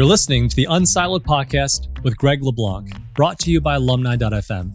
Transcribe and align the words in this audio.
You're 0.00 0.08
listening 0.08 0.48
to 0.48 0.56
the 0.56 0.66
Unsiloed 0.70 1.24
podcast 1.24 2.02
with 2.02 2.16
Greg 2.16 2.42
La 2.42 2.52
Blanc, 2.52 2.90
brought 3.12 3.38
to 3.40 3.50
you 3.50 3.60
by 3.60 3.74
alumni.fm. 3.74 4.72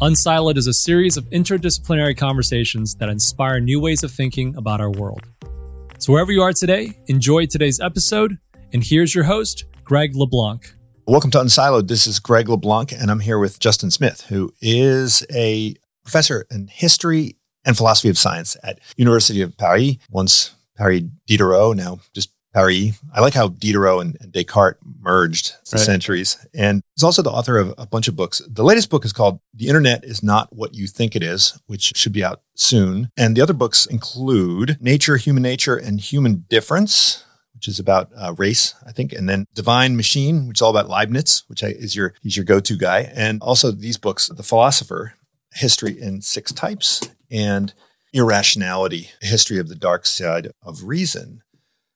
Unsiloed 0.00 0.56
is 0.56 0.66
a 0.66 0.74
series 0.74 1.16
of 1.16 1.24
interdisciplinary 1.30 2.16
conversations 2.16 2.96
that 2.96 3.08
inspire 3.08 3.60
new 3.60 3.78
ways 3.78 4.02
of 4.02 4.10
thinking 4.10 4.56
about 4.56 4.80
our 4.80 4.90
world. 4.90 5.22
So, 5.98 6.12
wherever 6.12 6.32
you 6.32 6.42
are 6.42 6.52
today, 6.52 6.98
enjoy 7.06 7.46
today's 7.46 7.78
episode. 7.78 8.38
And 8.72 8.82
here's 8.82 9.14
your 9.14 9.22
host, 9.22 9.66
Greg 9.84 10.16
La 10.16 10.26
Blanc. 10.26 10.74
Welcome 11.06 11.30
to 11.30 11.38
Unsiloed. 11.38 11.86
This 11.86 12.08
is 12.08 12.18
Greg 12.18 12.48
La 12.48 12.56
Blanc, 12.56 12.90
and 12.90 13.12
I'm 13.12 13.20
here 13.20 13.38
with 13.38 13.60
Justin 13.60 13.92
Smith, 13.92 14.22
who 14.22 14.52
is 14.60 15.24
a 15.32 15.76
professor 16.02 16.44
in 16.50 16.66
history 16.66 17.36
and 17.64 17.76
philosophy 17.76 18.08
of 18.08 18.18
science 18.18 18.56
at 18.64 18.80
University 18.96 19.42
of 19.42 19.56
Paris, 19.56 19.98
once 20.10 20.56
Paris 20.76 21.02
Diderot, 21.28 21.76
now 21.76 22.00
just 22.12 22.30
Paris. 22.54 23.00
I 23.12 23.20
like 23.20 23.34
how 23.34 23.48
Diderot 23.48 24.00
and, 24.00 24.16
and 24.20 24.32
Descartes 24.32 24.78
merged 25.00 25.54
the 25.70 25.76
right. 25.76 25.84
centuries. 25.84 26.38
And 26.54 26.82
he's 26.94 27.02
also 27.02 27.20
the 27.20 27.30
author 27.30 27.58
of 27.58 27.74
a 27.76 27.86
bunch 27.86 28.08
of 28.08 28.16
books. 28.16 28.40
The 28.48 28.64
latest 28.64 28.90
book 28.90 29.04
is 29.04 29.12
called 29.12 29.40
The 29.52 29.66
Internet 29.66 30.04
is 30.04 30.22
Not 30.22 30.54
What 30.54 30.74
You 30.74 30.86
Think 30.86 31.16
It 31.16 31.22
Is, 31.22 31.60
which 31.66 31.96
should 31.96 32.12
be 32.12 32.24
out 32.24 32.42
soon. 32.54 33.10
And 33.16 33.36
the 33.36 33.42
other 33.42 33.52
books 33.52 33.86
include 33.86 34.78
Nature, 34.80 35.16
Human 35.16 35.42
Nature, 35.42 35.76
and 35.76 36.00
Human 36.00 36.44
Difference, 36.48 37.24
which 37.54 37.66
is 37.66 37.78
about 37.78 38.10
uh, 38.16 38.34
race, 38.34 38.74
I 38.86 38.92
think, 38.92 39.12
and 39.12 39.28
then 39.28 39.46
Divine 39.52 39.96
Machine, 39.96 40.46
which 40.46 40.58
is 40.58 40.62
all 40.62 40.70
about 40.70 40.88
Leibniz, 40.88 41.42
which 41.48 41.64
I, 41.64 41.68
is 41.68 41.96
your 41.96 42.14
he's 42.22 42.36
your 42.36 42.44
go-to 42.44 42.76
guy, 42.76 43.10
and 43.14 43.42
also 43.42 43.70
these 43.70 43.98
books, 43.98 44.28
The 44.28 44.42
Philosopher, 44.42 45.14
History 45.54 46.00
in 46.00 46.20
Six 46.20 46.52
Types, 46.52 47.00
and 47.30 47.74
Irrationality, 48.12 49.10
History 49.20 49.58
of 49.58 49.68
the 49.68 49.74
Dark 49.74 50.06
Side 50.06 50.52
of 50.62 50.84
Reason. 50.84 51.42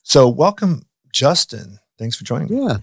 So, 0.09 0.27
welcome, 0.27 0.87
Justin. 1.13 1.81
Thanks 1.99 2.17
for 2.17 2.25
joining 2.25 2.49
me. 2.49 2.65
Yeah. 2.65 2.79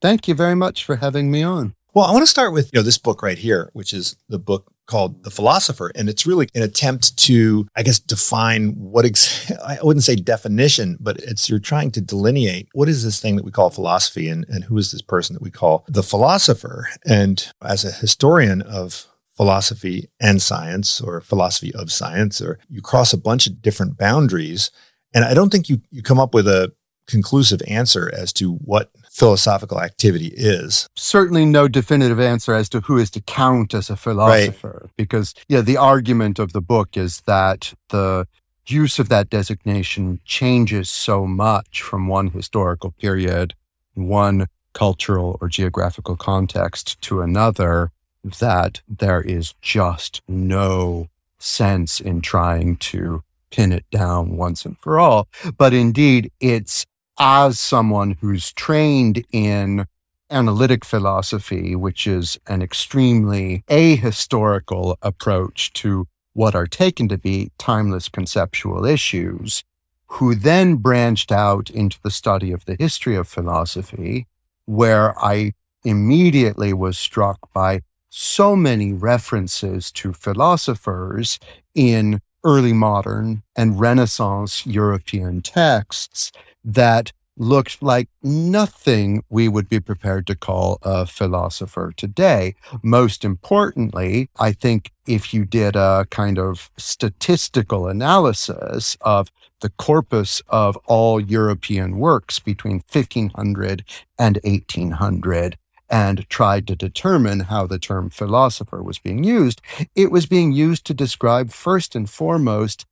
Thank 0.00 0.28
you 0.28 0.34
very 0.36 0.54
much 0.54 0.84
for 0.84 0.94
having 0.94 1.28
me 1.28 1.42
on. 1.42 1.74
Well, 1.92 2.04
I 2.04 2.12
want 2.12 2.22
to 2.22 2.30
start 2.30 2.52
with 2.52 2.70
you 2.72 2.78
know 2.78 2.84
this 2.84 2.98
book 2.98 3.20
right 3.20 3.36
here, 3.36 3.70
which 3.72 3.92
is 3.92 4.14
the 4.28 4.38
book 4.38 4.72
called 4.86 5.24
The 5.24 5.30
Philosopher, 5.32 5.90
and 5.96 6.08
it's 6.08 6.24
really 6.24 6.46
an 6.54 6.62
attempt 6.62 7.16
to, 7.16 7.66
I 7.74 7.82
guess, 7.82 7.98
define 7.98 8.76
what 8.76 9.04
ex- 9.04 9.50
I 9.66 9.78
wouldn't 9.82 10.04
say 10.04 10.14
definition, 10.14 10.98
but 11.00 11.16
it's 11.18 11.50
you're 11.50 11.58
trying 11.58 11.90
to 11.92 12.00
delineate 12.00 12.68
what 12.74 12.88
is 12.88 13.02
this 13.02 13.20
thing 13.20 13.34
that 13.34 13.44
we 13.44 13.50
call 13.50 13.70
philosophy, 13.70 14.28
and 14.28 14.46
and 14.48 14.62
who 14.62 14.78
is 14.78 14.92
this 14.92 15.02
person 15.02 15.34
that 15.34 15.42
we 15.42 15.50
call 15.50 15.84
the 15.88 16.04
philosopher. 16.04 16.90
And 17.04 17.44
as 17.60 17.84
a 17.84 17.90
historian 17.90 18.62
of 18.62 19.08
philosophy 19.32 20.10
and 20.20 20.40
science, 20.40 21.00
or 21.00 21.22
philosophy 21.22 21.74
of 21.74 21.90
science, 21.90 22.40
or 22.40 22.60
you 22.68 22.80
cross 22.82 23.12
a 23.12 23.18
bunch 23.18 23.48
of 23.48 23.62
different 23.62 23.98
boundaries 23.98 24.70
and 25.14 25.24
I 25.24 25.34
don't 25.34 25.50
think 25.50 25.68
you, 25.68 25.80
you 25.90 26.02
come 26.02 26.20
up 26.20 26.34
with 26.34 26.48
a 26.48 26.72
conclusive 27.06 27.60
answer 27.66 28.10
as 28.14 28.32
to 28.34 28.54
what 28.54 28.90
philosophical 29.10 29.80
activity 29.80 30.32
is. 30.34 30.88
Certainly 30.96 31.46
no 31.46 31.68
definitive 31.68 32.20
answer 32.20 32.54
as 32.54 32.68
to 32.70 32.80
who 32.80 32.96
is 32.96 33.10
to 33.10 33.20
count 33.20 33.74
as 33.74 33.90
a 33.90 33.96
philosopher, 33.96 34.82
right. 34.84 34.90
because 34.96 35.34
yeah, 35.48 35.60
the 35.60 35.76
argument 35.76 36.38
of 36.38 36.52
the 36.52 36.62
book 36.62 36.96
is 36.96 37.20
that 37.22 37.74
the 37.90 38.26
use 38.66 38.98
of 38.98 39.08
that 39.08 39.28
designation 39.28 40.20
changes 40.24 40.88
so 40.88 41.26
much 41.26 41.82
from 41.82 42.08
one 42.08 42.30
historical 42.30 42.92
period, 42.92 43.54
one 43.94 44.46
cultural 44.72 45.36
or 45.40 45.48
geographical 45.48 46.16
context 46.16 47.00
to 47.02 47.20
another 47.20 47.90
that 48.38 48.80
there 48.88 49.20
is 49.20 49.54
just 49.60 50.22
no 50.28 51.08
sense 51.38 52.00
in 52.00 52.20
trying 52.20 52.76
to 52.76 53.22
pin 53.52 53.70
it 53.70 53.84
down 53.92 54.36
once 54.36 54.64
and 54.64 54.76
for 54.80 54.98
all. 54.98 55.28
But 55.56 55.72
indeed, 55.72 56.32
it's 56.40 56.84
as 57.18 57.60
someone 57.60 58.16
who's 58.20 58.52
trained 58.52 59.24
in 59.30 59.86
analytic 60.30 60.84
philosophy, 60.84 61.76
which 61.76 62.06
is 62.06 62.38
an 62.48 62.62
extremely 62.62 63.62
ahistorical 63.68 64.96
approach 65.02 65.72
to 65.74 66.08
what 66.32 66.54
are 66.54 66.66
taken 66.66 67.06
to 67.08 67.18
be 67.18 67.52
timeless 67.58 68.08
conceptual 68.08 68.86
issues, 68.86 69.62
who 70.06 70.34
then 70.34 70.76
branched 70.76 71.30
out 71.30 71.68
into 71.70 71.98
the 72.02 72.10
study 72.10 72.50
of 72.50 72.64
the 72.64 72.76
history 72.78 73.14
of 73.14 73.28
philosophy, 73.28 74.26
where 74.64 75.14
I 75.22 75.52
immediately 75.84 76.72
was 76.72 76.98
struck 76.98 77.52
by 77.52 77.82
so 78.08 78.56
many 78.56 78.92
references 78.92 79.90
to 79.92 80.12
philosophers 80.12 81.38
in 81.74 82.20
early 82.44 82.72
modern 82.72 83.42
and 83.56 83.78
Renaissance 83.78 84.66
European 84.66 85.42
texts 85.42 86.32
that 86.64 87.12
looked 87.36 87.82
like 87.82 88.08
nothing 88.22 89.22
we 89.30 89.48
would 89.48 89.68
be 89.68 89.80
prepared 89.80 90.26
to 90.26 90.34
call 90.34 90.78
a 90.82 91.06
philosopher 91.06 91.92
today. 91.96 92.54
Most 92.82 93.24
importantly, 93.24 94.28
I 94.38 94.52
think 94.52 94.90
if 95.06 95.32
you 95.32 95.44
did 95.44 95.74
a 95.74 96.06
kind 96.10 96.38
of 96.38 96.70
statistical 96.76 97.88
analysis 97.88 98.96
of 99.00 99.30
the 99.60 99.70
corpus 99.70 100.42
of 100.48 100.76
all 100.86 101.20
European 101.20 101.98
works 101.98 102.38
between 102.38 102.82
1500 102.92 103.84
and 104.18 104.38
1800, 104.44 105.56
and 105.92 106.26
tried 106.30 106.66
to 106.66 106.74
determine 106.74 107.40
how 107.40 107.66
the 107.66 107.78
term 107.78 108.08
philosopher 108.08 108.82
was 108.82 108.98
being 108.98 109.22
used, 109.22 109.60
it 109.94 110.10
was 110.10 110.24
being 110.24 110.50
used 110.50 110.86
to 110.86 110.94
describe 110.94 111.52
first 111.52 111.94
and 111.94 112.08
foremost 112.08 112.86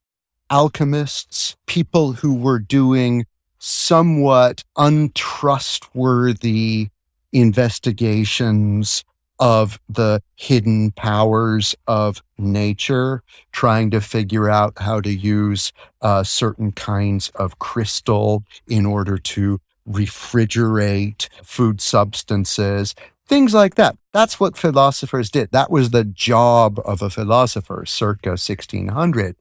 alchemists, 0.51 1.55
people 1.65 2.13
who 2.13 2.35
were 2.35 2.59
doing 2.59 3.25
somewhat 3.57 4.63
untrustworthy 4.77 6.89
investigations 7.33 9.03
of 9.39 9.79
the 9.89 10.21
hidden 10.35 10.91
powers 10.91 11.75
of 11.87 12.21
nature, 12.37 13.23
trying 13.51 13.89
to 13.89 13.99
figure 13.99 14.47
out 14.47 14.73
how 14.77 15.01
to 15.01 15.11
use 15.11 15.73
uh, 16.01 16.23
certain 16.23 16.71
kinds 16.71 17.29
of 17.29 17.57
crystal 17.57 18.43
in 18.67 18.85
order 18.85 19.17
to 19.17 19.59
refrigerate 19.87 21.27
food 21.43 21.81
substances, 21.81 22.95
things 23.27 23.53
like 23.53 23.75
that. 23.75 23.97
That's 24.11 24.39
what 24.39 24.57
philosophers 24.57 25.29
did. 25.29 25.51
That 25.51 25.71
was 25.71 25.91
the 25.91 26.03
job 26.03 26.79
of 26.83 27.01
a 27.01 27.09
philosopher 27.09 27.85
circa 27.85 28.31
1600. 28.31 29.35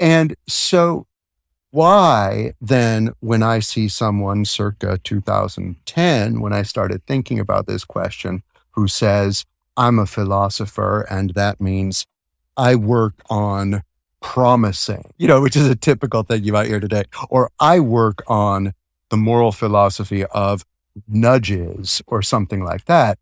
And 0.00 0.36
so 0.48 1.06
why 1.70 2.52
then, 2.60 3.12
when 3.20 3.42
I 3.42 3.58
see 3.58 3.88
someone 3.88 4.46
circa 4.46 4.98
2010, 5.04 6.40
when 6.40 6.52
I 6.52 6.62
started 6.62 7.04
thinking 7.04 7.38
about 7.38 7.66
this 7.66 7.84
question, 7.84 8.42
who 8.70 8.88
says, 8.88 9.44
I'm 9.76 9.98
a 9.98 10.06
philosopher, 10.06 11.02
and 11.10 11.34
that 11.34 11.60
means 11.60 12.06
I 12.56 12.76
work 12.76 13.14
on 13.28 13.82
promising, 14.22 15.12
you 15.18 15.28
know, 15.28 15.42
which 15.42 15.56
is 15.56 15.68
a 15.68 15.76
typical 15.76 16.22
thing 16.22 16.44
you 16.44 16.52
might 16.52 16.68
hear 16.68 16.80
today, 16.80 17.04
or 17.28 17.50
I 17.60 17.80
work 17.80 18.22
on 18.26 18.72
the 19.10 19.16
moral 19.16 19.52
philosophy 19.52 20.24
of 20.26 20.64
nudges 21.08 22.02
or 22.06 22.22
something 22.22 22.64
like 22.64 22.86
that, 22.86 23.18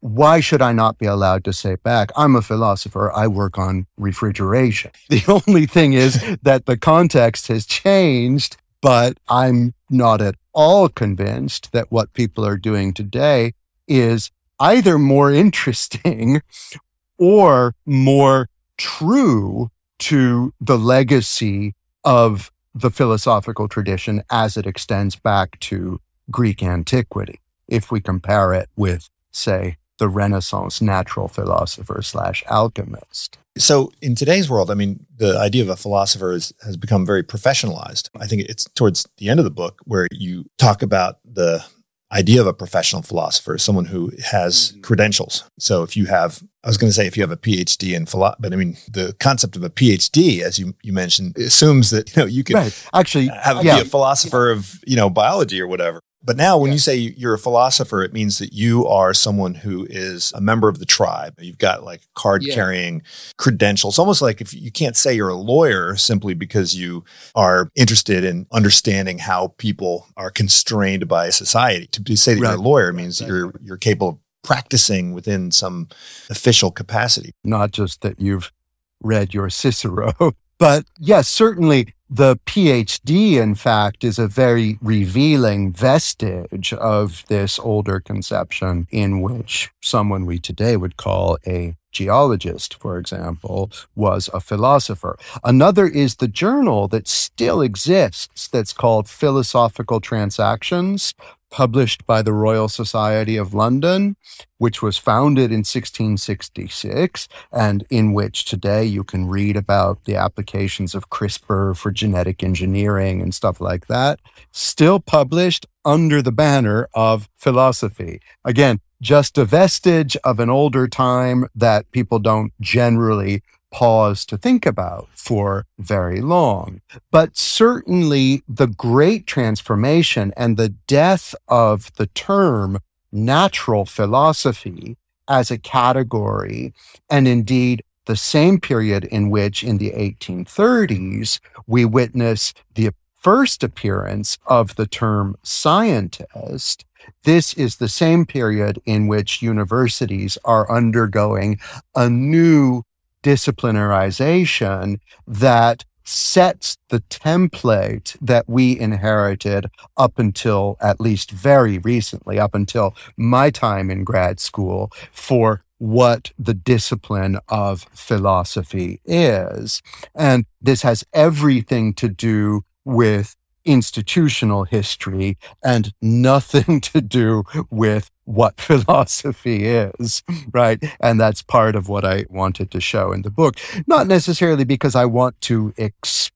why 0.00 0.40
should 0.40 0.60
I 0.60 0.72
not 0.72 0.98
be 0.98 1.06
allowed 1.06 1.44
to 1.44 1.52
say 1.52 1.76
back, 1.76 2.10
I'm 2.16 2.34
a 2.34 2.42
philosopher, 2.42 3.12
I 3.12 3.28
work 3.28 3.56
on 3.56 3.86
refrigeration? 3.96 4.90
The 5.08 5.42
only 5.46 5.66
thing 5.66 5.92
is 5.92 6.20
that 6.42 6.66
the 6.66 6.76
context 6.76 7.46
has 7.48 7.64
changed, 7.64 8.56
but 8.80 9.18
I'm 9.28 9.74
not 9.88 10.20
at 10.20 10.34
all 10.52 10.88
convinced 10.88 11.70
that 11.72 11.92
what 11.92 12.12
people 12.14 12.44
are 12.44 12.56
doing 12.56 12.92
today 12.92 13.54
is 13.86 14.32
either 14.58 14.98
more 14.98 15.32
interesting 15.32 16.42
or 17.18 17.74
more 17.86 18.48
true 18.76 19.70
to 20.00 20.52
the 20.60 20.78
legacy 20.78 21.74
of 22.02 22.50
the 22.74 22.90
philosophical 22.90 23.68
tradition 23.68 24.22
as 24.30 24.56
it 24.56 24.66
extends 24.66 25.16
back 25.16 25.58
to 25.60 26.00
Greek 26.30 26.62
antiquity. 26.62 27.40
If 27.68 27.90
we 27.90 28.00
compare 28.00 28.52
it 28.52 28.68
with, 28.76 29.08
say, 29.30 29.76
the 29.98 30.08
Renaissance 30.08 30.80
natural 30.80 31.28
philosopher 31.28 32.02
slash 32.02 32.42
alchemist. 32.48 33.38
So, 33.58 33.92
in 34.00 34.14
today's 34.14 34.48
world, 34.48 34.70
I 34.70 34.74
mean, 34.74 35.06
the 35.16 35.38
idea 35.38 35.62
of 35.62 35.68
a 35.68 35.76
philosopher 35.76 36.32
is, 36.32 36.52
has 36.64 36.76
become 36.76 37.04
very 37.04 37.22
professionalized. 37.22 38.08
I 38.18 38.26
think 38.26 38.42
it's 38.42 38.64
towards 38.74 39.06
the 39.18 39.28
end 39.28 39.38
of 39.38 39.44
the 39.44 39.50
book 39.50 39.80
where 39.84 40.08
you 40.10 40.46
talk 40.58 40.82
about 40.82 41.18
the 41.24 41.64
idea 42.12 42.40
of 42.40 42.46
a 42.46 42.52
professional 42.52 43.02
philosopher, 43.02 43.54
is 43.54 43.62
someone 43.62 43.86
who 43.86 44.12
has 44.24 44.72
mm-hmm. 44.72 44.80
credentials. 44.82 45.44
So 45.58 45.82
if 45.82 45.96
you 45.96 46.06
have, 46.06 46.42
I 46.64 46.68
was 46.68 46.76
going 46.76 46.88
to 46.88 46.94
say 46.94 47.06
if 47.06 47.16
you 47.16 47.22
have 47.22 47.30
a 47.30 47.36
PhD 47.36 47.94
in 47.94 48.06
philosophy, 48.06 48.40
but 48.40 48.52
I 48.52 48.56
mean 48.56 48.76
the 48.90 49.14
concept 49.18 49.56
of 49.56 49.64
a 49.64 49.70
PhD, 49.70 50.42
as 50.42 50.58
you 50.58 50.74
you 50.82 50.92
mentioned, 50.92 51.36
assumes 51.38 51.90
that 51.90 52.14
you 52.14 52.22
know 52.22 52.26
you 52.26 52.44
can 52.44 52.56
right. 52.56 52.88
actually 52.94 53.28
have 53.28 53.64
yeah. 53.64 53.76
be 53.76 53.82
a 53.82 53.84
philosopher 53.84 54.50
of 54.50 54.80
you 54.86 54.96
know 54.96 55.10
biology 55.10 55.60
or 55.60 55.66
whatever. 55.66 56.00
But 56.24 56.36
now, 56.36 56.56
when 56.56 56.68
yeah. 56.68 56.74
you 56.74 56.78
say 56.78 56.96
you're 56.96 57.34
a 57.34 57.38
philosopher, 57.38 58.02
it 58.02 58.12
means 58.12 58.38
that 58.38 58.52
you 58.52 58.86
are 58.86 59.12
someone 59.12 59.54
who 59.54 59.86
is 59.90 60.32
a 60.34 60.40
member 60.40 60.68
of 60.68 60.78
the 60.78 60.86
tribe. 60.86 61.34
You've 61.40 61.58
got 61.58 61.82
like 61.82 62.02
card 62.14 62.44
carrying 62.48 62.96
yeah. 62.96 63.32
credentials, 63.38 63.98
almost 63.98 64.22
like 64.22 64.40
if 64.40 64.54
you 64.54 64.70
can't 64.70 64.96
say 64.96 65.14
you're 65.14 65.28
a 65.28 65.34
lawyer 65.34 65.96
simply 65.96 66.34
because 66.34 66.76
you 66.76 67.04
are 67.34 67.68
interested 67.74 68.24
in 68.24 68.46
understanding 68.52 69.18
how 69.18 69.54
people 69.58 70.06
are 70.16 70.30
constrained 70.30 71.08
by 71.08 71.30
society. 71.30 71.86
To 71.88 72.16
say 72.16 72.34
that 72.34 72.40
right. 72.40 72.50
you're 72.50 72.58
a 72.58 72.62
lawyer 72.62 72.92
means 72.92 73.20
right. 73.20 73.26
that 73.26 73.34
you're 73.34 73.52
you're 73.62 73.76
capable 73.76 74.08
of 74.08 74.18
practicing 74.42 75.12
within 75.12 75.50
some 75.50 75.88
official 76.30 76.70
capacity. 76.70 77.32
Not 77.44 77.72
just 77.72 78.00
that 78.02 78.20
you've 78.20 78.52
read 79.00 79.34
your 79.34 79.50
Cicero, 79.50 80.14
but 80.58 80.84
yes, 80.98 81.28
certainly 81.28 81.94
the 82.14 82.36
PhD, 82.44 83.40
in 83.40 83.54
fact, 83.54 84.04
is 84.04 84.18
a 84.18 84.28
very 84.28 84.78
revealing 84.82 85.72
vestige 85.72 86.74
of 86.74 87.24
this 87.28 87.58
older 87.58 88.00
conception 88.00 88.86
in 88.90 89.22
which 89.22 89.70
someone 89.80 90.26
we 90.26 90.38
today 90.38 90.76
would 90.76 90.98
call 90.98 91.38
a 91.46 91.74
geologist, 91.90 92.74
for 92.74 92.98
example, 92.98 93.70
was 93.94 94.28
a 94.34 94.40
philosopher. 94.40 95.16
Another 95.42 95.86
is 95.86 96.16
the 96.16 96.28
journal 96.28 96.86
that 96.88 97.08
still 97.08 97.62
exists 97.62 98.46
that's 98.46 98.74
called 98.74 99.08
Philosophical 99.08 100.00
Transactions 100.00 101.14
published 101.52 102.04
by 102.06 102.22
the 102.22 102.32
Royal 102.32 102.68
Society 102.68 103.36
of 103.36 103.54
London, 103.54 104.16
which 104.58 104.82
was 104.82 104.96
founded 104.98 105.52
in 105.52 105.58
1666, 105.58 107.28
and 107.52 107.84
in 107.90 108.14
which 108.14 108.46
today 108.46 108.84
you 108.84 109.04
can 109.04 109.28
read 109.28 109.54
about 109.54 110.02
the 110.04 110.16
applications 110.16 110.94
of 110.94 111.10
CRISPR 111.10 111.76
for 111.76 111.92
genetic 111.92 112.42
engineering 112.42 113.20
and 113.20 113.34
stuff 113.34 113.60
like 113.60 113.86
that, 113.86 114.18
still 114.50 114.98
published 114.98 115.66
under 115.84 116.22
the 116.22 116.32
banner 116.32 116.88
of 116.94 117.28
philosophy. 117.36 118.20
Again, 118.44 118.80
just 119.02 119.36
a 119.36 119.44
vestige 119.44 120.16
of 120.24 120.40
an 120.40 120.48
older 120.48 120.88
time 120.88 121.46
that 121.54 121.90
people 121.90 122.18
don't 122.18 122.52
generally 122.60 123.42
pause 123.72 124.24
to 124.26 124.36
think 124.36 124.64
about 124.64 125.08
for 125.14 125.66
very 125.78 126.20
long. 126.20 126.80
But 127.10 127.36
certainly 127.36 128.42
the 128.48 128.68
great 128.68 129.26
transformation 129.26 130.32
and 130.36 130.56
the 130.56 130.68
death 130.86 131.34
of 131.48 131.90
the 131.96 132.06
term 132.06 132.78
natural 133.10 133.84
philosophy 133.84 134.96
as 135.28 135.50
a 135.50 135.58
category, 135.58 136.72
and 137.10 137.26
indeed 137.26 137.82
the 138.06 138.16
same 138.16 138.60
period 138.60 139.04
in 139.04 139.30
which 139.30 139.62
in 139.62 139.78
the 139.78 139.90
1830s 139.90 141.40
we 141.66 141.84
witness 141.84 142.52
the 142.74 142.90
first 143.20 143.62
appearance 143.62 144.38
of 144.46 144.74
the 144.74 144.86
term 144.86 145.36
scientist, 145.42 146.84
this 147.24 147.54
is 147.54 147.76
the 147.76 147.88
same 147.88 148.26
period 148.26 148.80
in 148.84 149.06
which 149.06 149.42
universities 149.42 150.36
are 150.44 150.70
undergoing 150.70 151.58
a 151.94 152.10
new 152.10 152.82
disciplinarization 153.22 155.00
that 155.26 155.84
sets 156.04 156.76
the 156.88 157.00
template 157.00 158.16
that 158.20 158.48
we 158.48 158.78
inherited 158.78 159.66
up 159.96 160.18
until 160.18 160.76
at 160.80 161.00
least 161.00 161.30
very 161.30 161.78
recently, 161.78 162.38
up 162.38 162.54
until 162.54 162.94
my 163.16 163.50
time 163.50 163.90
in 163.90 164.04
grad 164.04 164.40
school 164.40 164.90
for 165.12 165.62
what 165.78 166.30
the 166.38 166.54
discipline 166.54 167.38
of 167.48 167.86
philosophy 167.92 169.00
is. 169.04 169.82
And 170.14 170.46
this 170.60 170.82
has 170.82 171.04
everything 171.12 171.92
to 171.94 172.08
do 172.08 172.64
with 172.84 173.36
institutional 173.64 174.64
history 174.64 175.38
and 175.64 175.92
nothing 176.00 176.80
to 176.92 177.00
do 177.00 177.42
with 177.68 178.11
what 178.24 178.60
philosophy 178.60 179.66
is, 179.66 180.22
right? 180.52 180.82
And 181.00 181.20
that's 181.20 181.42
part 181.42 181.76
of 181.76 181.88
what 181.88 182.04
I 182.04 182.26
wanted 182.28 182.70
to 182.72 182.80
show 182.80 183.12
in 183.12 183.22
the 183.22 183.30
book. 183.30 183.56
Not 183.86 184.06
necessarily 184.06 184.64
because 184.64 184.94
I 184.94 185.04
want 185.04 185.40
to 185.42 185.72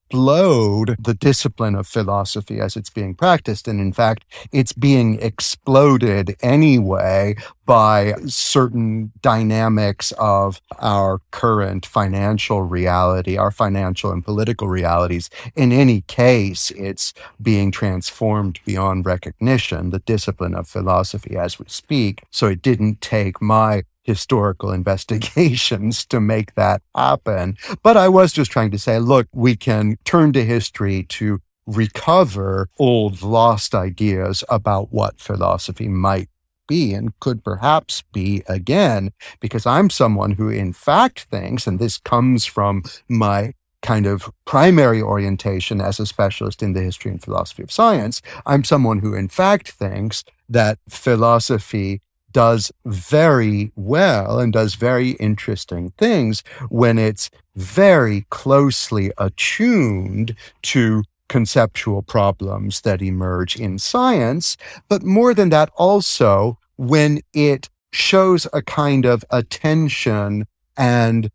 explode 0.07 0.95
the 0.99 1.13
discipline 1.13 1.75
of 1.75 1.85
philosophy 1.85 2.61
as 2.61 2.77
it's 2.77 2.89
being 2.89 3.13
practiced. 3.13 3.67
And 3.67 3.81
in 3.81 3.91
fact, 3.91 4.23
it's 4.53 4.71
being 4.71 5.21
exploded 5.21 6.37
anyway 6.41 7.35
by 7.65 8.13
certain 8.25 9.11
dynamics 9.21 10.13
of 10.17 10.61
our 10.79 11.19
current 11.31 11.85
financial 11.85 12.61
reality, 12.61 13.35
our 13.35 13.51
financial 13.51 14.11
and 14.13 14.23
political 14.23 14.69
realities. 14.69 15.29
In 15.55 15.73
any 15.73 16.01
case, 16.01 16.71
it's 16.71 17.13
being 17.41 17.69
transformed 17.71 18.61
beyond 18.65 19.05
recognition, 19.05 19.89
the 19.89 19.99
discipline 19.99 20.55
of 20.55 20.69
philosophy 20.69 21.35
as 21.35 21.59
we 21.59 21.65
speak. 21.67 22.23
So 22.31 22.47
it 22.47 22.61
didn't 22.61 23.01
take 23.01 23.41
my 23.41 23.83
historical 24.07 24.71
investigations 24.71 26.05
to 26.07 26.19
make 26.19 26.55
that 26.55 26.81
happen. 26.95 27.57
But 27.83 27.97
I 27.97 28.07
was 28.07 28.33
just 28.33 28.49
trying 28.49 28.71
to 28.71 28.79
say, 28.79 28.97
look, 28.97 29.27
we 29.33 29.55
can 29.55 29.97
turn 30.05 30.33
to 30.33 30.43
history 30.43 31.03
to 31.09 31.39
recover 31.67 32.69
old 32.79 33.21
lost 33.21 33.75
ideas 33.75 34.43
about 34.49 34.91
what 34.91 35.19
philosophy 35.19 35.89
might 35.89 36.29
be 36.67 36.93
and 36.93 37.17
could 37.19 37.43
perhaps 37.43 38.03
be 38.13 38.43
again, 38.47 39.11
because 39.39 39.65
I'm 39.65 39.89
someone 39.89 40.31
who, 40.31 40.49
in 40.49 40.73
fact, 40.73 41.27
thinks, 41.29 41.67
and 41.67 41.77
this 41.77 41.97
comes 41.97 42.45
from 42.45 42.83
my 43.09 43.53
kind 43.81 44.05
of 44.05 44.29
primary 44.45 45.01
orientation 45.01 45.79
as 45.81 45.99
a 45.99 46.05
specialist 46.05 46.63
in 46.63 46.73
the 46.73 46.81
history 46.81 47.11
and 47.11 47.21
philosophy 47.21 47.63
of 47.63 47.71
science, 47.71 48.21
I'm 48.45 48.63
someone 48.63 48.99
who, 48.99 49.13
in 49.13 49.27
fact, 49.27 49.71
thinks 49.71 50.23
that 50.49 50.79
philosophy 50.89 52.01
does 52.37 52.71
very 52.85 53.71
well 53.75 54.37
and 54.37 54.53
does 54.53 54.75
very 54.75 55.13
interesting 55.13 55.91
things 55.97 56.43
when 56.69 56.99
it's 56.99 57.31
very 57.55 58.27
closely 58.29 59.11
attuned 59.17 60.35
to 60.61 61.03
conceptual 61.29 62.03
problems 62.03 62.81
that 62.81 63.01
emerge 63.01 63.55
in 63.55 63.79
science, 63.79 64.55
but 64.87 65.01
more 65.01 65.33
than 65.33 65.49
that, 65.49 65.71
also 65.77 66.59
when 66.75 67.21
it 67.33 67.69
shows 67.91 68.45
a 68.53 68.61
kind 68.61 69.03
of 69.03 69.25
attention 69.31 70.45
and 70.77 71.31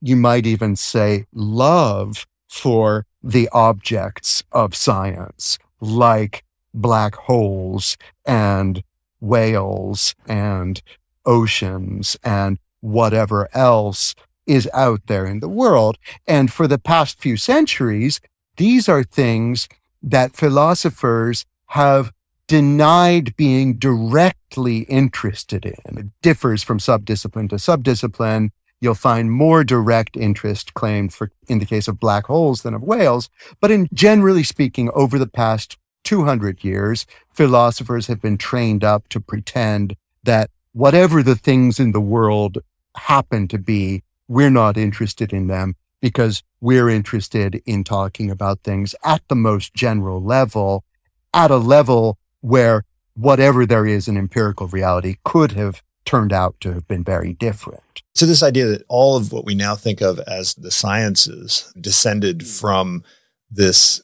you 0.00 0.16
might 0.16 0.44
even 0.44 0.74
say 0.74 1.24
love 1.32 2.26
for 2.48 3.06
the 3.22 3.48
objects 3.52 4.42
of 4.50 4.74
science, 4.74 5.56
like 5.80 6.42
black 6.74 7.14
holes 7.14 7.96
and 8.26 8.82
whales 9.22 10.14
and 10.26 10.82
oceans 11.24 12.16
and 12.24 12.58
whatever 12.80 13.48
else 13.54 14.14
is 14.46 14.68
out 14.74 15.00
there 15.06 15.24
in 15.24 15.40
the 15.40 15.48
world. 15.48 15.96
And 16.26 16.52
for 16.52 16.66
the 16.66 16.78
past 16.78 17.20
few 17.20 17.36
centuries, 17.36 18.20
these 18.56 18.88
are 18.88 19.04
things 19.04 19.68
that 20.02 20.34
philosophers 20.34 21.46
have 21.68 22.12
denied 22.48 23.36
being 23.36 23.74
directly 23.78 24.78
interested 24.80 25.64
in. 25.64 25.98
It 25.98 26.06
differs 26.20 26.62
from 26.62 26.78
subdiscipline 26.78 27.48
to 27.50 27.56
subdiscipline. 27.56 28.50
You'll 28.80 28.94
find 28.94 29.30
more 29.30 29.62
direct 29.62 30.16
interest 30.16 30.74
claimed 30.74 31.14
for, 31.14 31.30
in 31.46 31.60
the 31.60 31.66
case 31.66 31.86
of 31.86 32.00
black 32.00 32.26
holes 32.26 32.62
than 32.62 32.74
of 32.74 32.82
whales. 32.82 33.30
But 33.60 33.70
in 33.70 33.88
generally 33.94 34.42
speaking, 34.42 34.90
over 34.92 35.20
the 35.20 35.28
past 35.28 35.78
200 36.04 36.64
years, 36.64 37.06
philosophers 37.32 38.06
have 38.06 38.20
been 38.20 38.38
trained 38.38 38.84
up 38.84 39.08
to 39.08 39.20
pretend 39.20 39.96
that 40.24 40.50
whatever 40.72 41.22
the 41.22 41.36
things 41.36 41.78
in 41.78 41.92
the 41.92 42.00
world 42.00 42.58
happen 42.96 43.48
to 43.48 43.58
be, 43.58 44.02
we're 44.28 44.50
not 44.50 44.76
interested 44.76 45.32
in 45.32 45.46
them 45.46 45.76
because 46.00 46.42
we're 46.60 46.88
interested 46.88 47.62
in 47.66 47.84
talking 47.84 48.30
about 48.30 48.60
things 48.62 48.94
at 49.04 49.22
the 49.28 49.34
most 49.34 49.74
general 49.74 50.22
level, 50.22 50.84
at 51.32 51.50
a 51.50 51.56
level 51.56 52.18
where 52.40 52.84
whatever 53.14 53.66
there 53.66 53.86
is 53.86 54.08
in 54.08 54.16
empirical 54.16 54.66
reality 54.68 55.16
could 55.24 55.52
have 55.52 55.82
turned 56.04 56.32
out 56.32 56.56
to 56.60 56.72
have 56.72 56.86
been 56.88 57.04
very 57.04 57.32
different. 57.32 58.02
So, 58.14 58.26
this 58.26 58.42
idea 58.42 58.66
that 58.66 58.84
all 58.88 59.16
of 59.16 59.32
what 59.32 59.44
we 59.44 59.54
now 59.54 59.76
think 59.76 60.00
of 60.00 60.18
as 60.20 60.54
the 60.54 60.70
sciences 60.70 61.72
descended 61.80 62.42
hmm. 62.42 62.48
from 62.48 63.04
this 63.50 64.02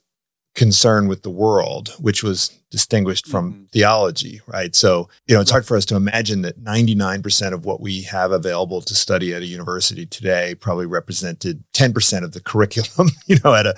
concern 0.58 1.06
with 1.06 1.22
the 1.22 1.30
world, 1.30 1.94
which 2.00 2.24
was 2.24 2.48
distinguished 2.72 3.28
from 3.28 3.52
mm-hmm. 3.52 3.64
theology, 3.66 4.40
right? 4.48 4.74
So, 4.74 5.08
you 5.28 5.34
know, 5.36 5.40
it's 5.40 5.52
hard 5.52 5.64
for 5.64 5.76
us 5.76 5.84
to 5.86 5.94
imagine 5.94 6.42
that 6.42 6.60
99% 6.60 7.52
of 7.52 7.64
what 7.64 7.80
we 7.80 8.02
have 8.02 8.32
available 8.32 8.80
to 8.82 8.94
study 8.94 9.32
at 9.32 9.40
a 9.40 9.46
university 9.46 10.04
today 10.04 10.56
probably 10.56 10.86
represented 10.86 11.62
10% 11.74 12.24
of 12.24 12.32
the 12.32 12.40
curriculum, 12.40 13.10
you 13.26 13.38
know, 13.44 13.54
at 13.54 13.66
a 13.66 13.76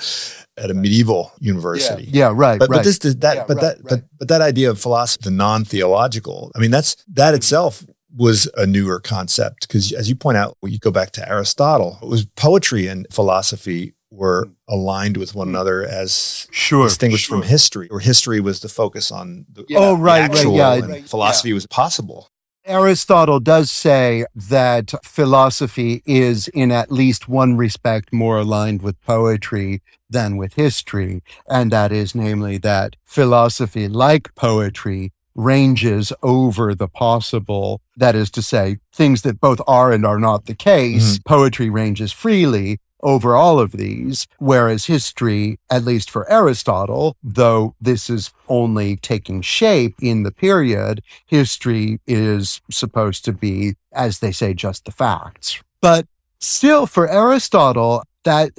at 0.56 0.70
a 0.70 0.74
medieval 0.74 1.32
university. 1.38 2.04
Yeah, 2.04 2.28
yeah 2.28 2.32
right. 2.34 2.58
But, 2.58 2.70
right. 2.70 2.78
but 2.78 2.84
this 2.84 2.98
that 2.98 3.36
yeah, 3.36 3.44
but 3.46 3.56
right, 3.56 3.60
that 3.60 3.76
right. 3.76 3.84
but 3.88 4.04
but 4.18 4.28
that 4.28 4.40
idea 4.40 4.70
of 4.70 4.80
philosophy, 4.80 5.24
the 5.24 5.30
non-theological, 5.30 6.50
I 6.56 6.60
mean, 6.60 6.70
that's 6.70 6.96
that 7.12 7.28
mm-hmm. 7.28 7.36
itself 7.36 7.84
was 8.16 8.50
a 8.56 8.66
newer 8.66 9.00
concept 9.00 9.68
because 9.68 9.92
as 9.92 10.08
you 10.08 10.16
point 10.16 10.38
out, 10.38 10.56
when 10.60 10.72
you 10.72 10.78
go 10.78 10.90
back 10.90 11.10
to 11.12 11.28
Aristotle, 11.28 11.98
it 12.02 12.08
was 12.08 12.24
poetry 12.24 12.86
and 12.86 13.06
philosophy 13.12 13.92
were 14.10 14.50
aligned 14.68 15.16
with 15.16 15.34
one 15.34 15.48
another 15.48 15.84
as 15.84 16.48
sure, 16.50 16.84
distinguished 16.84 17.26
sure. 17.26 17.38
from 17.38 17.48
history, 17.48 17.86
where 17.88 18.00
history 18.00 18.40
was 18.40 18.60
the 18.60 18.68
focus 18.68 19.12
on 19.12 19.46
the, 19.52 19.64
yeah. 19.68 19.78
oh 19.78 19.96
right, 19.96 20.28
right, 20.30 20.46
yeah, 20.52 20.74
and 20.74 21.08
philosophy 21.08 21.50
yeah. 21.50 21.54
was 21.54 21.66
possible. 21.66 22.28
Aristotle 22.66 23.40
does 23.40 23.70
say 23.70 24.26
that 24.34 24.92
philosophy 25.02 26.02
is, 26.04 26.48
in 26.48 26.70
at 26.70 26.92
least 26.92 27.28
one 27.28 27.56
respect, 27.56 28.12
more 28.12 28.38
aligned 28.38 28.82
with 28.82 29.00
poetry 29.00 29.82
than 30.10 30.36
with 30.36 30.54
history. 30.54 31.22
And 31.48 31.72
that 31.72 31.90
is, 31.90 32.14
namely, 32.14 32.58
that 32.58 32.96
philosophy, 33.04 33.88
like 33.88 34.34
poetry, 34.34 35.12
ranges 35.34 36.12
over 36.22 36.74
the 36.74 36.86
possible. 36.86 37.80
That 37.96 38.14
is 38.14 38.30
to 38.32 38.42
say, 38.42 38.76
things 38.92 39.22
that 39.22 39.40
both 39.40 39.60
are 39.66 39.90
and 39.90 40.04
are 40.04 40.18
not 40.18 40.44
the 40.44 40.54
case. 40.54 41.14
Mm-hmm. 41.14 41.22
Poetry 41.24 41.70
ranges 41.70 42.12
freely 42.12 42.78
over 43.02 43.36
all 43.36 43.58
of 43.58 43.72
these, 43.72 44.26
whereas 44.38 44.86
history, 44.86 45.58
at 45.70 45.84
least 45.84 46.10
for 46.10 46.30
Aristotle, 46.30 47.16
though 47.22 47.74
this 47.80 48.10
is 48.10 48.32
only 48.48 48.96
taking 48.96 49.42
shape 49.42 49.94
in 50.00 50.22
the 50.22 50.32
period, 50.32 51.02
history 51.26 52.00
is 52.06 52.60
supposed 52.70 53.24
to 53.24 53.32
be, 53.32 53.74
as 53.92 54.18
they 54.18 54.32
say, 54.32 54.54
just 54.54 54.84
the 54.84 54.92
facts. 54.92 55.62
But 55.80 56.06
still, 56.38 56.86
for 56.86 57.08
Aristotle, 57.08 58.02
that 58.24 58.50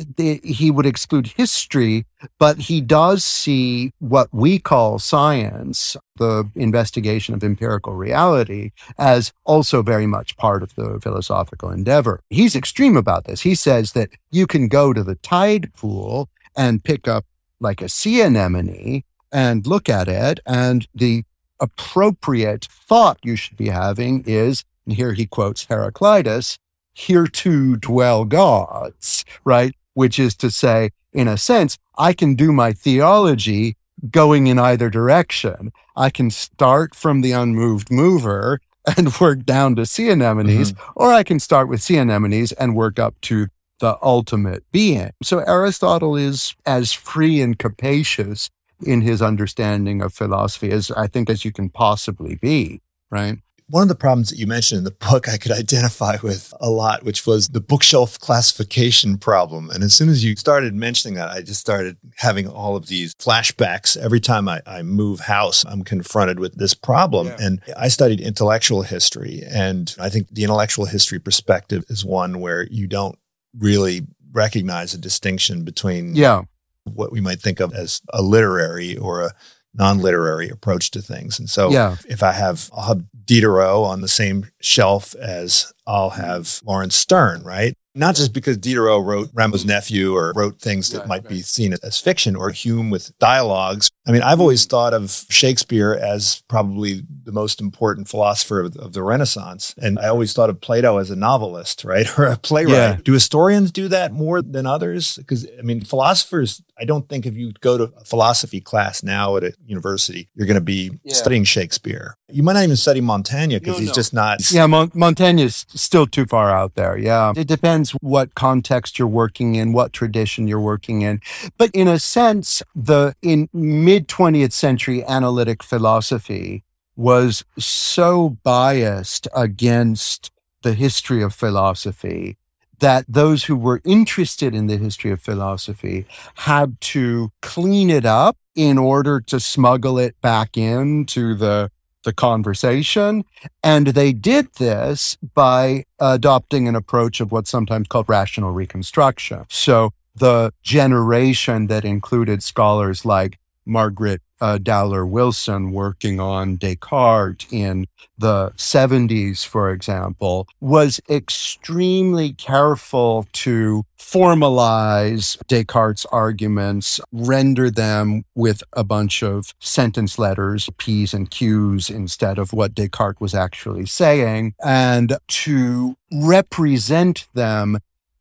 he 0.43 0.71
would 0.71 0.85
exclude 0.85 1.27
history, 1.27 2.05
but 2.39 2.57
he 2.57 2.81
does 2.81 3.23
see 3.23 3.91
what 3.99 4.27
we 4.31 4.57
call 4.57 4.99
science, 4.99 5.95
the 6.17 6.49
investigation 6.55 7.35
of 7.35 7.43
empirical 7.43 7.93
reality, 7.93 8.71
as 8.97 9.31
also 9.45 9.81
very 9.81 10.07
much 10.07 10.35
part 10.37 10.63
of 10.63 10.73
the 10.75 10.99
philosophical 11.01 11.69
endeavor. 11.69 12.21
He's 12.29 12.55
extreme 12.55 12.97
about 12.97 13.25
this. 13.25 13.41
He 13.41 13.55
says 13.55 13.91
that 13.93 14.09
you 14.31 14.47
can 14.47 14.67
go 14.67 14.93
to 14.93 15.03
the 15.03 15.15
tide 15.15 15.73
pool 15.73 16.29
and 16.55 16.83
pick 16.83 17.07
up 17.07 17.25
like 17.59 17.81
a 17.81 17.89
sea 17.89 18.21
anemone 18.21 19.03
and 19.31 19.67
look 19.67 19.87
at 19.87 20.07
it, 20.07 20.39
and 20.45 20.87
the 20.93 21.23
appropriate 21.59 22.65
thought 22.65 23.19
you 23.23 23.35
should 23.35 23.55
be 23.55 23.69
having 23.69 24.23
is, 24.25 24.63
and 24.85 24.95
here 24.95 25.13
he 25.13 25.27
quotes 25.27 25.65
Heraclitus, 25.65 26.57
here 26.93 27.27
to 27.27 27.77
dwell 27.77 28.25
gods, 28.25 29.25
right? 29.43 29.73
Which 29.93 30.19
is 30.19 30.35
to 30.35 30.51
say, 30.51 30.91
in 31.13 31.27
a 31.27 31.37
sense, 31.37 31.77
I 31.97 32.13
can 32.13 32.35
do 32.35 32.51
my 32.51 32.73
theology 32.73 33.75
going 34.09 34.47
in 34.47 34.57
either 34.57 34.89
direction. 34.89 35.71
I 35.95 36.09
can 36.09 36.31
start 36.31 36.95
from 36.95 37.21
the 37.21 37.31
unmoved 37.31 37.91
mover 37.91 38.59
and 38.97 39.13
work 39.21 39.45
down 39.45 39.75
to 39.75 39.85
sea 39.85 40.09
anemones, 40.09 40.73
mm-hmm. 40.73 40.91
or 40.95 41.13
I 41.13 41.23
can 41.23 41.39
start 41.39 41.69
with 41.69 41.81
sea 41.81 41.97
anemones 41.97 42.51
and 42.53 42.75
work 42.75 42.97
up 42.99 43.19
to 43.21 43.47
the 43.79 43.97
ultimate 44.01 44.63
being. 44.71 45.11
So 45.23 45.39
Aristotle 45.39 46.15
is 46.15 46.55
as 46.65 46.93
free 46.93 47.41
and 47.41 47.57
capacious 47.57 48.49
in 48.85 49.01
his 49.01 49.21
understanding 49.21 50.01
of 50.01 50.13
philosophy 50.13 50.71
as 50.71 50.91
I 50.91 51.07
think 51.07 51.29
as 51.29 51.45
you 51.45 51.51
can 51.51 51.69
possibly 51.69 52.35
be, 52.35 52.81
right? 53.09 53.37
One 53.71 53.83
of 53.83 53.87
the 53.87 53.95
problems 53.95 54.29
that 54.29 54.37
you 54.37 54.47
mentioned 54.47 54.79
in 54.79 54.83
the 54.83 54.91
book 54.91 55.29
I 55.29 55.37
could 55.37 55.53
identify 55.53 56.17
with 56.21 56.53
a 56.59 56.69
lot, 56.69 57.03
which 57.03 57.25
was 57.25 57.47
the 57.47 57.61
bookshelf 57.61 58.19
classification 58.19 59.17
problem. 59.17 59.69
And 59.69 59.81
as 59.81 59.93
soon 59.93 60.09
as 60.09 60.25
you 60.25 60.35
started 60.35 60.75
mentioning 60.75 61.15
that, 61.15 61.29
I 61.29 61.41
just 61.41 61.61
started 61.61 61.95
having 62.17 62.49
all 62.49 62.75
of 62.75 62.87
these 62.87 63.15
flashbacks. 63.15 63.95
Every 63.95 64.19
time 64.19 64.49
I, 64.49 64.61
I 64.67 64.81
move 64.83 65.21
house, 65.21 65.63
I'm 65.65 65.83
confronted 65.83 66.37
with 66.37 66.55
this 66.55 66.73
problem. 66.73 67.27
Yeah. 67.27 67.37
And 67.39 67.61
I 67.77 67.87
studied 67.87 68.19
intellectual 68.19 68.81
history. 68.81 69.41
And 69.49 69.95
I 69.97 70.09
think 70.09 70.27
the 70.29 70.43
intellectual 70.43 70.85
history 70.85 71.19
perspective 71.19 71.85
is 71.87 72.03
one 72.03 72.41
where 72.41 72.67
you 72.69 72.87
don't 72.87 73.17
really 73.57 74.01
recognize 74.33 74.93
a 74.93 74.97
distinction 74.97 75.63
between 75.63 76.13
yeah. 76.13 76.41
what 76.83 77.13
we 77.13 77.21
might 77.21 77.39
think 77.39 77.61
of 77.61 77.73
as 77.73 78.01
a 78.11 78.21
literary 78.21 78.97
or 78.97 79.21
a 79.21 79.31
non-literary 79.73 80.49
approach 80.49 80.91
to 80.91 81.01
things. 81.01 81.39
And 81.39 81.49
so 81.49 81.71
yeah. 81.71 81.95
if 82.09 82.21
I 82.23 82.33
have, 82.33 82.69
have 82.75 83.03
Diderot 83.31 83.85
on 83.85 84.01
the 84.01 84.09
same 84.09 84.47
shelf 84.59 85.15
as 85.15 85.71
I'll 85.87 86.09
have 86.09 86.59
Laurence 86.65 86.97
Sterne, 86.97 87.41
right? 87.43 87.73
Not 87.95 88.15
just 88.15 88.33
because 88.33 88.57
Diderot 88.57 89.05
wrote 89.05 89.29
Rameau's 89.33 89.63
nephew 89.63 90.13
or 90.13 90.33
wrote 90.35 90.59
things 90.59 90.89
that 90.89 90.99
right, 90.99 91.07
might 91.07 91.23
right. 91.23 91.29
be 91.29 91.41
seen 91.41 91.73
as 91.81 91.97
fiction 91.97 92.35
or 92.35 92.49
Hume 92.49 92.89
with 92.89 93.17
dialogues. 93.19 93.89
I 94.07 94.11
mean, 94.11 94.23
I've 94.23 94.39
always 94.39 94.63
mm-hmm. 94.63 94.71
thought 94.71 94.93
of 94.93 95.11
Shakespeare 95.29 95.93
as 95.93 96.43
probably 96.47 97.03
the 97.23 97.31
most 97.31 97.61
important 97.61 98.07
philosopher 98.07 98.61
of, 98.61 98.75
of 98.77 98.93
the 98.93 99.03
Renaissance. 99.03 99.75
And 99.77 99.99
I 99.99 100.07
always 100.07 100.33
thought 100.33 100.49
of 100.49 100.59
Plato 100.59 100.97
as 100.97 101.11
a 101.11 101.15
novelist, 101.15 101.83
right? 101.85 102.07
Or 102.17 102.25
a 102.25 102.37
playwright. 102.37 102.73
Yeah. 102.73 102.97
Do 103.03 103.13
historians 103.13 103.71
do 103.71 103.87
that 103.89 104.11
more 104.11 104.41
than 104.41 104.65
others? 104.65 105.17
Because, 105.17 105.47
I 105.57 105.61
mean, 105.61 105.81
philosophers, 105.81 106.63
I 106.79 106.85
don't 106.85 107.07
think 107.07 107.25
if 107.25 107.35
you 107.35 107.53
go 107.61 107.77
to 107.77 107.93
a 107.95 108.03
philosophy 108.03 108.59
class 108.59 109.03
now 109.03 109.37
at 109.37 109.43
a 109.43 109.53
university, 109.65 110.29
you're 110.33 110.47
going 110.47 110.55
to 110.55 110.61
be 110.61 110.99
yeah. 111.03 111.13
studying 111.13 111.43
Shakespeare. 111.43 112.15
You 112.27 112.43
might 112.43 112.53
not 112.53 112.63
even 112.63 112.77
study 112.77 113.01
Montaigne 113.01 113.53
because 113.59 113.75
no, 113.75 113.79
he's 113.79 113.89
no. 113.89 113.93
just 113.93 114.13
not. 114.13 114.51
Yeah, 114.51 114.65
Mon- 114.65 114.91
Montaigne 114.95 115.41
is 115.41 115.65
still 115.69 116.07
too 116.07 116.25
far 116.25 116.49
out 116.49 116.75
there. 116.75 116.97
Yeah. 116.97 117.33
It 117.35 117.47
depends 117.47 117.91
what 118.01 118.33
context 118.35 118.97
you're 118.97 119.07
working 119.07 119.55
in, 119.55 119.73
what 119.73 119.93
tradition 119.93 120.47
you're 120.47 120.59
working 120.59 121.01
in. 121.01 121.21
But 121.57 121.69
in 121.73 121.87
a 121.87 121.99
sense, 121.99 122.63
the 122.73 123.15
in 123.21 123.49
mid 123.91 124.07
20th 124.07 124.53
century 124.53 125.03
analytic 125.03 125.61
philosophy 125.61 126.63
was 126.95 127.43
so 127.59 128.37
biased 128.41 129.27
against 129.35 130.31
the 130.61 130.73
history 130.73 131.21
of 131.21 131.33
philosophy 131.33 132.37
that 132.79 133.03
those 133.09 133.43
who 133.45 133.55
were 133.57 133.81
interested 133.83 134.55
in 134.55 134.67
the 134.67 134.77
history 134.77 135.11
of 135.11 135.19
philosophy 135.19 136.05
had 136.35 136.79
to 136.79 137.33
clean 137.41 137.89
it 137.89 138.05
up 138.05 138.37
in 138.55 138.77
order 138.77 139.19
to 139.19 139.41
smuggle 139.41 139.99
it 139.99 140.15
back 140.21 140.55
into 140.55 141.35
the 141.35 141.69
the 142.03 142.13
conversation. 142.13 143.25
And 143.61 143.87
they 143.87 144.13
did 144.13 144.47
this 144.53 145.17
by 145.35 145.83
adopting 145.99 146.67
an 146.69 146.75
approach 146.75 147.19
of 147.19 147.31
what's 147.33 147.51
sometimes 147.51 147.89
called 147.89 148.07
rational 148.07 148.51
reconstruction. 148.51 149.45
So 149.49 149.91
the 150.15 150.51
generation 150.63 151.67
that 151.67 151.85
included 151.85 152.41
scholars 152.41 153.05
like 153.05 153.37
Margaret 153.71 154.21
uh, 154.41 154.57
Dauler 154.57 155.05
Wilson 155.05 155.71
working 155.71 156.19
on 156.19 156.57
Descartes 156.57 157.47
in 157.51 157.87
the 158.17 158.51
70s, 158.57 159.45
for 159.45 159.71
example, 159.71 160.47
was 160.59 160.99
extremely 161.09 162.33
careful 162.33 163.27
to 163.33 163.85
formalize 163.97 165.37
Descartes' 165.47 166.05
arguments, 166.11 166.99
render 167.13 167.69
them 167.69 168.25
with 168.35 168.61
a 168.73 168.83
bunch 168.83 169.23
of 169.23 169.53
sentence 169.59 170.19
letters, 170.19 170.69
P's 170.77 171.13
and 171.13 171.29
Q's, 171.29 171.89
instead 171.89 172.37
of 172.37 172.51
what 172.51 172.73
Descartes 172.73 173.21
was 173.21 173.33
actually 173.33 173.85
saying, 173.85 174.53
and 174.63 175.17
to 175.27 175.95
represent 176.11 177.27
them 177.33 177.77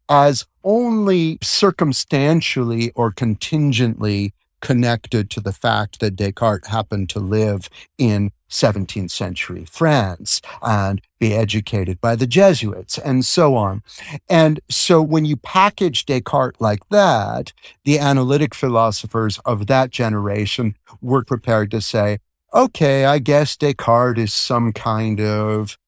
as 0.09 0.45
only 0.65 1.39
circumstantially 1.41 2.93
or 2.95 3.11
contingently 3.11 4.35
connected 4.61 5.31
to 5.31 5.41
the 5.41 5.53
fact 5.53 6.01
that 6.01 6.17
Descartes 6.17 6.69
happened 6.69 7.09
to 7.11 7.21
live 7.21 7.69
in 7.99 8.33
17th 8.51 9.11
century 9.11 9.65
France 9.65 10.41
and 10.63 11.01
be 11.19 11.35
educated 11.35 12.01
by 12.01 12.17
the 12.17 12.27
Jesuits 12.27 12.99
and 12.99 13.25
so 13.25 13.55
on. 13.55 13.83
And 14.29 14.61
so 14.69 15.01
when 15.01 15.25
you 15.25 15.37
package 15.37 16.05
Descartes 16.05 16.61
like 16.61 16.89
that, 16.89 17.53
the 17.85 17.99
analytic 17.99 18.55
philosophers 18.55 19.39
of 19.45 19.67
that 19.69 19.91
generation 19.91 20.77
were 21.01 21.25
prepared 21.25 21.71
to 21.71 21.81
say, 21.81 22.19
okay, 22.53 23.05
I 23.05 23.19
guess 23.21 23.57
Descartes 23.57 24.19
is 24.19 24.33
some 24.33 24.73
kind 24.73 25.21
of 25.21 25.79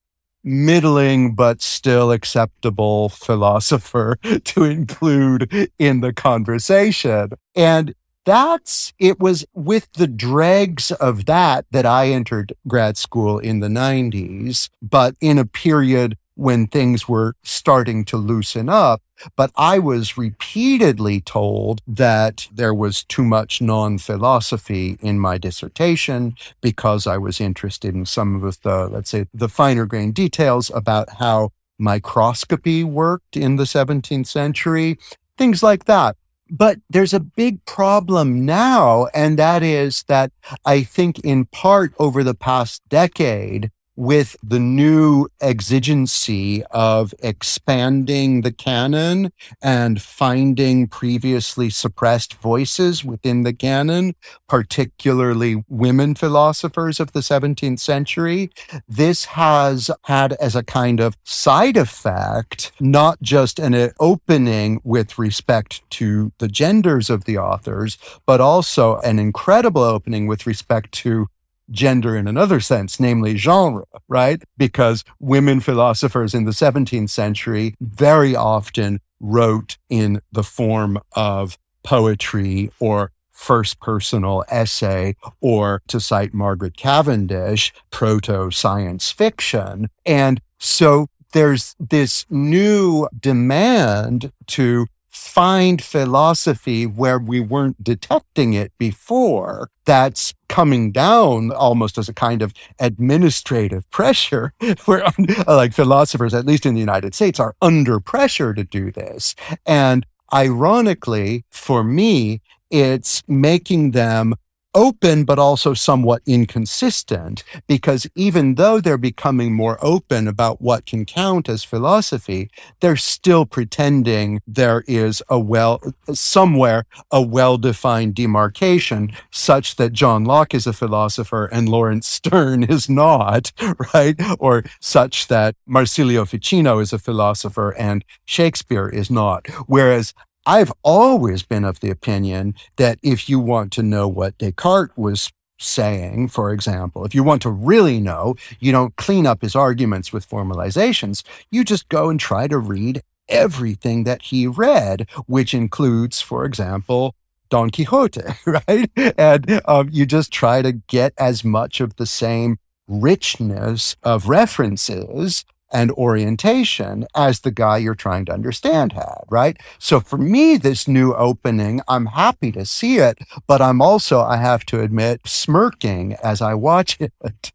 middling 0.43 1.35
but 1.35 1.61
still 1.61 2.11
acceptable 2.11 3.09
philosopher 3.09 4.17
to 4.43 4.63
include 4.63 5.71
in 5.79 6.01
the 6.01 6.13
conversation. 6.13 7.29
And 7.55 7.93
that's 8.25 8.93
it 8.99 9.19
was 9.19 9.45
with 9.53 9.91
the 9.93 10.07
dregs 10.07 10.91
of 10.91 11.25
that 11.25 11.65
that 11.71 11.85
I 11.85 12.09
entered 12.09 12.53
grad 12.67 12.97
school 12.97 13.39
in 13.39 13.59
the 13.59 13.67
90s, 13.67 14.69
but 14.81 15.15
in 15.21 15.37
a 15.37 15.45
period 15.45 16.17
when 16.35 16.67
things 16.67 17.07
were 17.07 17.35
starting 17.43 18.03
to 18.05 18.17
loosen 18.17 18.69
up. 18.69 19.01
But 19.35 19.51
I 19.55 19.79
was 19.79 20.17
repeatedly 20.17 21.21
told 21.21 21.81
that 21.87 22.47
there 22.51 22.73
was 22.73 23.03
too 23.03 23.23
much 23.23 23.61
non 23.61 23.97
philosophy 23.97 24.97
in 25.01 25.19
my 25.19 25.37
dissertation 25.37 26.35
because 26.61 27.07
I 27.07 27.17
was 27.17 27.39
interested 27.39 27.93
in 27.93 28.05
some 28.05 28.43
of 28.43 28.61
the, 28.61 28.87
let's 28.87 29.11
say, 29.11 29.27
the 29.33 29.49
finer 29.49 29.85
grained 29.85 30.15
details 30.15 30.71
about 30.73 31.17
how 31.19 31.51
microscopy 31.77 32.83
worked 32.83 33.37
in 33.37 33.55
the 33.55 33.63
17th 33.63 34.27
century, 34.27 34.97
things 35.37 35.63
like 35.63 35.85
that. 35.85 36.15
But 36.55 36.77
there's 36.87 37.15
a 37.15 37.19
big 37.19 37.65
problem 37.65 38.45
now, 38.45 39.07
and 39.15 39.39
that 39.39 39.63
is 39.63 40.03
that 40.07 40.31
I 40.63 40.83
think 40.83 41.17
in 41.21 41.45
part 41.45 41.95
over 41.97 42.23
the 42.23 42.35
past 42.35 42.83
decade, 42.89 43.71
with 43.95 44.35
the 44.43 44.59
new 44.59 45.27
exigency 45.41 46.63
of 46.71 47.13
expanding 47.19 48.41
the 48.41 48.51
canon 48.51 49.31
and 49.61 50.01
finding 50.01 50.87
previously 50.87 51.69
suppressed 51.69 52.33
voices 52.35 53.05
within 53.05 53.43
the 53.43 53.53
canon, 53.53 54.15
particularly 54.47 55.63
women 55.67 56.15
philosophers 56.15 56.99
of 56.99 57.11
the 57.11 57.19
17th 57.19 57.79
century, 57.79 58.49
this 58.87 59.25
has 59.25 59.91
had 60.05 60.33
as 60.33 60.55
a 60.55 60.63
kind 60.63 60.99
of 60.99 61.15
side 61.23 61.77
effect, 61.77 62.71
not 62.79 63.21
just 63.21 63.59
an 63.59 63.91
opening 63.99 64.79
with 64.83 65.19
respect 65.19 65.87
to 65.91 66.31
the 66.39 66.47
genders 66.47 67.09
of 67.09 67.25
the 67.25 67.37
authors, 67.37 67.97
but 68.25 68.41
also 68.41 68.99
an 68.99 69.19
incredible 69.19 69.83
opening 69.83 70.27
with 70.27 70.47
respect 70.47 70.91
to 70.91 71.27
gender 71.71 72.15
in 72.15 72.27
another 72.27 72.59
sense, 72.59 72.99
namely 72.99 73.37
genre, 73.37 73.85
right? 74.07 74.41
Because 74.57 75.03
women 75.19 75.59
philosophers 75.59 76.33
in 76.33 76.45
the 76.45 76.51
17th 76.51 77.09
century 77.09 77.75
very 77.79 78.35
often 78.35 78.99
wrote 79.19 79.77
in 79.89 80.19
the 80.31 80.43
form 80.43 80.99
of 81.15 81.57
poetry 81.83 82.69
or 82.79 83.11
first 83.31 83.79
personal 83.79 84.43
essay, 84.47 85.15
or 85.41 85.81
to 85.87 85.99
cite 85.99 86.33
Margaret 86.33 86.77
Cavendish, 86.77 87.73
proto 87.91 88.51
science 88.51 89.11
fiction. 89.11 89.89
And 90.05 90.39
so 90.59 91.07
there's 91.33 91.75
this 91.79 92.25
new 92.29 93.07
demand 93.19 94.31
to 94.47 94.85
find 95.13 95.81
philosophy 95.81 96.87
where 96.87 97.19
we 97.19 97.39
weren't 97.39 97.83
detecting 97.83 98.53
it 98.53 98.71
before. 98.79 99.69
That's 99.85 100.33
coming 100.49 100.91
down 100.91 101.51
almost 101.51 101.97
as 101.97 102.09
a 102.09 102.13
kind 102.13 102.41
of 102.41 102.51
administrative 102.79 103.89
pressure 103.91 104.53
where 104.85 105.05
like 105.47 105.73
philosophers, 105.73 106.33
at 106.33 106.45
least 106.45 106.65
in 106.65 106.73
the 106.73 106.79
United 106.79 107.13
States, 107.13 107.39
are 107.39 107.55
under 107.61 107.99
pressure 107.99 108.53
to 108.55 108.63
do 108.63 108.91
this. 108.91 109.35
And 109.67 110.05
ironically, 110.33 111.45
for 111.51 111.83
me, 111.83 112.41
it's 112.71 113.21
making 113.27 113.91
them 113.91 114.33
open, 114.75 115.23
but 115.23 115.39
also 115.39 115.73
somewhat 115.73 116.21
inconsistent 116.25 117.43
because 117.67 118.07
even 118.15 118.55
though 118.55 118.79
they're 118.79 118.97
becoming 118.97 119.53
more 119.53 119.77
open 119.81 120.27
about 120.27 120.61
what 120.61 120.85
can 120.85 121.05
count 121.05 121.49
as 121.49 121.63
philosophy, 121.63 122.49
they're 122.79 122.95
still 122.95 123.45
pretending 123.45 124.41
there 124.47 124.83
is 124.87 125.21
a 125.29 125.39
well, 125.39 125.81
somewhere 126.13 126.85
a 127.11 127.21
well-defined 127.21 128.15
demarcation 128.15 129.11
such 129.31 129.75
that 129.75 129.93
John 129.93 130.23
Locke 130.23 130.53
is 130.53 130.67
a 130.67 130.73
philosopher 130.73 131.45
and 131.45 131.69
Laurence 131.69 132.07
Sterne 132.07 132.63
is 132.69 132.89
not, 132.89 133.51
right? 133.93 134.15
Or 134.39 134.63
such 134.79 135.27
that 135.27 135.55
Marsilio 135.65 136.25
Ficino 136.25 136.79
is 136.79 136.93
a 136.93 136.99
philosopher 136.99 137.71
and 137.71 138.03
Shakespeare 138.25 138.89
is 138.89 139.09
not. 139.09 139.47
Whereas 139.67 140.13
I've 140.45 140.73
always 140.83 141.43
been 141.43 141.63
of 141.63 141.79
the 141.79 141.89
opinion 141.89 142.55
that 142.75 142.99
if 143.01 143.29
you 143.29 143.39
want 143.39 143.71
to 143.73 143.83
know 143.83 144.07
what 144.07 144.37
Descartes 144.37 144.97
was 144.97 145.31
saying, 145.57 146.27
for 146.27 146.51
example, 146.51 147.05
if 147.05 147.15
you 147.15 147.23
want 147.23 147.41
to 147.43 147.49
really 147.49 147.99
know, 147.99 148.35
you 148.59 148.71
don't 148.71 148.95
clean 148.97 149.25
up 149.25 149.41
his 149.41 149.55
arguments 149.55 150.11
with 150.11 150.29
formalizations. 150.29 151.23
You 151.49 151.63
just 151.63 151.87
go 151.87 152.09
and 152.09 152.19
try 152.19 152.47
to 152.47 152.57
read 152.57 153.01
everything 153.29 154.03
that 154.03 154.23
he 154.23 154.45
read, 154.45 155.07
which 155.27 155.53
includes, 155.53 156.21
for 156.21 156.43
example, 156.43 157.15
Don 157.49 157.69
Quixote, 157.69 158.21
right? 158.45 158.91
And 159.17 159.61
um, 159.65 159.89
you 159.91 160.05
just 160.05 160.31
try 160.31 160.61
to 160.61 160.73
get 160.73 161.13
as 161.17 161.45
much 161.45 161.79
of 161.79 161.95
the 161.95 162.05
same 162.05 162.57
richness 162.87 163.95
of 164.03 164.27
references 164.27 165.45
and 165.73 165.91
orientation 165.91 167.05
as 167.15 167.41
the 167.41 167.51
guy 167.51 167.77
you're 167.77 167.95
trying 167.95 168.25
to 168.25 168.31
understand 168.31 168.93
had, 168.93 169.23
right? 169.29 169.57
So 169.79 169.99
for 169.99 170.17
me, 170.17 170.57
this 170.57 170.87
new 170.87 171.13
opening, 171.13 171.81
I'm 171.87 172.07
happy 172.07 172.51
to 172.53 172.65
see 172.65 172.97
it, 172.97 173.17
but 173.47 173.61
I'm 173.61 173.81
also, 173.81 174.21
I 174.21 174.37
have 174.37 174.65
to 174.67 174.81
admit, 174.81 175.21
smirking 175.25 176.13
as 176.23 176.41
I 176.41 176.53
watch 176.53 176.97
it. 177.01 177.51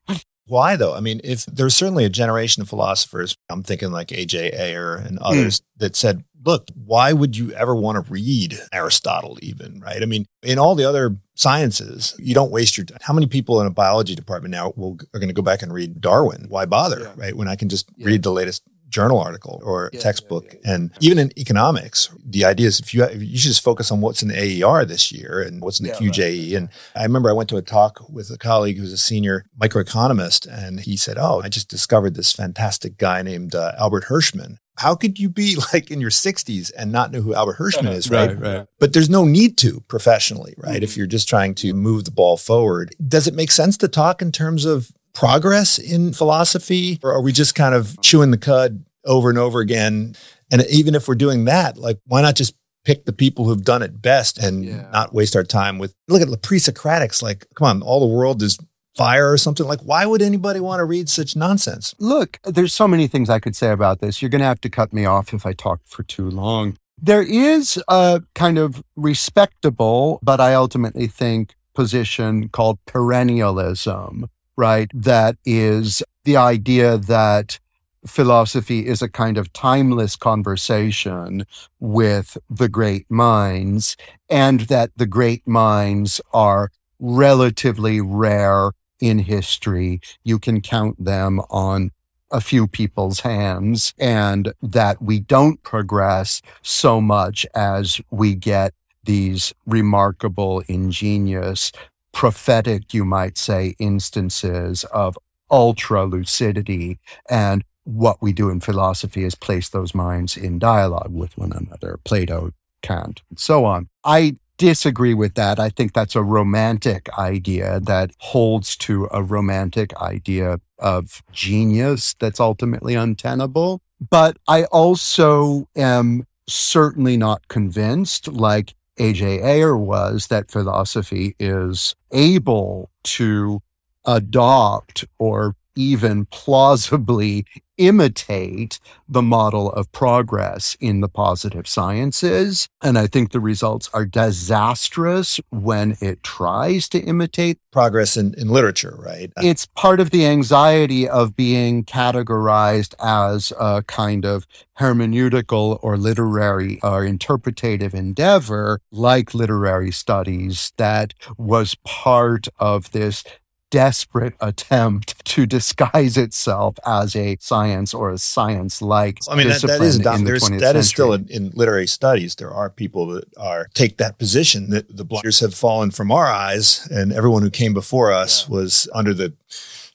Why 0.48 0.76
though? 0.76 0.94
I 0.94 1.00
mean, 1.00 1.20
if 1.22 1.46
there's 1.46 1.74
certainly 1.74 2.04
a 2.04 2.10
generation 2.10 2.62
of 2.62 2.68
philosophers, 2.68 3.36
I'm 3.48 3.62
thinking 3.62 3.92
like 3.92 4.08
AJ 4.08 4.58
Ayer 4.58 4.96
and 4.96 5.18
others 5.18 5.60
mm. 5.60 5.64
that 5.78 5.96
said, 5.96 6.24
look, 6.44 6.68
why 6.74 7.12
would 7.12 7.36
you 7.36 7.52
ever 7.52 7.74
want 7.74 8.04
to 8.04 8.12
read 8.12 8.58
Aristotle 8.72 9.38
even, 9.42 9.80
right? 9.80 10.02
I 10.02 10.06
mean, 10.06 10.26
in 10.42 10.58
all 10.58 10.74
the 10.74 10.88
other 10.88 11.16
sciences, 11.34 12.14
you 12.18 12.34
don't 12.34 12.50
waste 12.50 12.76
your 12.76 12.86
time. 12.86 12.98
How 13.02 13.12
many 13.12 13.26
people 13.26 13.60
in 13.60 13.66
a 13.66 13.70
biology 13.70 14.14
department 14.14 14.52
now 14.52 14.72
will, 14.76 14.98
are 15.14 15.20
going 15.20 15.28
to 15.28 15.34
go 15.34 15.42
back 15.42 15.62
and 15.62 15.72
read 15.72 16.00
Darwin? 16.00 16.46
Why 16.48 16.64
bother, 16.64 17.00
yeah. 17.00 17.12
right? 17.16 17.37
When 17.37 17.48
I 17.48 17.56
can 17.56 17.68
just 17.68 17.90
yeah. 17.96 18.06
read 18.06 18.22
the 18.22 18.32
latest 18.32 18.62
journal 18.88 19.20
article 19.20 19.61
or 19.64 19.90
yeah, 19.92 20.01
textbook. 20.01 20.44
Yeah, 20.46 20.59
yeah, 20.64 20.74
and 20.74 20.90
even 21.01 21.18
in 21.18 21.38
economics, 21.38 22.11
the 22.24 22.44
idea 22.44 22.68
is 22.68 22.81
if 22.81 22.94
you 22.94 23.07
you 23.11 23.38
should 23.38 23.51
just 23.51 23.62
focus 23.62 23.90
on 23.90 24.01
what's 24.01 24.22
in 24.22 24.29
the 24.29 24.62
AER 24.64 24.85
this 24.85 25.12
year 25.12 25.40
and 25.40 25.62
what's 25.62 25.81
in 25.81 25.87
the 25.87 25.92
QJE. 25.92 26.18
Right. 26.18 26.57
And 26.57 26.68
I 26.94 27.03
remember 27.03 27.31
I 27.31 27.35
went 27.35 27.48
to 27.51 27.57
a 27.57 27.62
talk 27.62 28.09
with 28.09 28.31
a 28.31 28.38
colleague 28.38 28.79
who's 28.79 28.92
a 28.92 28.98
senior 28.98 29.44
microeconomist, 29.61 30.46
and 30.51 30.81
he 30.81 30.96
said, 30.96 31.16
"Oh, 31.18 31.40
I 31.42 31.48
just 31.48 31.68
discovered 31.68 32.14
this 32.14 32.33
fantastic 32.33 32.96
guy 32.98 33.22
named 33.22 33.55
uh, 33.55 33.72
Albert 33.79 34.05
Hirschman." 34.05 34.59
how 34.79 34.94
could 34.94 35.18
you 35.18 35.29
be 35.29 35.57
like 35.72 35.90
in 35.90 36.01
your 36.01 36.11
60s 36.11 36.70
and 36.77 36.90
not 36.92 37.12
know 37.12 37.20
who 37.20 37.35
Albert 37.35 37.59
Hirschman 37.59 37.92
is, 37.92 38.11
right? 38.11 38.31
right, 38.31 38.57
right. 38.59 38.66
But 38.79 38.92
there's 38.92 39.11
no 39.11 39.24
need 39.24 39.59
to 39.59 39.81
professionally, 39.88 40.55
right? 40.57 40.77
Mm-hmm. 40.77 40.85
If 40.85 40.96
you're 40.96 41.07
just 41.07 41.29
trying 41.29 41.55
to 41.57 41.74
move 41.74 42.05
the 42.05 42.11
ball 42.11 42.37
forward. 42.37 42.94
Does 43.07 43.27
it 43.27 43.35
make 43.35 43.51
sense 43.51 43.77
to 43.79 43.88
talk 43.88 44.22
in 44.22 44.33
terms 44.33 44.64
of 44.64 44.92
progress 45.14 45.79
in 45.79 46.12
philosophy? 46.12 46.99
Or 47.03 47.12
are 47.12 47.23
we 47.23 47.33
just 47.33 47.55
kind 47.55 47.75
of 47.75 48.01
chewing 48.03 48.31
the 48.31 48.38
cud 48.38 48.85
over 49.05 49.31
and 49.31 49.38
over 49.38 49.61
again? 49.61 50.16
And 50.51 50.64
even 50.71 50.94
if 50.94 51.09
we're 51.09 51.14
doing 51.14 51.44
that, 51.44 51.77
like, 51.77 51.99
why 52.07 52.23
not 52.23 52.37
just 52.37 52.55
pick 52.85 53.05
the 53.05 53.12
people 53.12 53.44
who've 53.44 53.64
done 53.64 53.83
it 53.83 54.01
best 54.01 54.38
and 54.38 54.64
yeah. 54.64 54.88
not 54.92 55.12
waste 55.12 55.37
our 55.37 55.44
time 55.44 55.79
with 55.79 55.94
look 56.09 56.23
at 56.23 56.31
the 56.31 56.38
pre-Socratics. 56.38 57.23
Like, 57.23 57.47
come 57.55 57.66
on, 57.66 57.83
all 57.83 58.01
the 58.01 58.07
world 58.07 58.42
is 58.42 58.59
fire 58.97 59.31
or 59.31 59.38
something 59.38 59.64
like 59.64 59.79
why 59.83 60.05
would 60.05 60.21
anybody 60.21 60.59
want 60.59 60.81
to 60.81 60.85
read 60.85 61.09
such 61.09 61.37
nonsense 61.37 61.94
look 62.01 62.40
there's 62.42 62.75
so 62.75 62.88
many 62.88 63.07
things 63.07 63.31
i 63.31 63.38
could 63.38 63.55
say 63.55 63.71
about 63.71 64.01
this 64.01 64.21
you're 64.21 64.29
going 64.29 64.40
to 64.40 64.44
have 64.44 64.61
to 64.61 64.68
cut 64.68 64.92
me 64.92 65.05
off 65.05 65.33
if 65.33 65.47
i 65.47 65.53
talk 65.53 65.81
for 65.85 66.03
too 66.03 66.29
long 66.29 66.77
there 67.01 67.23
is 67.23 67.81
a 67.87 68.21
kind 68.35 68.59
of 68.59 68.83
respectable 68.97 70.18
but 70.21 70.40
i 70.40 70.53
ultimately 70.53 71.07
think 71.07 71.55
position 71.75 72.49
called 72.49 72.77
perennialism 72.87 74.25
right 74.59 74.90
that 74.92 75.37
is 75.44 76.03
the 76.25 76.37
idea 76.37 76.99
that 76.99 77.61
philosophy 78.05 78.87
is 78.87 79.01
a 79.01 79.09
kind 79.09 79.38
of 79.38 79.53
timeless 79.53 80.16
conversation 80.16 81.44
with 81.79 82.37
the 82.51 82.68
great 82.68 83.07
minds 83.09 83.97
and 84.29 84.62
that 84.62 84.90
the 84.97 85.07
great 85.07 85.47
minds 85.47 86.21
are 86.33 86.71
relatively 86.99 88.01
rare 88.01 88.73
in 89.01 89.21
history. 89.21 90.01
You 90.25 90.38
can 90.38 90.61
count 90.61 91.03
them 91.03 91.40
on 91.51 91.90
a 92.31 92.40
few 92.40 92.66
people's 92.66 93.21
hands 93.21 93.94
and 93.99 94.53
that 94.61 95.01
we 95.01 95.21
don't 95.21 95.62
progress 95.62 96.42
so 96.62 97.01
much 97.01 97.47
as 97.55 98.01
we 98.11 98.35
get 98.35 98.75
these 99.05 99.55
remarkable, 99.66 100.62
ingenious, 100.68 101.73
prophetic, 102.18 102.92
you 102.92 103.04
might 103.04 103.38
say, 103.38 103.76
instances 103.78 104.83
of 104.92 105.16
ultra 105.52 106.04
lucidity. 106.04 106.98
And 107.31 107.62
what 107.85 108.20
we 108.20 108.33
do 108.33 108.50
in 108.50 108.59
philosophy 108.59 109.22
is 109.22 109.37
place 109.37 109.68
those 109.68 109.94
minds 109.94 110.37
in 110.37 110.59
dialogue 110.59 111.12
with 111.14 111.38
one 111.38 111.52
another, 111.52 112.00
Plato, 112.02 112.50
Kant, 112.83 113.22
and 113.31 113.38
so 113.38 113.64
on. 113.64 113.88
I 114.02 114.37
disagree 114.57 115.14
with 115.14 115.35
that. 115.35 115.61
I 115.61 115.68
think 115.68 115.92
that's 115.92 116.16
a 116.16 116.24
romantic 116.24 117.09
idea 117.16 117.78
that 117.78 118.11
holds 118.18 118.76
to 118.78 119.09
a 119.12 119.22
romantic 119.22 119.96
idea 119.98 120.59
of 120.81 121.22
genius 121.31 122.16
that's 122.18 122.40
ultimately 122.40 122.96
untenable. 122.96 123.81
But 124.11 124.38
I 124.48 124.64
also 124.64 125.68
am 125.76 126.26
certainly 126.48 127.16
not 127.16 127.46
convinced, 127.46 128.26
like 128.26 128.74
A.J. 128.98 129.42
Ayer 129.42 129.76
was, 129.76 130.26
that 130.28 130.50
philosophy 130.50 131.34
is 131.38 131.94
able 132.12 132.90
to 133.04 133.62
adopt 134.04 135.04
or 135.18 135.54
even 135.78 136.26
plausibly 136.26 137.46
imitate 137.78 138.80
the 139.08 139.22
model 139.22 139.70
of 139.72 139.90
progress 139.92 140.76
in 140.80 141.00
the 141.00 141.08
positive 141.08 141.68
sciences. 141.68 142.68
And 142.82 142.98
I 142.98 143.06
think 143.06 143.30
the 143.30 143.38
results 143.38 143.88
are 143.94 144.04
disastrous 144.04 145.40
when 145.50 145.96
it 146.00 146.24
tries 146.24 146.88
to 146.88 146.98
imitate 146.98 147.58
progress 147.70 148.16
in, 148.16 148.34
in 148.34 148.48
literature, 148.48 148.96
right? 148.98 149.32
It's 149.36 149.66
part 149.66 150.00
of 150.00 150.10
the 150.10 150.26
anxiety 150.26 151.08
of 151.08 151.36
being 151.36 151.84
categorized 151.84 152.94
as 152.98 153.52
a 153.60 153.84
kind 153.84 154.24
of 154.24 154.44
hermeneutical 154.80 155.78
or 155.80 155.96
literary 155.96 156.80
or 156.82 157.04
interpretative 157.04 157.94
endeavor, 157.94 158.80
like 158.90 159.34
literary 159.34 159.92
studies, 159.92 160.72
that 160.78 161.14
was 161.36 161.76
part 161.84 162.48
of 162.58 162.90
this 162.90 163.22
desperate 163.70 164.35
attempt 164.40 165.24
to 165.24 165.46
disguise 165.46 166.16
itself 166.16 166.78
as 166.87 167.14
a 167.14 167.37
science 167.40 167.94
or 167.94 168.11
a 168.11 168.18
science 168.18 168.81
like 168.81 169.18
I 169.31 169.37
mean, 169.37 169.48
that, 169.48 169.62
that 169.62 169.81
is, 169.81 169.98
that 170.00 170.24
the 170.24 170.78
is 170.78 170.88
still 170.88 171.12
in, 171.12 171.28
in, 171.28 171.50
literary 171.54 171.87
studies. 171.87 172.35
There 172.37 172.50
are 172.50 172.70
people 172.70 173.07
that 173.09 173.24
are 173.37 173.68
take 173.74 173.96
that 173.98 174.18
position 174.18 174.70
that 174.70 174.96
the 174.96 175.04
blinders 175.04 175.40
have 175.40 175.54
fallen 175.54 175.90
from 175.90 176.11
our 176.11 176.26
eyes 176.26 176.87
and 176.90 177.12
everyone 177.12 177.42
who 177.42 177.50
came 177.50 177.74
before 177.74 178.12
us 178.12 178.48
yeah. 178.48 178.57
was 178.57 178.88
under 178.94 179.14
the 179.14 179.33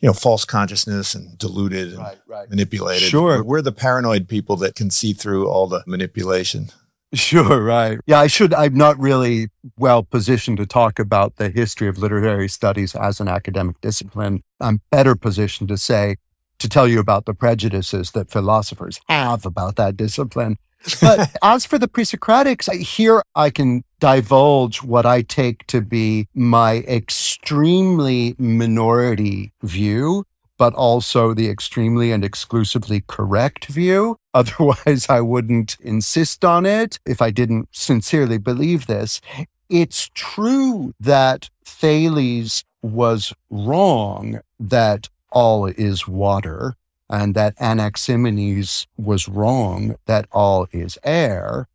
you 0.03 0.07
know, 0.09 0.13
false 0.13 0.43
consciousness 0.43 1.15
and 1.15 1.37
deluded 1.37 1.93
and 1.93 1.99
right, 1.99 2.17
right. 2.27 2.49
manipulated. 2.49 3.07
Sure. 3.07 3.37
We're, 3.37 3.43
we're 3.43 3.61
the 3.61 3.71
paranoid 3.71 4.27
people 4.27 4.57
that 4.57 4.75
can 4.75 4.89
see 4.91 5.13
through 5.13 5.47
all 5.47 5.65
the 5.65 5.81
manipulation. 5.87 6.71
Sure, 7.13 7.63
right. 7.63 7.99
Yeah, 8.07 8.19
I 8.19 8.27
should. 8.27 8.53
I'm 8.53 8.73
not 8.73 8.97
really 8.99 9.49
well 9.77 10.03
positioned 10.03 10.57
to 10.57 10.65
talk 10.65 10.97
about 10.97 11.35
the 11.35 11.49
history 11.49 11.87
of 11.87 11.99
literary 11.99 12.47
studies 12.47 12.95
as 12.95 13.19
an 13.19 13.27
academic 13.27 13.79
discipline. 13.81 14.41
I'm 14.59 14.81
better 14.89 15.15
positioned 15.15 15.69
to 15.69 15.77
say, 15.77 16.17
to 16.57 16.67
tell 16.67 16.87
you 16.87 16.99
about 16.99 17.25
the 17.25 17.33
prejudices 17.35 18.11
that 18.11 18.31
philosophers 18.31 18.99
have 19.09 19.45
about 19.45 19.75
that 19.75 19.95
discipline. 19.95 20.57
But 21.01 21.35
as 21.43 21.65
for 21.65 21.77
the 21.77 21.87
pre 21.87 22.03
Socratics, 22.03 22.71
here 22.81 23.21
I 23.35 23.51
can 23.51 23.83
divulge 23.99 24.81
what 24.81 25.05
I 25.05 25.21
take 25.21 25.67
to 25.67 25.81
be 25.81 26.27
my 26.33 26.77
extremely 26.79 28.35
minority 28.39 29.53
view 29.61 30.25
but 30.57 30.73
also 30.73 31.33
the 31.33 31.49
extremely 31.49 32.11
and 32.11 32.23
exclusively 32.23 33.03
correct 33.07 33.65
view. 33.65 34.17
Otherwise, 34.33 35.07
I 35.09 35.21
wouldn't 35.21 35.77
insist 35.79 36.43
on 36.45 36.65
it 36.65 36.99
if 37.05 37.21
I 37.21 37.31
didn't 37.31 37.69
sincerely 37.71 38.37
believe 38.37 38.87
this. 38.87 39.21
It's 39.69 40.09
true 40.13 40.93
that 40.99 41.49
Thales 41.65 42.63
was 42.81 43.33
wrong 43.49 44.41
that 44.59 45.09
all 45.31 45.65
is 45.65 46.07
water 46.07 46.75
and 47.09 47.35
that 47.35 47.55
Anaximenes 47.59 48.87
was 48.97 49.27
wrong 49.27 49.95
that 50.05 50.27
all 50.31 50.67
is 50.71 50.97
air. 51.03 51.67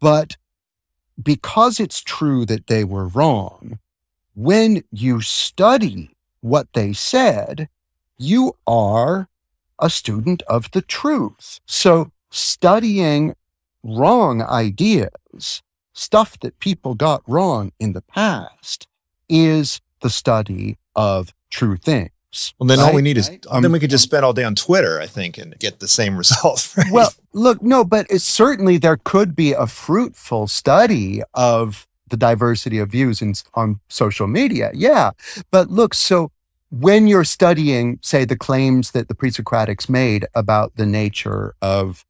But 0.00 0.36
because 1.22 1.80
it's 1.80 2.02
true 2.02 2.44
that 2.46 2.66
they 2.66 2.84
were 2.84 3.08
wrong, 3.08 3.78
when 4.34 4.82
you 4.90 5.20
study 5.20 6.10
what 6.40 6.72
they 6.74 6.92
said, 6.92 7.68
you 8.18 8.56
are 8.66 9.28
a 9.78 9.90
student 9.90 10.42
of 10.42 10.70
the 10.70 10.82
truth. 10.82 11.60
So 11.66 12.12
studying 12.30 13.34
wrong 13.82 14.42
ideas, 14.42 15.62
stuff 15.92 16.38
that 16.40 16.58
people 16.58 16.94
got 16.94 17.22
wrong 17.26 17.72
in 17.78 17.92
the 17.92 18.02
past, 18.02 18.86
is 19.28 19.80
the 20.00 20.10
study 20.10 20.78
of 20.94 21.34
true 21.50 21.76
things. 21.76 22.10
Well, 22.58 22.66
then 22.66 22.78
right? 22.78 22.88
all 22.88 22.94
we 22.94 23.02
need 23.02 23.16
is 23.16 23.30
um, 23.48 23.62
then 23.62 23.72
we 23.72 23.80
could 23.80 23.90
just 23.90 24.04
spend 24.04 24.24
all 24.24 24.34
day 24.34 24.44
on 24.44 24.54
Twitter, 24.54 25.00
I 25.00 25.06
think, 25.06 25.38
and 25.38 25.58
get 25.58 25.80
the 25.80 25.88
same 25.88 26.16
results. 26.22 26.76
Right? 26.76 26.92
Well, 26.92 27.12
look, 27.32 27.62
no, 27.62 27.84
but 27.84 28.10
certainly 28.20 28.76
there 28.76 28.98
could 28.98 29.34
be 29.34 29.52
a 29.52 29.66
fruitful 29.66 30.46
study 30.46 31.22
of 31.32 31.88
the 32.08 32.16
diversity 32.16 32.78
of 32.78 32.90
views 32.90 33.22
in, 33.22 33.34
on 33.54 33.80
social 33.88 34.26
media. 34.26 34.70
Yeah, 34.74 35.12
but 35.50 35.70
look, 35.70 35.94
so 35.94 36.30
when 36.70 37.06
you're 37.06 37.24
studying, 37.24 37.98
say, 38.02 38.24
the 38.24 38.36
claims 38.36 38.90
that 38.90 39.08
the 39.08 39.14
pre-Socratics 39.14 39.88
made 39.88 40.26
about 40.34 40.76
the 40.76 40.86
nature 40.86 41.54
of 41.62 42.04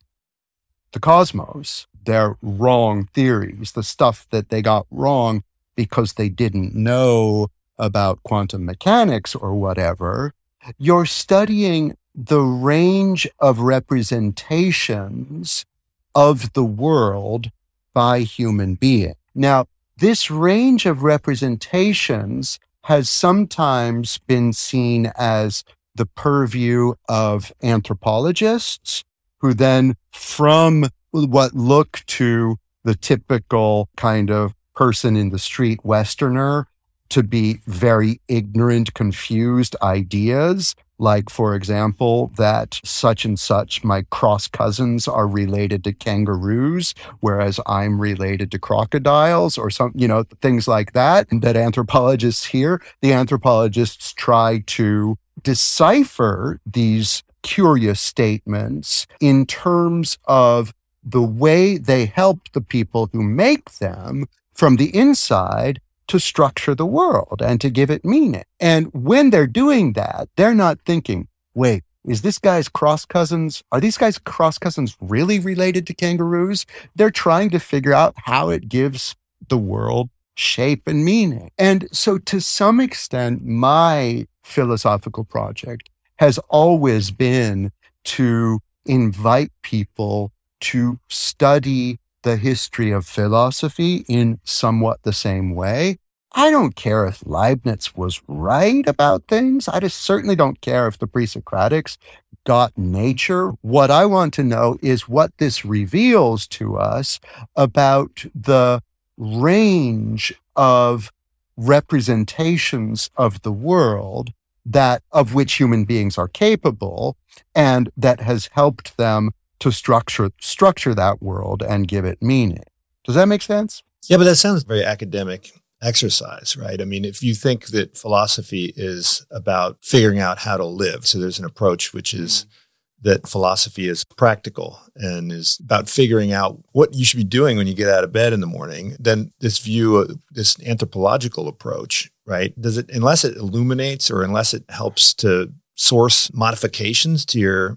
the 0.92 1.00
cosmos, 1.00 1.86
their 2.04 2.36
wrong 2.40 3.08
theories, 3.12 3.72
the 3.72 3.82
stuff 3.82 4.26
that 4.30 4.48
they 4.48 4.62
got 4.62 4.86
wrong 4.90 5.42
because 5.74 6.14
they 6.14 6.28
didn't 6.28 6.74
know 6.74 7.48
about 7.78 8.22
quantum 8.22 8.64
mechanics 8.64 9.34
or 9.34 9.54
whatever, 9.54 10.32
you're 10.78 11.06
studying 11.06 11.96
the 12.14 12.40
range 12.40 13.28
of 13.38 13.60
representations 13.60 15.66
of 16.14 16.54
the 16.54 16.64
world 16.64 17.50
by 17.92 18.20
human 18.20 18.74
being. 18.74 19.14
Now, 19.34 19.66
this 19.98 20.30
range 20.30 20.86
of 20.86 21.02
representations 21.02 22.58
has 22.86 23.10
sometimes 23.10 24.18
been 24.28 24.52
seen 24.52 25.10
as 25.16 25.64
the 25.96 26.06
purview 26.06 26.94
of 27.08 27.52
anthropologists 27.60 29.02
who 29.40 29.52
then 29.52 29.96
from 30.12 30.86
what 31.10 31.52
look 31.52 32.00
to 32.06 32.56
the 32.84 32.94
typical 32.94 33.88
kind 33.96 34.30
of 34.30 34.54
person 34.76 35.16
in 35.16 35.30
the 35.30 35.38
street 35.38 35.80
Westerner 35.82 36.68
to 37.08 37.24
be 37.24 37.58
very 37.66 38.20
ignorant, 38.28 38.94
confused 38.94 39.74
ideas 39.82 40.76
like, 40.98 41.28
for 41.28 41.54
example, 41.54 42.32
that 42.36 42.80
such 42.84 43.24
and 43.24 43.38
such, 43.38 43.84
my 43.84 44.02
cross 44.10 44.46
cousins 44.48 45.06
are 45.06 45.26
related 45.26 45.84
to 45.84 45.92
kangaroos, 45.92 46.94
whereas 47.20 47.60
I'm 47.66 48.00
related 48.00 48.50
to 48.52 48.58
crocodiles, 48.58 49.58
or 49.58 49.70
some, 49.70 49.92
you 49.94 50.08
know, 50.08 50.24
things 50.40 50.66
like 50.66 50.92
that. 50.92 51.30
And 51.30 51.42
that 51.42 51.56
anthropologists 51.56 52.46
here, 52.46 52.82
the 53.02 53.12
anthropologists 53.12 54.12
try 54.12 54.62
to 54.66 55.18
decipher 55.42 56.58
these 56.64 57.22
curious 57.42 58.00
statements 58.00 59.06
in 59.20 59.46
terms 59.46 60.18
of 60.24 60.72
the 61.04 61.22
way 61.22 61.78
they 61.78 62.06
help 62.06 62.50
the 62.52 62.60
people 62.60 63.08
who 63.12 63.22
make 63.22 63.70
them 63.74 64.26
from 64.52 64.76
the 64.76 64.94
inside 64.96 65.80
to 66.08 66.18
structure 66.18 66.74
the 66.74 66.86
world 66.86 67.42
and 67.42 67.60
to 67.60 67.70
give 67.70 67.90
it 67.90 68.04
meaning. 68.04 68.44
And 68.60 68.92
when 68.92 69.30
they're 69.30 69.46
doing 69.46 69.94
that, 69.94 70.28
they're 70.36 70.54
not 70.54 70.80
thinking, 70.84 71.28
wait, 71.54 71.82
is 72.06 72.22
this 72.22 72.38
guy's 72.38 72.68
cross 72.68 73.04
cousins? 73.04 73.64
Are 73.72 73.80
these 73.80 73.98
guys' 73.98 74.18
cross 74.18 74.58
cousins 74.58 74.96
really 75.00 75.40
related 75.40 75.86
to 75.88 75.94
kangaroos? 75.94 76.64
They're 76.94 77.10
trying 77.10 77.50
to 77.50 77.58
figure 77.58 77.92
out 77.92 78.14
how 78.24 78.50
it 78.50 78.68
gives 78.68 79.16
the 79.48 79.58
world 79.58 80.10
shape 80.36 80.86
and 80.86 81.04
meaning. 81.04 81.50
And 81.58 81.88
so 81.92 82.18
to 82.18 82.40
some 82.40 82.78
extent, 82.78 83.44
my 83.44 84.26
philosophical 84.44 85.24
project 85.24 85.90
has 86.16 86.38
always 86.48 87.10
been 87.10 87.72
to 88.04 88.60
invite 88.84 89.50
people 89.62 90.32
to 90.60 90.98
study 91.08 91.98
the 92.26 92.36
history 92.36 92.90
of 92.90 93.06
philosophy 93.06 94.04
in 94.08 94.40
somewhat 94.42 95.00
the 95.04 95.12
same 95.12 95.54
way. 95.54 95.96
I 96.32 96.50
don't 96.50 96.74
care 96.74 97.06
if 97.06 97.24
Leibniz 97.24 97.94
was 97.94 98.20
right 98.26 98.84
about 98.88 99.28
things. 99.28 99.68
I 99.68 99.78
just 99.78 99.98
certainly 99.98 100.34
don't 100.34 100.60
care 100.60 100.88
if 100.88 100.98
the 100.98 101.06
pre 101.06 101.26
Socratics 101.26 101.98
got 102.42 102.76
nature. 102.76 103.50
What 103.62 103.92
I 103.92 104.06
want 104.06 104.34
to 104.34 104.42
know 104.42 104.76
is 104.82 105.08
what 105.08 105.38
this 105.38 105.64
reveals 105.64 106.48
to 106.48 106.76
us 106.76 107.20
about 107.54 108.24
the 108.34 108.82
range 109.16 110.34
of 110.56 111.12
representations 111.56 113.08
of 113.16 113.42
the 113.42 113.52
world 113.52 114.32
that 114.64 115.04
of 115.12 115.32
which 115.32 115.54
human 115.54 115.84
beings 115.84 116.18
are 116.18 116.26
capable 116.26 117.16
and 117.54 117.88
that 117.96 118.18
has 118.18 118.50
helped 118.52 118.96
them 118.96 119.30
to 119.60 119.72
structure 119.72 120.30
structure 120.40 120.94
that 120.94 121.22
world 121.22 121.62
and 121.62 121.88
give 121.88 122.04
it 122.04 122.22
meaning. 122.22 122.64
Does 123.04 123.14
that 123.14 123.28
make 123.28 123.42
sense? 123.42 123.82
Yeah, 124.08 124.16
but 124.16 124.24
that 124.24 124.36
sounds 124.36 124.62
very 124.62 124.84
academic 124.84 125.52
exercise, 125.82 126.56
right? 126.56 126.80
I 126.80 126.84
mean, 126.84 127.04
if 127.04 127.22
you 127.22 127.34
think 127.34 127.66
that 127.66 127.96
philosophy 127.96 128.72
is 128.76 129.26
about 129.30 129.78
figuring 129.82 130.18
out 130.18 130.38
how 130.38 130.56
to 130.56 130.64
live, 130.64 131.06
so 131.06 131.18
there's 131.18 131.38
an 131.38 131.44
approach 131.44 131.92
which 131.92 132.14
is 132.14 132.46
mm-hmm. 132.46 133.10
that 133.10 133.28
philosophy 133.28 133.88
is 133.88 134.04
practical 134.04 134.80
and 134.94 135.30
is 135.30 135.58
about 135.62 135.88
figuring 135.88 136.32
out 136.32 136.58
what 136.72 136.94
you 136.94 137.04
should 137.04 137.18
be 137.18 137.24
doing 137.24 137.56
when 137.56 137.66
you 137.66 137.74
get 137.74 137.88
out 137.88 138.04
of 138.04 138.12
bed 138.12 138.32
in 138.32 138.40
the 138.40 138.46
morning, 138.46 138.96
then 138.98 139.32
this 139.40 139.58
view, 139.58 139.96
of 139.96 140.22
this 140.30 140.56
anthropological 140.64 141.48
approach, 141.48 142.10
right? 142.26 142.58
Does 142.60 142.78
it, 142.78 142.90
unless 142.90 143.24
it 143.24 143.36
illuminates 143.36 144.10
or 144.10 144.22
unless 144.22 144.54
it 144.54 144.64
helps 144.68 145.12
to 145.14 145.52
source 145.74 146.32
modifications 146.32 147.26
to 147.26 147.38
your 147.38 147.76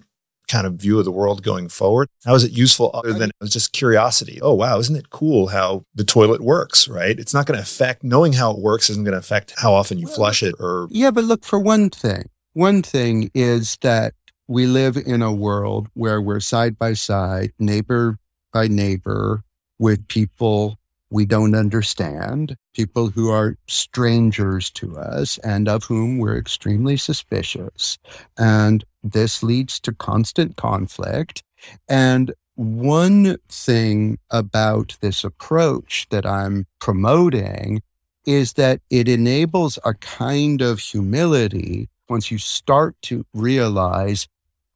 kind 0.50 0.66
of 0.66 0.74
view 0.74 0.98
of 0.98 1.04
the 1.04 1.12
world 1.12 1.42
going 1.42 1.68
forward? 1.68 2.08
How 2.24 2.34
is 2.34 2.44
it 2.44 2.52
useful 2.52 2.90
other 2.92 3.12
than 3.12 3.30
it 3.30 3.36
was 3.40 3.52
just 3.52 3.72
curiosity? 3.72 4.40
Oh, 4.42 4.54
wow, 4.54 4.78
isn't 4.78 4.96
it 4.96 5.10
cool 5.10 5.48
how 5.48 5.84
the 5.94 6.04
toilet 6.04 6.40
works, 6.40 6.88
right? 6.88 7.18
It's 7.18 7.34
not 7.34 7.46
going 7.46 7.56
to 7.56 7.62
affect, 7.62 8.02
knowing 8.02 8.34
how 8.34 8.50
it 8.50 8.58
works 8.58 8.90
isn't 8.90 9.04
going 9.04 9.12
to 9.12 9.18
affect 9.18 9.54
how 9.56 9.72
often 9.72 9.98
you 9.98 10.06
flush 10.06 10.42
it 10.42 10.54
or. 10.58 10.88
Yeah, 10.90 11.10
but 11.10 11.24
look, 11.24 11.44
for 11.44 11.58
one 11.58 11.90
thing, 11.90 12.24
one 12.52 12.82
thing 12.82 13.30
is 13.34 13.78
that 13.82 14.14
we 14.48 14.66
live 14.66 14.96
in 14.96 15.22
a 15.22 15.32
world 15.32 15.88
where 15.94 16.20
we're 16.20 16.40
side 16.40 16.78
by 16.78 16.94
side, 16.94 17.52
neighbor 17.58 18.18
by 18.52 18.66
neighbor, 18.66 19.44
with 19.78 20.06
people 20.08 20.76
we 21.10 21.24
don't 21.24 21.54
understand, 21.56 22.56
people 22.74 23.10
who 23.10 23.30
are 23.30 23.56
strangers 23.66 24.70
to 24.70 24.96
us 24.96 25.38
and 25.38 25.68
of 25.68 25.84
whom 25.84 26.18
we're 26.18 26.38
extremely 26.38 26.96
suspicious. 26.96 27.98
And 28.38 28.84
this 29.02 29.42
leads 29.42 29.80
to 29.80 29.92
constant 29.92 30.56
conflict. 30.56 31.42
And 31.88 32.32
one 32.54 33.36
thing 33.48 34.18
about 34.30 34.96
this 35.00 35.24
approach 35.24 36.06
that 36.10 36.26
I'm 36.26 36.66
promoting 36.78 37.82
is 38.26 38.54
that 38.54 38.80
it 38.90 39.08
enables 39.08 39.78
a 39.84 39.94
kind 39.94 40.60
of 40.60 40.78
humility 40.78 41.88
once 42.08 42.30
you 42.30 42.38
start 42.38 42.96
to 43.02 43.24
realize 43.32 44.26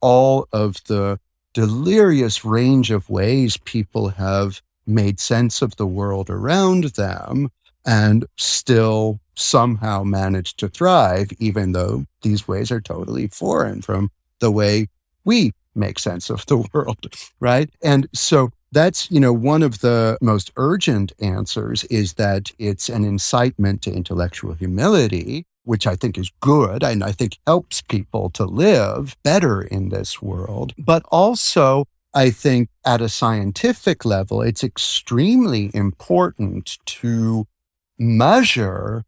all 0.01 0.47
of 0.53 0.77
the 0.87 1.19
delirious 1.53 2.45
range 2.45 2.91
of 2.91 3.11
ways 3.11 3.57
people 3.59 4.09
have 4.11 4.63
made 4.87 5.21
sense 5.21 5.63
of 5.63 5.77
the 5.77 5.87
world 5.87 6.31
around 6.31 6.85
them 6.95 7.49
and 7.87 8.25
still 8.37 9.21
somehow 9.35 10.03
manage 10.03 10.57
to 10.57 10.69
thrive, 10.69 11.31
even 11.39 11.73
though 11.73 12.07
these 12.23 12.47
ways 12.49 12.71
are 12.71 12.81
totally 12.81 13.27
foreign 13.29 13.83
from 13.83 14.11
the 14.41 14.51
way 14.51 14.89
we 15.25 15.53
make 15.75 15.99
sense 15.99 16.31
of 16.31 16.47
the 16.47 16.59
world, 16.73 17.13
right? 17.41 17.71
And 17.83 18.09
so 18.13 18.51
that's, 18.73 19.11
you 19.11 19.21
know, 19.21 19.33
one 19.33 19.63
of 19.63 19.81
the 19.81 20.19
most 20.21 20.51
urgent 20.57 21.13
answers 21.21 21.85
is 21.85 22.15
that 22.15 22.51
it's 22.59 22.89
an 22.89 23.05
incitement 23.05 23.83
to 23.83 23.93
intellectual 23.93 24.55
humility, 24.55 25.47
which 25.63 25.87
I 25.87 25.97
think 25.97 26.19
is 26.19 26.31
good 26.41 26.83
and 26.83 27.03
I 27.03 27.13
think 27.13 27.39
helps 27.47 27.83
people 27.83 28.31
to 28.31 28.45
live 28.45 29.17
better 29.23 29.63
in 29.63 29.89
this 29.89 30.21
world. 30.21 30.75
But 30.77 31.05
also, 31.11 31.87
I 32.13 32.31
think 32.31 32.69
at 32.85 33.01
a 33.01 33.09
scientific 33.09 34.05
level, 34.05 34.43
it's 34.43 34.63
extremely 34.63 35.71
important 35.75 36.79
to 36.87 37.47
measure 37.99 39.05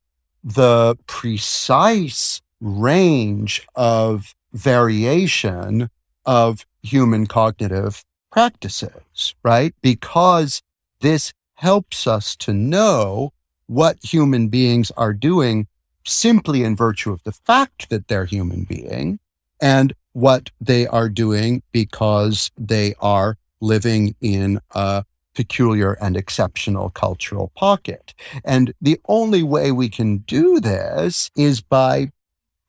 the 0.47 0.97
precise 1.09 2.41
range 2.61 3.67
of 3.75 4.33
variation 4.53 5.91
of 6.25 6.65
human 6.85 7.27
cognitive 7.27 8.05
practices, 8.31 9.35
right? 9.43 9.75
Because 9.83 10.63
this 11.01 11.33
helps 11.55 12.07
us 12.07 12.37
to 12.37 12.53
know 12.53 13.33
what 13.67 13.99
human 14.05 14.47
beings 14.47 14.93
are 14.97 15.13
doing 15.13 15.67
simply 16.05 16.63
in 16.63 16.77
virtue 16.77 17.11
of 17.11 17.25
the 17.25 17.33
fact 17.33 17.89
that 17.91 18.07
they're 18.07 18.25
human 18.25 18.63
being 18.63 19.19
and 19.61 19.95
what 20.13 20.51
they 20.61 20.87
are 20.87 21.09
doing 21.09 21.61
because 21.73 22.53
they 22.57 22.95
are 23.01 23.37
living 23.61 24.15
in 24.21 24.61
a 24.71 25.05
peculiar 25.37 25.93
and 26.01 26.17
exceptional 26.17 26.91
cultural 26.91 27.53
pocket. 27.55 28.15
And 28.45 28.73
the 28.81 28.99
only 29.07 29.43
way 29.45 29.71
we 29.71 29.89
can 29.89 30.19
do 30.19 30.59
this 30.59 31.31
is 31.37 31.61
by 31.61 32.11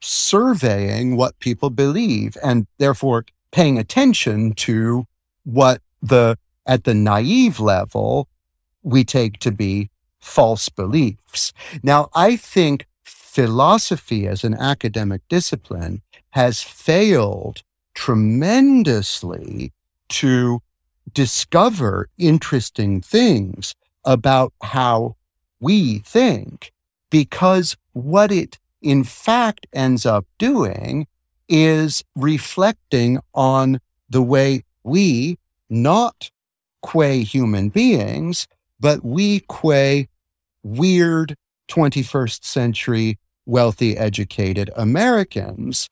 surveying 0.02 1.16
what 1.16 1.40
people 1.40 1.72
believe 1.72 2.38
and 2.44 2.68
therefore 2.78 3.26
paying 3.52 3.80
attention 3.80 4.54
to 4.54 5.06
what 5.46 5.82
the, 6.02 6.38
at 6.68 6.84
the 6.84 6.94
naive 6.94 7.60
level, 7.60 8.28
we 8.84 9.04
take 9.04 9.40
to 9.40 9.52
be 9.52 9.90
false 10.20 10.68
beliefs. 10.70 11.54
Now, 11.82 12.10
I 12.14 12.36
think 12.36 12.86
philosophy 13.04 14.28
as 14.28 14.44
an 14.44 14.54
academic 14.56 15.22
discipline 15.30 16.02
has 16.32 16.62
failed 16.62 17.64
tremendously 17.96 19.72
to 20.10 20.62
discover 21.14 22.10
interesting 22.18 23.02
things 23.02 23.74
about 24.04 24.54
how 24.62 25.16
we 25.60 26.00
think 26.00 26.72
because 27.10 27.76
what 27.94 28.32
it 28.32 28.60
in 28.82 29.04
fact 29.04 29.68
ends 29.74 30.06
up 30.06 30.26
doing 30.38 31.08
is 31.50 32.04
reflecting 32.16 33.20
on 33.34 33.80
the 34.10 34.22
way 34.22 34.64
we, 34.84 35.38
not 35.70 36.30
qua 36.82 37.24
human 37.24 37.70
beings, 37.70 38.48
but 38.80 39.04
we 39.04 39.42
qua 39.42 40.04
weird 40.64 41.36
21st 41.70 42.44
century 42.44 43.18
wealthy 43.46 43.98
educated 43.98 44.70
Americans 44.76 45.90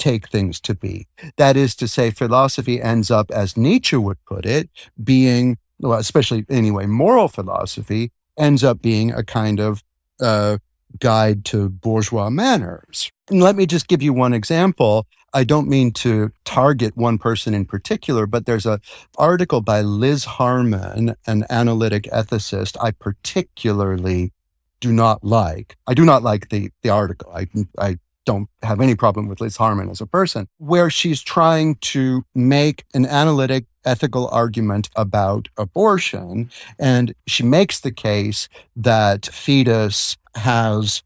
take 0.00 0.28
things 0.28 0.58
to 0.60 0.74
be. 0.74 1.06
That 1.36 1.56
is 1.56 1.76
to 1.76 1.86
say, 1.86 2.10
philosophy 2.10 2.82
ends 2.82 3.10
up, 3.10 3.30
as 3.30 3.56
Nietzsche 3.56 3.96
would 3.96 4.18
put 4.24 4.44
it, 4.44 4.68
being, 5.02 5.58
well, 5.78 5.98
especially 5.98 6.44
anyway, 6.48 6.86
moral 6.86 7.28
philosophy 7.28 8.10
ends 8.36 8.64
up 8.64 8.82
being 8.82 9.12
a 9.12 9.22
kind 9.22 9.60
of 9.60 9.84
uh, 10.20 10.58
guide 10.98 11.44
to 11.44 11.68
bourgeois 11.68 12.30
manners. 12.30 13.12
And 13.28 13.40
let 13.40 13.54
me 13.54 13.66
just 13.66 13.86
give 13.86 14.02
you 14.02 14.12
one 14.12 14.32
example. 14.32 15.06
I 15.32 15.44
don't 15.44 15.68
mean 15.68 15.92
to 15.92 16.32
target 16.44 16.96
one 16.96 17.18
person 17.18 17.54
in 17.54 17.64
particular, 17.64 18.26
but 18.26 18.46
there's 18.46 18.66
an 18.66 18.80
article 19.16 19.60
by 19.60 19.82
Liz 19.82 20.24
Harman, 20.24 21.14
an 21.26 21.44
analytic 21.48 22.04
ethicist 22.04 22.76
I 22.80 22.90
particularly 22.90 24.32
do 24.80 24.92
not 24.92 25.22
like. 25.22 25.76
I 25.86 25.94
do 25.94 26.04
not 26.04 26.22
like 26.22 26.48
the, 26.48 26.70
the 26.82 26.88
article. 26.88 27.30
I, 27.32 27.46
I 27.78 27.98
don't 28.26 28.48
have 28.62 28.80
any 28.80 28.94
problem 28.94 29.28
with 29.28 29.40
Liz 29.40 29.56
Harman 29.56 29.90
as 29.90 30.00
a 30.00 30.06
person, 30.06 30.48
where 30.58 30.90
she's 30.90 31.22
trying 31.22 31.76
to 31.76 32.24
make 32.34 32.84
an 32.94 33.06
analytic 33.06 33.66
ethical 33.84 34.28
argument 34.28 34.90
about 34.94 35.48
abortion. 35.56 36.50
And 36.78 37.14
she 37.26 37.42
makes 37.42 37.80
the 37.80 37.92
case 37.92 38.48
that 38.76 39.26
fetus 39.26 40.16
has 40.34 41.02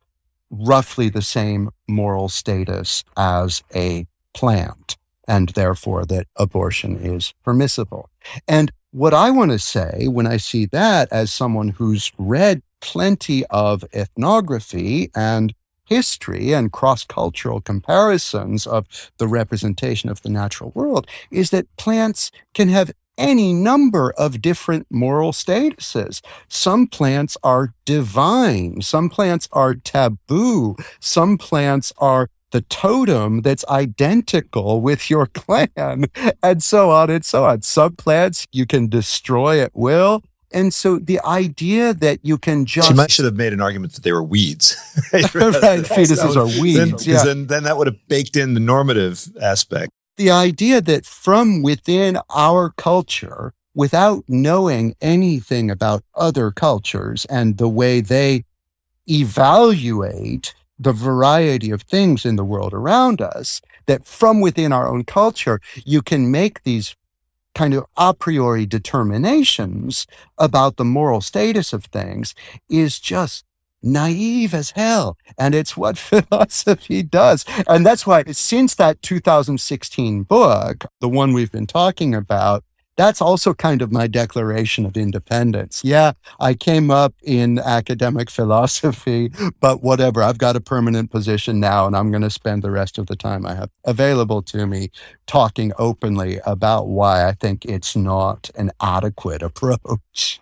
roughly 0.50 1.08
the 1.08 1.22
same 1.22 1.70
moral 1.88 2.28
status 2.28 3.04
as 3.16 3.62
a 3.74 4.06
plant, 4.34 4.96
and 5.26 5.50
therefore 5.50 6.04
that 6.06 6.26
abortion 6.36 6.96
is 6.96 7.32
permissible. 7.44 8.10
And 8.46 8.72
what 8.90 9.14
I 9.14 9.30
want 9.30 9.50
to 9.50 9.58
say 9.58 10.06
when 10.08 10.26
I 10.26 10.36
see 10.36 10.66
that 10.66 11.08
as 11.10 11.32
someone 11.32 11.70
who's 11.70 12.12
read 12.18 12.62
plenty 12.80 13.44
of 13.46 13.84
ethnography 13.94 15.10
and 15.16 15.54
history 15.84 16.52
and 16.52 16.72
cross 16.72 17.04
cultural 17.04 17.60
comparisons 17.60 18.66
of 18.66 19.10
the 19.18 19.28
representation 19.28 20.08
of 20.10 20.22
the 20.22 20.28
natural 20.28 20.72
world 20.74 21.06
is 21.30 21.50
that 21.50 21.74
plants 21.76 22.30
can 22.54 22.68
have 22.68 22.92
any 23.16 23.52
number 23.52 24.12
of 24.16 24.42
different 24.42 24.86
moral 24.90 25.32
statuses. 25.32 26.20
Some 26.48 26.86
plants 26.86 27.36
are 27.42 27.72
divine. 27.84 28.82
Some 28.82 29.08
plants 29.08 29.48
are 29.52 29.74
taboo. 29.74 30.76
Some 31.00 31.38
plants 31.38 31.92
are 31.98 32.28
the 32.50 32.62
totem 32.62 33.42
that's 33.42 33.64
identical 33.68 34.80
with 34.80 35.10
your 35.10 35.26
clan 35.34 36.06
and 36.42 36.62
so 36.62 36.90
on 36.90 37.10
and 37.10 37.24
so 37.24 37.44
on. 37.44 37.62
Some 37.62 37.96
plants 37.96 38.46
you 38.52 38.66
can 38.66 38.88
destroy 38.88 39.60
at 39.60 39.72
will. 39.74 40.22
And 40.54 40.72
so 40.72 41.00
the 41.00 41.20
idea 41.24 41.92
that 41.92 42.20
you 42.22 42.38
can 42.38 42.64
just. 42.64 42.88
She 42.88 42.94
might 42.94 43.10
should 43.10 43.24
have 43.24 43.34
made 43.34 43.52
an 43.52 43.60
argument 43.60 43.94
that 43.94 44.04
they 44.04 44.12
were 44.12 44.22
weeds. 44.22 44.76
right, 45.12 45.24
fetuses 45.24 46.36
are 46.36 46.62
weeds. 46.62 47.04
Then, 47.04 47.14
yeah. 47.14 47.24
then, 47.24 47.46
then 47.48 47.64
that 47.64 47.76
would 47.76 47.88
have 47.88 48.08
baked 48.08 48.36
in 48.36 48.54
the 48.54 48.60
normative 48.60 49.26
aspect. 49.42 49.90
The 50.16 50.30
idea 50.30 50.80
that 50.80 51.04
from 51.06 51.62
within 51.62 52.18
our 52.30 52.70
culture, 52.70 53.52
without 53.74 54.22
knowing 54.28 54.94
anything 55.00 55.72
about 55.72 56.04
other 56.14 56.52
cultures 56.52 57.24
and 57.24 57.58
the 57.58 57.68
way 57.68 58.00
they 58.00 58.44
evaluate 59.08 60.54
the 60.78 60.92
variety 60.92 61.72
of 61.72 61.82
things 61.82 62.24
in 62.24 62.36
the 62.36 62.44
world 62.44 62.72
around 62.72 63.20
us, 63.20 63.60
that 63.86 64.06
from 64.06 64.40
within 64.40 64.72
our 64.72 64.86
own 64.86 65.02
culture, 65.02 65.60
you 65.84 66.00
can 66.00 66.30
make 66.30 66.62
these 66.62 66.94
kind 67.54 67.74
of 67.74 67.84
a 67.96 68.14
priori 68.14 68.66
determinations 68.66 70.06
about 70.38 70.76
the 70.76 70.84
moral 70.84 71.20
status 71.20 71.72
of 71.72 71.84
things 71.86 72.34
is 72.68 72.98
just 72.98 73.44
naive 73.82 74.54
as 74.54 74.72
hell. 74.72 75.16
And 75.38 75.54
it's 75.54 75.76
what 75.76 75.98
philosophy 76.10 77.02
does. 77.02 77.44
And 77.68 77.86
that's 77.86 78.06
why, 78.06 78.24
since 78.32 78.74
that 78.76 79.02
2016 79.02 80.22
book, 80.24 80.86
the 81.00 81.08
one 81.08 81.32
we've 81.32 81.52
been 81.52 81.66
talking 81.66 82.14
about, 82.14 82.64
that's 82.96 83.20
also 83.20 83.54
kind 83.54 83.82
of 83.82 83.90
my 83.90 84.06
declaration 84.06 84.86
of 84.86 84.96
independence. 84.96 85.82
Yeah, 85.84 86.12
I 86.38 86.54
came 86.54 86.90
up 86.90 87.14
in 87.22 87.58
academic 87.58 88.30
philosophy, 88.30 89.30
but 89.60 89.82
whatever. 89.82 90.22
I've 90.22 90.38
got 90.38 90.56
a 90.56 90.60
permanent 90.60 91.10
position 91.10 91.60
now, 91.60 91.86
and 91.86 91.96
I'm 91.96 92.10
going 92.10 92.22
to 92.22 92.30
spend 92.30 92.62
the 92.62 92.70
rest 92.70 92.98
of 92.98 93.06
the 93.06 93.16
time 93.16 93.46
I 93.46 93.54
have 93.54 93.70
available 93.84 94.42
to 94.42 94.66
me 94.66 94.90
talking 95.26 95.72
openly 95.78 96.40
about 96.46 96.88
why 96.88 97.26
I 97.26 97.32
think 97.32 97.64
it's 97.64 97.96
not 97.96 98.50
an 98.54 98.70
adequate 98.80 99.42
approach. 99.50 100.40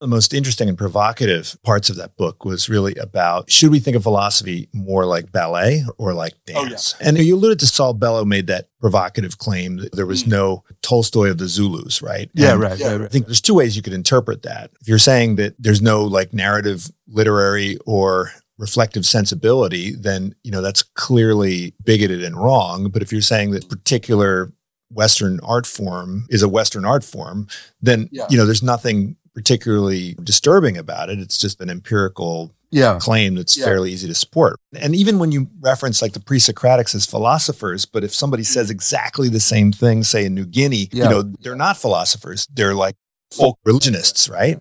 The 0.00 0.06
most 0.06 0.32
interesting 0.32 0.68
and 0.68 0.78
provocative 0.78 1.56
parts 1.64 1.90
of 1.90 1.96
that 1.96 2.16
book 2.16 2.44
was 2.44 2.68
really 2.68 2.94
about 2.96 3.50
should 3.50 3.70
we 3.70 3.80
think 3.80 3.96
of 3.96 4.04
philosophy 4.04 4.68
more 4.72 5.04
like 5.04 5.32
ballet 5.32 5.84
or 5.98 6.14
like 6.14 6.34
dance? 6.46 6.94
Oh, 6.94 6.98
yeah. 7.00 7.08
And 7.08 7.18
you 7.18 7.34
alluded 7.34 7.58
to 7.60 7.66
Saul 7.66 7.94
Bellow 7.94 8.24
made 8.24 8.46
that 8.46 8.68
provocative 8.80 9.38
claim 9.38 9.78
that 9.78 9.96
there 9.96 10.06
was 10.06 10.22
mm. 10.22 10.28
no 10.28 10.64
Tolstoy 10.82 11.30
of 11.30 11.38
the 11.38 11.48
Zulus, 11.48 12.00
right? 12.00 12.30
Yeah, 12.34 12.54
right, 12.54 12.78
yeah, 12.78 12.92
right. 12.92 13.02
I 13.02 13.08
think 13.08 13.26
there's 13.26 13.40
two 13.40 13.54
ways 13.54 13.74
you 13.74 13.82
could 13.82 13.92
interpret 13.92 14.42
that. 14.42 14.70
If 14.80 14.86
you're 14.86 14.98
saying 14.98 15.34
that 15.36 15.54
there's 15.58 15.82
no 15.82 16.04
like 16.04 16.32
narrative, 16.32 16.90
literary, 17.08 17.78
or 17.84 18.30
reflective 18.58 19.06
sensibility, 19.06 19.94
then 19.94 20.34
you 20.42 20.50
know 20.50 20.60
that's 20.60 20.82
clearly 20.82 21.74
bigoted 21.82 22.22
and 22.22 22.36
wrong. 22.36 22.90
But 22.90 23.02
if 23.02 23.12
you're 23.12 23.20
saying 23.20 23.52
that 23.52 23.68
particular 23.68 24.52
Western 24.90 25.40
art 25.40 25.66
form 25.66 26.26
is 26.28 26.42
a 26.42 26.48
Western 26.48 26.84
art 26.84 27.04
form, 27.04 27.46
then 27.80 28.08
yeah. 28.10 28.26
you 28.28 28.36
know 28.36 28.44
there's 28.44 28.62
nothing 28.62 29.16
particularly 29.38 30.16
disturbing 30.24 30.76
about 30.76 31.10
it. 31.10 31.20
It's 31.20 31.38
just 31.38 31.60
an 31.60 31.70
empirical 31.70 32.52
yeah. 32.72 32.98
claim 33.00 33.36
that's 33.36 33.56
yeah. 33.56 33.66
fairly 33.66 33.92
easy 33.92 34.08
to 34.08 34.14
support. 34.16 34.58
And 34.76 34.96
even 34.96 35.20
when 35.20 35.30
you 35.30 35.46
reference 35.60 36.02
like 36.02 36.12
the 36.12 36.18
pre-Socratics 36.18 36.92
as 36.92 37.06
philosophers, 37.06 37.84
but 37.84 38.02
if 38.02 38.12
somebody 38.12 38.42
mm. 38.42 38.46
says 38.46 38.68
exactly 38.68 39.28
the 39.28 39.38
same 39.38 39.70
thing, 39.70 40.02
say 40.02 40.24
in 40.24 40.34
New 40.34 40.44
Guinea, 40.44 40.88
yeah. 40.90 41.04
you 41.04 41.10
know, 41.10 41.22
they're 41.22 41.54
not 41.54 41.76
philosophers. 41.76 42.48
They're 42.52 42.74
like 42.74 42.96
folk 43.32 43.56
religionists, 43.64 44.28
right? 44.28 44.58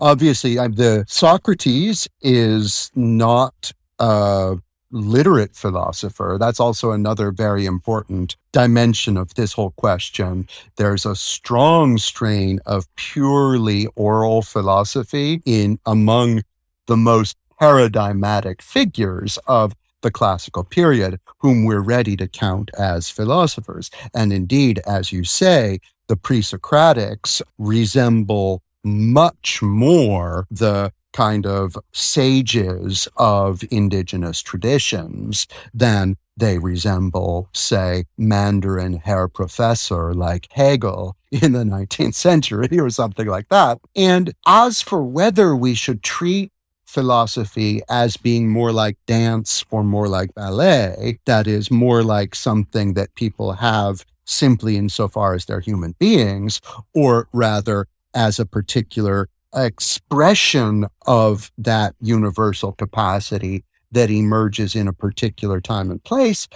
Obviously, 0.00 0.56
the 0.56 1.04
Socrates 1.06 2.08
is 2.20 2.90
not 2.96 3.72
a 4.00 4.56
literate 4.90 5.54
philosopher. 5.54 6.36
That's 6.38 6.60
also 6.60 6.92
another 6.92 7.30
very 7.30 7.66
important 7.66 8.36
dimension 8.52 9.16
of 9.16 9.34
this 9.34 9.54
whole 9.54 9.72
question. 9.72 10.48
There's 10.76 11.04
a 11.04 11.16
strong 11.16 11.98
strain 11.98 12.60
of 12.66 12.86
purely 12.96 13.86
oral 13.96 14.42
philosophy 14.42 15.42
in 15.44 15.78
among 15.84 16.42
the 16.86 16.96
most 16.96 17.36
paradigmatic 17.58 18.62
figures 18.62 19.38
of 19.46 19.74
the 20.02 20.10
classical 20.10 20.62
period, 20.62 21.18
whom 21.38 21.64
we're 21.64 21.80
ready 21.80 22.16
to 22.16 22.28
count 22.28 22.70
as 22.78 23.10
philosophers. 23.10 23.90
And 24.14 24.32
indeed, 24.32 24.80
as 24.86 25.10
you 25.10 25.24
say, 25.24 25.80
the 26.06 26.16
pre 26.16 26.40
Socratics 26.40 27.42
resemble 27.58 28.62
much 28.84 29.60
more 29.62 30.46
the 30.50 30.92
kind 31.16 31.46
of 31.46 31.78
sages 31.92 33.08
of 33.16 33.64
indigenous 33.70 34.42
traditions 34.42 35.46
than 35.72 36.16
they 36.36 36.58
resemble, 36.58 37.48
say, 37.54 38.04
Mandarin 38.18 38.98
hair 38.98 39.26
Professor 39.26 40.12
like 40.12 40.46
Hegel 40.52 41.16
in 41.30 41.52
the 41.52 41.64
19th 41.76 42.14
century 42.14 42.78
or 42.78 42.90
something 42.90 43.26
like 43.26 43.48
that. 43.48 43.78
And 43.96 44.34
as 44.46 44.82
for 44.82 45.02
whether 45.02 45.56
we 45.56 45.72
should 45.74 46.02
treat 46.02 46.52
philosophy 46.84 47.80
as 47.88 48.18
being 48.18 48.50
more 48.50 48.72
like 48.72 48.98
dance 49.06 49.64
or 49.70 49.82
more 49.82 50.08
like 50.08 50.34
ballet, 50.34 51.18
that 51.24 51.46
is 51.46 51.70
more 51.70 52.02
like 52.02 52.34
something 52.34 52.92
that 52.92 53.14
people 53.14 53.52
have 53.52 54.04
simply 54.26 54.76
insofar 54.76 55.32
as 55.34 55.46
they're 55.46 55.60
human 55.60 55.94
beings, 55.98 56.60
or 56.92 57.26
rather 57.32 57.86
as 58.12 58.38
a 58.38 58.44
particular 58.44 59.28
expression 59.56 60.86
of 61.06 61.50
that 61.58 61.94
universal 62.00 62.72
capacity 62.72 63.64
that 63.92 64.10
emerges 64.10 64.74
in 64.74 64.88
a 64.88 64.92
particular 64.92 65.60
time 65.60 65.90
and 65.90 66.02
place, 66.04 66.48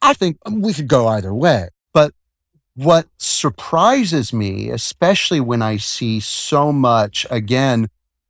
I 0.00 0.14
think 0.14 0.38
um, 0.46 0.62
we 0.62 0.72
could 0.72 0.88
go 0.88 1.06
either 1.08 1.34
way. 1.34 1.68
But 1.92 2.14
what 2.74 3.08
surprises 3.18 4.32
me, 4.32 4.70
especially 4.70 5.40
when 5.40 5.62
I 5.62 5.76
see 5.76 6.20
so 6.20 6.72
much, 6.72 7.26
again, 7.30 7.88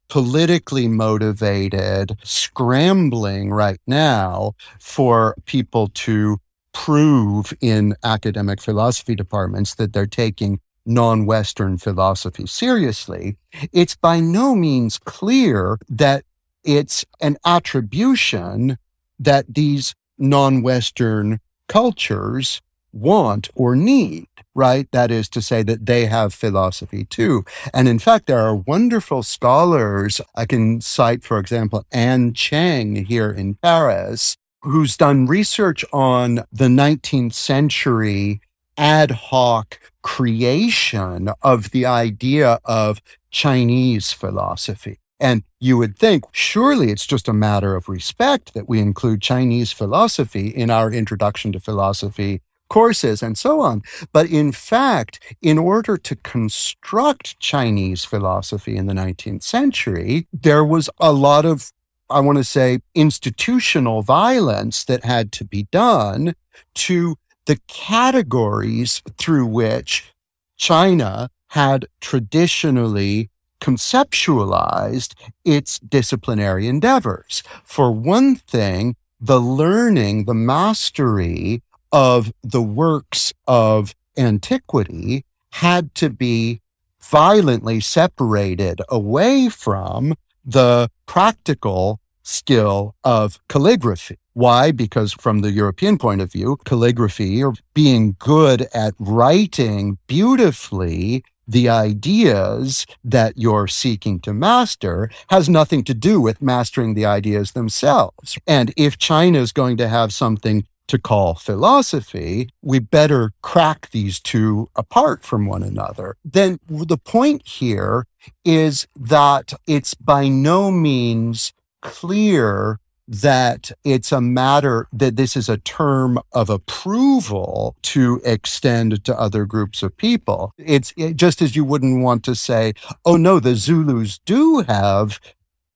politically 0.08 0.88
motivated 0.88 2.16
scrambling 2.24 3.50
right 3.50 3.80
now 3.86 4.54
for 4.80 5.36
people 5.44 5.88
to 5.88 6.38
prove 6.72 7.52
in 7.60 7.94
academic 8.02 8.60
philosophy 8.60 9.14
departments 9.14 9.74
that 9.74 9.92
they're 9.92 10.06
taking 10.06 10.60
non 10.88 11.26
Western 11.26 11.78
philosophy 11.78 12.46
seriously, 12.46 13.36
it's 13.72 13.94
by 13.94 14.18
no 14.20 14.54
means 14.54 14.98
clear 14.98 15.78
that 15.88 16.24
it's 16.64 17.04
an 17.20 17.36
attribution 17.44 18.78
that 19.18 19.54
these 19.54 19.94
non 20.16 20.62
Western 20.62 21.40
cultures 21.68 22.60
want 22.92 23.48
or 23.54 23.76
need, 23.76 24.26
right? 24.54 24.90
That 24.92 25.10
is 25.10 25.28
to 25.30 25.42
say 25.42 25.62
that 25.64 25.86
they 25.86 26.06
have 26.06 26.32
philosophy 26.34 27.04
too. 27.04 27.44
And 27.72 27.86
in 27.86 27.98
fact, 27.98 28.26
there 28.26 28.40
are 28.40 28.54
wonderful 28.54 29.22
scholars. 29.22 30.20
I 30.34 30.46
can 30.46 30.80
cite, 30.80 31.22
for 31.22 31.38
example, 31.38 31.84
Anne 31.92 32.32
Cheng 32.32 33.04
here 33.04 33.30
in 33.30 33.54
Paris, 33.54 34.36
who's 34.62 34.96
done 34.96 35.26
research 35.26 35.84
on 35.92 36.44
the 36.50 36.68
19th 36.68 37.34
century 37.34 38.40
ad 38.78 39.10
hoc 39.10 39.78
creation 40.02 41.28
of 41.42 41.72
the 41.72 41.84
idea 41.84 42.58
of 42.64 43.02
Chinese 43.30 44.12
philosophy. 44.12 44.98
And 45.20 45.42
you 45.58 45.76
would 45.76 45.98
think, 45.98 46.24
surely 46.32 46.90
it's 46.90 47.06
just 47.06 47.28
a 47.28 47.32
matter 47.32 47.74
of 47.74 47.88
respect 47.88 48.54
that 48.54 48.68
we 48.68 48.78
include 48.78 49.20
Chinese 49.20 49.72
philosophy 49.72 50.48
in 50.48 50.70
our 50.70 50.92
introduction 50.92 51.52
to 51.52 51.60
philosophy 51.60 52.40
courses 52.70 53.22
and 53.22 53.36
so 53.36 53.60
on. 53.60 53.82
But 54.12 54.30
in 54.30 54.52
fact, 54.52 55.36
in 55.42 55.58
order 55.58 55.96
to 55.96 56.14
construct 56.16 57.40
Chinese 57.40 58.04
philosophy 58.04 58.76
in 58.76 58.86
the 58.86 58.94
19th 58.94 59.42
century, 59.42 60.28
there 60.32 60.64
was 60.64 60.88
a 61.00 61.12
lot 61.12 61.44
of, 61.44 61.72
I 62.08 62.20
want 62.20 62.38
to 62.38 62.44
say, 62.44 62.78
institutional 62.94 64.02
violence 64.02 64.84
that 64.84 65.04
had 65.04 65.32
to 65.32 65.44
be 65.44 65.64
done 65.72 66.34
to 66.74 67.16
the 67.48 67.58
categories 67.66 69.02
through 69.16 69.46
which 69.46 70.12
China 70.58 71.30
had 71.52 71.86
traditionally 71.98 73.30
conceptualized 73.58 75.14
its 75.46 75.78
disciplinary 75.78 76.68
endeavors. 76.68 77.42
For 77.64 77.90
one 77.90 78.36
thing, 78.36 78.96
the 79.18 79.40
learning, 79.40 80.26
the 80.26 80.34
mastery 80.34 81.62
of 81.90 82.32
the 82.42 82.62
works 82.62 83.32
of 83.46 83.94
antiquity 84.18 85.24
had 85.52 85.94
to 85.94 86.10
be 86.10 86.60
violently 87.00 87.80
separated 87.80 88.82
away 88.90 89.48
from 89.48 90.14
the 90.44 90.90
practical 91.06 91.98
skill 92.22 92.94
of 93.02 93.38
calligraphy. 93.48 94.18
Why? 94.38 94.70
Because 94.70 95.12
from 95.14 95.40
the 95.40 95.50
European 95.50 95.98
point 95.98 96.20
of 96.20 96.30
view, 96.30 96.58
calligraphy 96.64 97.42
or 97.42 97.54
being 97.74 98.14
good 98.20 98.68
at 98.72 98.94
writing 99.00 99.98
beautifully 100.06 101.24
the 101.48 101.68
ideas 101.68 102.86
that 103.02 103.32
you're 103.36 103.66
seeking 103.66 104.20
to 104.20 104.32
master 104.32 105.10
has 105.30 105.48
nothing 105.48 105.82
to 105.82 105.92
do 105.92 106.20
with 106.20 106.40
mastering 106.40 106.94
the 106.94 107.04
ideas 107.04 107.50
themselves. 107.50 108.38
And 108.46 108.72
if 108.76 108.96
China 108.96 109.40
is 109.40 109.50
going 109.50 109.76
to 109.78 109.88
have 109.88 110.12
something 110.12 110.64
to 110.86 111.00
call 111.00 111.34
philosophy, 111.34 112.48
we 112.62 112.78
better 112.78 113.32
crack 113.42 113.90
these 113.90 114.20
two 114.20 114.68
apart 114.76 115.24
from 115.24 115.46
one 115.46 115.64
another. 115.64 116.14
Then 116.24 116.60
the 116.68 116.96
point 116.96 117.44
here 117.44 118.04
is 118.44 118.86
that 118.94 119.52
it's 119.66 119.94
by 119.94 120.28
no 120.28 120.70
means 120.70 121.52
clear 121.82 122.78
that 123.08 123.72
it's 123.84 124.12
a 124.12 124.20
matter 124.20 124.86
that 124.92 125.16
this 125.16 125.36
is 125.36 125.48
a 125.48 125.56
term 125.56 126.18
of 126.32 126.50
approval 126.50 127.74
to 127.82 128.20
extend 128.24 129.02
to 129.04 129.18
other 129.18 129.46
groups 129.46 129.82
of 129.82 129.96
people. 129.96 130.52
It's 130.58 130.92
it, 130.96 131.16
just 131.16 131.40
as 131.40 131.56
you 131.56 131.64
wouldn't 131.64 132.02
want 132.02 132.22
to 132.24 132.34
say, 132.34 132.74
oh 133.04 133.16
no, 133.16 133.40
the 133.40 133.54
Zulus 133.54 134.20
do 134.24 134.60
have 134.68 135.18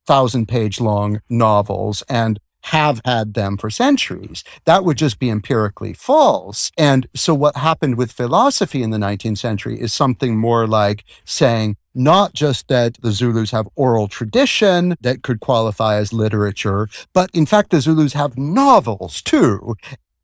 thousand 0.07 0.47
page 0.47 0.81
long 0.81 1.21
novels 1.29 2.03
and 2.09 2.38
have 2.66 3.01
had 3.05 3.35
them 3.35 3.57
for 3.57 3.71
centuries. 3.71 4.45
That 4.66 4.85
would 4.85 4.97
just 4.97 5.18
be 5.18 5.31
empirically 5.31 5.95
false. 5.95 6.71
And 6.79 7.09
so 7.14 7.35
what 7.35 7.57
happened 7.57 7.97
with 7.97 8.12
philosophy 8.12 8.83
in 8.83 8.90
the 8.90 8.99
19th 8.99 9.38
century 9.38 9.81
is 9.81 9.92
something 9.92 10.37
more 10.37 10.66
like 10.66 11.05
saying, 11.25 11.77
not 11.94 12.35
just 12.35 12.68
that 12.68 12.96
the 13.02 13.12
Zulus 13.12 13.50
have 13.50 13.68
oral 13.76 14.09
tradition 14.09 14.96
that 15.00 15.22
could 15.22 15.40
qualify 15.40 15.96
as 15.96 16.12
literature, 16.12 16.88
but 17.12 17.31
in 17.33 17.46
fact, 17.46 17.70
the 17.70 17.81
Zulus 17.81 18.14
have 18.14 18.38
novels 18.38 19.22
too. 19.22 19.76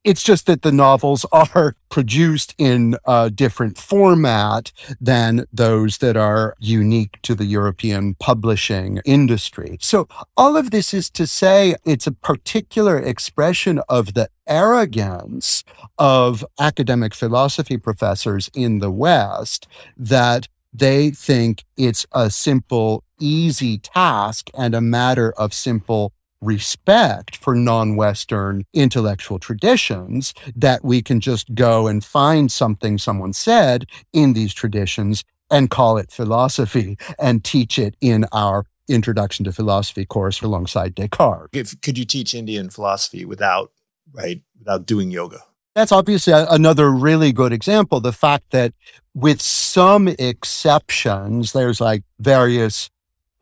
It's 0.04 0.22
just 0.22 0.46
that 0.46 0.62
the 0.62 0.72
novels 0.72 1.26
are 1.32 1.74
produced 1.90 2.54
in 2.56 2.96
a 3.04 3.30
different 3.30 3.78
format 3.78 4.72
than 5.00 5.44
those 5.52 5.98
that 5.98 6.16
are 6.16 6.54
unique 6.58 7.20
to 7.22 7.34
the 7.34 7.44
European 7.44 8.14
publishing 8.14 9.00
industry. 9.04 9.76
So 9.80 10.08
all 10.36 10.56
of 10.56 10.70
this 10.70 10.94
is 10.94 11.10
to 11.10 11.26
say 11.26 11.74
it's 11.84 12.06
a 12.06 12.12
particular 12.12 12.98
expression 12.98 13.80
of 13.88 14.14
the 14.14 14.28
arrogance 14.46 15.64
of 15.98 16.44
academic 16.58 17.14
philosophy 17.14 17.76
professors 17.76 18.50
in 18.54 18.78
the 18.78 18.90
West 18.90 19.66
that 19.96 20.48
they 20.72 21.10
think 21.10 21.64
it's 21.76 22.06
a 22.12 22.30
simple, 22.30 23.04
easy 23.20 23.78
task 23.78 24.50
and 24.54 24.74
a 24.74 24.80
matter 24.80 25.32
of 25.32 25.52
simple 25.52 26.12
respect 26.40 27.36
for 27.36 27.54
non 27.54 27.96
Western 27.96 28.64
intellectual 28.72 29.38
traditions 29.38 30.34
that 30.54 30.84
we 30.84 31.02
can 31.02 31.20
just 31.20 31.54
go 31.54 31.86
and 31.86 32.04
find 32.04 32.52
something 32.52 32.98
someone 32.98 33.32
said 33.32 33.86
in 34.12 34.32
these 34.34 34.54
traditions 34.54 35.24
and 35.50 35.70
call 35.70 35.96
it 35.96 36.10
philosophy 36.10 36.96
and 37.18 37.44
teach 37.44 37.78
it 37.78 37.96
in 38.00 38.26
our 38.32 38.64
introduction 38.88 39.44
to 39.44 39.52
philosophy 39.52 40.04
course 40.04 40.40
alongside 40.42 40.94
Descartes. 40.94 41.50
If, 41.52 41.80
could 41.80 41.98
you 41.98 42.04
teach 42.04 42.34
Indian 42.34 42.70
philosophy 42.70 43.24
without, 43.24 43.72
right, 44.12 44.42
without 44.58 44.86
doing 44.86 45.10
yoga? 45.10 45.40
That's 45.78 45.92
obviously 45.92 46.32
a, 46.32 46.44
another 46.50 46.90
really 46.90 47.30
good 47.30 47.52
example. 47.52 48.00
The 48.00 48.10
fact 48.10 48.50
that 48.50 48.74
with 49.14 49.40
some 49.40 50.08
exceptions, 50.08 51.52
there's 51.52 51.80
like 51.80 52.02
various 52.18 52.90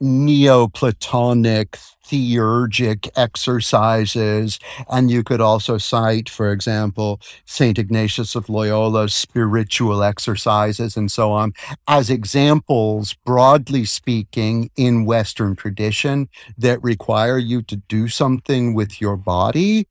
Neoplatonic 0.03 1.78
theurgic 2.07 3.09
exercises. 3.16 4.59
And 4.91 5.11
you 5.11 5.24
could 5.24 5.41
also 5.41 5.78
cite, 5.78 6.28
for 6.28 6.53
example, 6.53 7.22
St. 7.47 7.78
Ignatius 7.78 8.34
of 8.34 8.51
Loyola's 8.51 9.14
spiritual 9.14 10.03
exercises 10.03 10.95
and 10.95 11.11
so 11.11 11.32
on 11.32 11.55
as 11.89 12.11
examples, 12.11 13.14
broadly 13.24 13.87
speaking, 13.87 14.70
in 14.76 15.07
Western 15.07 15.57
tradition 15.57 16.28
that 16.59 16.82
require 16.82 17.39
you 17.39 17.62
to 17.62 17.76
do 17.76 18.09
something 18.09 18.74
with 18.74 19.01
your 19.01 19.16
body. 19.16 19.87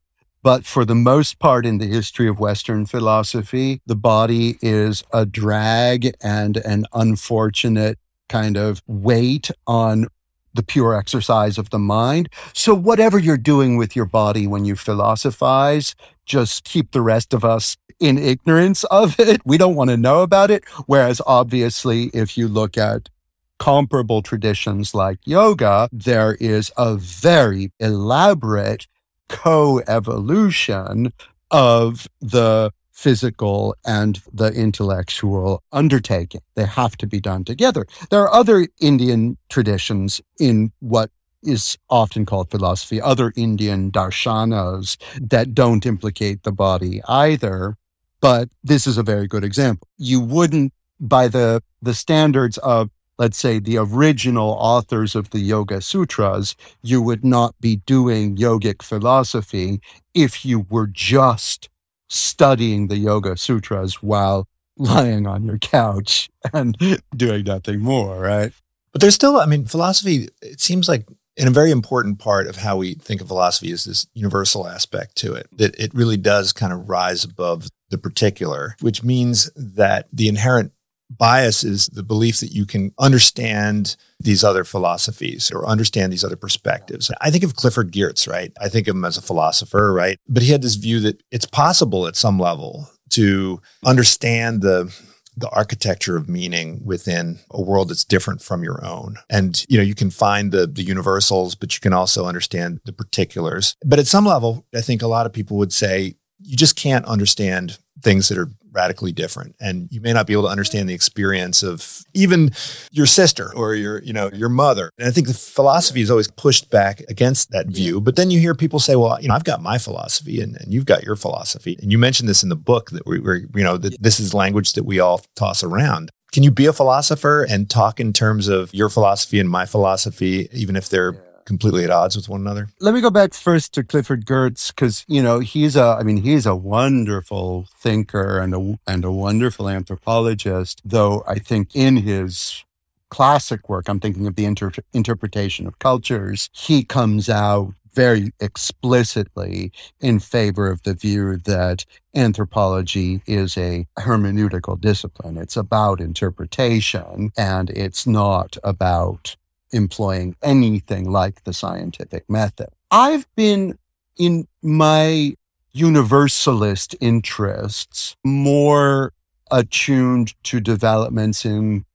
But 0.46 0.64
for 0.64 0.86
the 0.86 0.94
most 0.94 1.40
part 1.40 1.66
in 1.66 1.80
the 1.80 1.88
history 1.88 2.28
of 2.28 2.40
Western 2.40 2.86
philosophy, 2.86 3.82
the 3.88 3.96
body 3.96 4.60
is 4.62 5.04
a 5.12 5.26
drag 5.26 6.14
and 6.22 6.58
an 6.58 6.86
unfortunate 6.94 7.98
kind 8.30 8.56
of 8.56 8.84
weight 8.86 9.50
on 9.66 10.06
the 10.54 10.62
pure 10.62 10.94
exercise 10.94 11.58
of 11.58 11.72
the 11.72 11.80
mind. 11.80 12.30
So 12.54 12.76
whatever 12.76 13.18
you're 13.18 13.38
doing 13.38 13.76
with 13.76 13.96
your 13.96 14.06
body 14.06 14.46
when 14.46 14.66
you 14.66 14.76
philosophize, 14.76 15.96
just 16.28 16.64
keep 16.64 16.92
the 16.92 17.02
rest 17.02 17.34
of 17.34 17.44
us 17.44 17.76
in 18.00 18.20
ignorance 18.20 18.84
of 18.84 19.20
it. 19.20 19.42
We 19.46 19.58
don't 19.58 19.74
want 19.74 19.90
to 19.90 19.98
know 19.98 20.22
about 20.22 20.52
it. 20.52 20.64
Whereas 20.86 21.24
obviously, 21.26 22.12
if 22.14 22.38
you 22.38 22.48
look 22.48 22.78
at 22.78 23.10
comparable 23.58 24.22
traditions 24.22 24.94
like 24.94 25.18
yoga, 25.26 25.90
there 25.92 26.36
is 26.40 26.72
a 26.78 26.96
very 26.98 27.72
elaborate 27.80 28.86
co-evolution 29.30 31.14
of 31.52 32.08
the 32.22 32.72
physical 32.92 33.76
and 33.86 34.22
the 34.32 34.52
intellectual 34.54 35.62
undertaking. 35.72 36.42
They 36.56 36.66
have 36.66 36.96
to 36.98 37.08
be 37.08 37.20
done 37.20 37.44
together. 37.44 37.86
There 38.10 38.22
are 38.22 38.34
other 38.34 38.68
Indian 38.80 39.38
traditions 39.50 40.22
in 40.40 40.72
what 40.80 41.12
is 41.44 41.78
often 41.90 42.26
called 42.26 42.50
philosophy, 42.50 43.02
other 43.02 43.34
Indian 43.36 43.92
darshanas 43.92 44.98
that 45.22 45.54
don't 45.54 45.86
implicate 45.86 46.44
the 46.44 46.52
body 46.52 47.02
either. 47.08 47.76
But 48.22 48.50
this 48.64 48.88
is 48.88 48.98
a 48.98 49.04
very 49.04 49.28
good 49.28 49.44
example. 49.44 49.88
You 49.98 50.20
wouldn't, 50.20 50.74
by 51.00 51.28
the, 51.28 51.62
the 51.82 51.94
standards 51.94 52.58
of, 52.60 52.90
let's 53.18 53.38
say, 53.38 53.60
the 53.60 53.78
original 53.78 54.50
authors 54.52 55.16
of 55.16 55.30
the 55.30 55.40
Yoga 55.40 55.82
Sutras, 55.82 56.56
you 56.82 57.02
would 57.02 57.24
not 57.24 57.56
be 57.60 57.78
doing 57.78 58.36
yogic 58.36 58.82
philosophy 58.82 59.80
if 60.14 60.46
you 60.46 60.66
were 60.70 60.88
just 60.88 61.70
studying 62.10 62.88
the 62.88 62.98
Yoga 62.98 63.38
Sutras 63.38 64.02
while 64.04 64.48
lying 64.78 65.26
on 65.26 65.46
your 65.46 65.58
couch 65.58 66.30
and 66.54 66.78
doing 67.16 67.44
nothing 67.46 67.80
more, 67.80 68.20
right? 68.20 68.52
But 68.92 69.02
there's 69.02 69.16
still, 69.16 69.38
I 69.38 69.46
mean, 69.46 69.66
philosophy, 69.66 70.30
it 70.42 70.60
seems 70.60 70.88
like 70.88 71.06
in 71.38 71.48
a 71.48 71.52
very 71.52 71.72
important 71.72 72.20
part 72.20 72.48
of 72.48 72.58
how 72.58 72.78
we 72.78 72.94
think 72.94 73.22
of 73.22 73.28
philosophy 73.28 73.72
is 73.72 73.84
this 73.84 74.08
universal 74.14 74.68
aspect 74.68 75.16
to 75.18 75.34
it, 75.34 75.48
that 75.52 75.78
it 75.80 75.94
really 75.94 76.18
does 76.18 76.54
kind 76.54 76.72
of 76.72 76.88
rise 76.90 77.24
above 77.24 77.68
the 77.90 77.98
particular, 77.98 78.76
which 78.82 79.04
means 79.04 79.52
that 79.56 80.08
the 80.12 80.28
inherent 80.28 80.72
bias 81.10 81.64
is 81.64 81.88
the 81.88 82.04
belief 82.04 82.40
that 82.40 82.52
you 82.52 82.66
can 82.66 82.92
understand 83.00 83.96
these 84.20 84.44
other 84.44 84.64
philosophies 84.64 85.52
or 85.52 85.66
understand 85.66 86.12
these 86.12 86.24
other 86.24 86.36
perspectives. 86.36 87.12
I 87.22 87.30
think 87.32 87.44
of 87.44 87.56
Clifford 87.56 87.92
Geertz, 87.92 88.28
right? 88.28 88.52
I 88.60 88.70
think 88.70 88.88
of 88.88 88.96
him 88.96 89.06
as 89.06 89.18
a 89.18 89.22
philosopher, 89.22 89.94
right? 89.94 90.20
But 90.28 90.44
he 90.44 90.52
had 90.52 90.62
this 90.62 90.76
view 90.76 91.00
that 91.02 91.22
it's 91.32 91.46
possible 91.46 92.08
at 92.08 92.16
some 92.16 92.40
level 92.40 92.90
to 93.12 93.62
understand 93.86 94.62
the 94.62 94.94
the 95.38 95.50
architecture 95.50 96.16
of 96.16 96.30
meaning 96.30 96.82
within 96.86 97.40
a 97.52 97.62
world 97.62 97.90
that's 97.90 98.06
different 98.06 98.42
from 98.42 98.64
your 98.64 98.86
own. 98.86 99.18
And 99.30 99.66
you 99.68 99.78
know, 99.78 99.84
you 99.84 99.96
can 99.96 100.10
find 100.10 100.52
the 100.52 100.66
the 100.66 100.84
universals, 100.84 101.56
but 101.56 101.74
you 101.74 101.82
can 101.82 101.94
also 101.94 102.26
understand 102.26 102.80
the 102.86 102.94
particulars. 102.94 103.76
But 103.84 104.00
at 104.00 104.08
some 104.08 104.26
level, 104.26 104.66
I 104.74 104.82
think 104.82 105.02
a 105.02 105.08
lot 105.08 105.26
of 105.26 105.34
people 105.34 105.58
would 105.58 105.74
say 105.74 106.16
you 106.42 106.56
just 106.56 106.76
can't 106.76 107.06
understand 107.06 107.80
things 108.02 108.30
that 108.30 108.38
are 108.38 108.50
radically 108.76 109.12
different. 109.12 109.56
And 109.60 109.88
you 109.92 110.02
may 110.02 110.14
not 110.14 110.28
be 110.28 110.34
able 110.34 110.44
to 110.44 110.50
understand 110.50 110.90
the 110.90 110.94
experience 110.94 111.64
of 111.64 112.04
even 112.14 112.52
your 112.92 113.06
sister 113.06 113.52
or 113.56 113.74
your 113.74 114.02
you 114.04 114.14
know 114.14 114.30
your 114.34 114.50
mother. 114.50 114.92
And 115.00 115.08
i 115.08 115.12
think 115.12 115.28
the 115.28 115.34
philosophy 115.34 116.02
is 116.02 116.12
always 116.12 116.30
pushed 116.30 116.70
back 116.70 117.00
against 117.10 117.52
that 117.52 117.68
view. 117.68 118.02
But 118.02 118.16
then 118.16 118.30
you 118.30 118.40
hear 118.40 118.54
people 118.54 118.80
say 118.80 118.96
well 118.96 119.20
you 119.22 119.28
know 119.28 119.36
i've 119.36 119.44
got 119.44 119.62
my 119.62 119.78
philosophy 119.78 120.42
and, 120.42 120.56
and 120.58 120.74
you've 120.74 120.86
got 120.86 121.04
your 121.04 121.16
philosophy. 121.16 121.78
And 121.82 121.92
you 121.92 121.98
mentioned 121.98 122.30
this 122.30 122.44
in 122.44 122.50
the 122.50 122.56
book 122.56 122.92
that 122.92 123.06
we 123.06 123.20
were 123.20 123.38
you 123.56 123.64
know 123.64 123.78
that 123.78 124.02
this 124.02 124.20
is 124.20 124.34
language 124.34 124.74
that 124.74 124.84
we 124.84 125.00
all 125.00 125.22
toss 125.36 125.64
around. 125.64 126.12
Can 126.32 126.44
you 126.44 126.52
be 126.52 126.66
a 126.66 126.74
philosopher 126.74 127.44
and 127.50 127.70
talk 127.70 128.00
in 128.00 128.12
terms 128.12 128.50
of 128.50 128.74
your 128.74 128.90
philosophy 128.90 129.40
and 129.40 129.50
my 129.50 129.66
philosophy 129.66 130.50
even 130.52 130.76
if 130.76 130.90
they're 130.90 131.14
completely 131.46 131.84
at 131.84 131.90
odds 131.90 132.16
with 132.16 132.28
one 132.28 132.42
another? 132.42 132.70
Let 132.80 132.94
me 132.94 133.02
go 133.02 133.10
back 133.10 133.34
first 133.34 133.74
to 133.76 133.84
Clifford 133.84 134.26
Geertz 134.26 134.70
because 134.70 135.06
you 135.08 135.22
know 135.22 135.40
he's 135.40 135.76
a 135.76 135.98
I 136.00 136.04
mean 136.04 136.18
he's 136.18 136.46
a 136.46 136.56
wonderful 136.56 137.68
thinker 137.78 138.40
and 138.40 138.54
a 138.54 138.80
and 138.88 139.06
a 139.06 139.12
wonderful 139.12 139.70
anthropologist. 139.70 140.82
Though 140.84 141.24
I 141.28 141.40
think 141.40 141.76
in 141.76 141.98
his 141.98 142.64
classic 143.10 143.70
work, 143.70 143.88
I'm 143.88 144.00
thinking 144.00 144.28
of 144.28 144.36
the 144.36 144.46
inter- 144.46 144.72
interpretation 144.92 145.68
of 145.68 145.80
cultures, 145.80 146.50
he 146.52 146.84
comes 146.84 147.30
out 147.30 147.74
very 147.94 148.34
explicitly 148.42 149.72
in 150.02 150.20
favor 150.20 150.70
of 150.70 150.84
the 150.84 150.94
view 150.94 151.38
that 151.38 151.86
anthropology 152.14 153.22
is 153.26 153.58
a 153.58 153.88
hermeneutical 153.98 154.80
discipline. 154.80 155.38
It's 155.38 155.56
about 155.56 156.02
interpretation 156.02 157.32
and 157.38 157.70
it's 157.70 158.06
not 158.06 158.58
about 158.64 159.38
employing 159.76 160.36
anything 160.42 161.10
like 161.10 161.44
the 161.44 161.54
scientific 161.54 162.30
method. 162.30 162.70
I've 162.90 163.28
been 163.36 163.78
in 164.18 164.48
my 164.62 165.36
universalist 165.74 166.96
interests 167.02 168.16
more 168.24 169.12
attuned 169.52 170.34
to 170.44 170.60
developments 170.60 171.46
in 171.46 171.86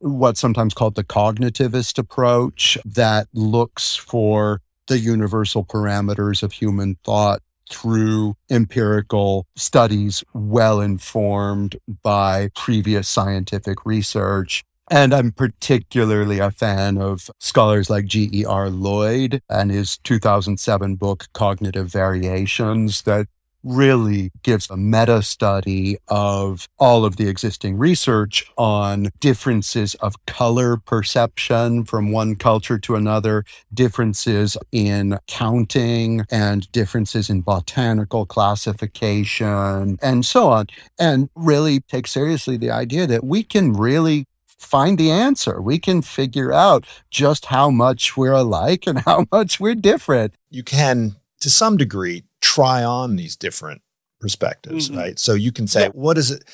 what's 0.00 0.40
sometimes 0.40 0.74
called 0.74 0.94
the 0.94 1.04
cognitivist 1.04 1.98
approach 1.98 2.78
that 2.84 3.28
looks 3.32 3.96
for 3.96 4.60
the 4.88 4.98
universal 4.98 5.64
parameters 5.64 6.42
of 6.42 6.52
human 6.52 6.96
thought 7.04 7.40
through 7.70 8.36
empirical 8.50 9.46
studies 9.56 10.24
well 10.34 10.80
informed 10.80 11.76
by 12.02 12.50
previous 12.56 13.08
scientific 13.08 13.86
research 13.86 14.64
and 14.90 15.14
I'm 15.14 15.30
particularly 15.30 16.40
a 16.40 16.50
fan 16.50 16.98
of 16.98 17.30
scholars 17.38 17.88
like 17.88 18.06
G.E.R. 18.06 18.68
Lloyd 18.68 19.40
and 19.48 19.70
his 19.70 19.98
2007 19.98 20.96
book, 20.96 21.28
Cognitive 21.32 21.86
Variations, 21.86 23.02
that 23.02 23.28
really 23.62 24.32
gives 24.42 24.70
a 24.70 24.76
meta 24.76 25.22
study 25.22 25.96
of 26.08 26.66
all 26.78 27.04
of 27.04 27.16
the 27.16 27.28
existing 27.28 27.76
research 27.76 28.50
on 28.56 29.10
differences 29.20 29.94
of 29.96 30.14
color 30.26 30.78
perception 30.78 31.84
from 31.84 32.10
one 32.10 32.34
culture 32.36 32.78
to 32.78 32.96
another, 32.96 33.44
differences 33.72 34.56
in 34.72 35.18
counting 35.26 36.24
and 36.30 36.72
differences 36.72 37.28
in 37.28 37.42
botanical 37.42 38.24
classification 38.24 39.98
and 40.00 40.24
so 40.24 40.48
on. 40.48 40.66
And 40.98 41.28
really 41.34 41.80
take 41.80 42.06
seriously 42.06 42.56
the 42.56 42.70
idea 42.70 43.06
that 43.06 43.24
we 43.24 43.42
can 43.42 43.74
really 43.74 44.26
find 44.60 44.98
the 44.98 45.10
answer. 45.10 45.60
We 45.60 45.78
can 45.78 46.02
figure 46.02 46.52
out 46.52 46.84
just 47.10 47.46
how 47.46 47.70
much 47.70 48.16
we're 48.16 48.32
alike 48.32 48.86
and 48.86 49.00
how 49.06 49.26
much 49.32 49.58
we're 49.58 49.74
different. 49.74 50.34
You 50.50 50.62
can, 50.62 51.16
to 51.40 51.50
some 51.50 51.76
degree, 51.76 52.24
try 52.40 52.84
on 52.84 53.16
these 53.16 53.36
different 53.36 53.82
perspectives, 54.20 54.88
mm-hmm. 54.88 54.98
right? 54.98 55.18
So 55.18 55.34
you 55.34 55.50
can 55.50 55.66
say, 55.66 55.84
yeah. 55.84 55.88
what 55.88 56.18
is 56.18 56.30
it? 56.30 56.44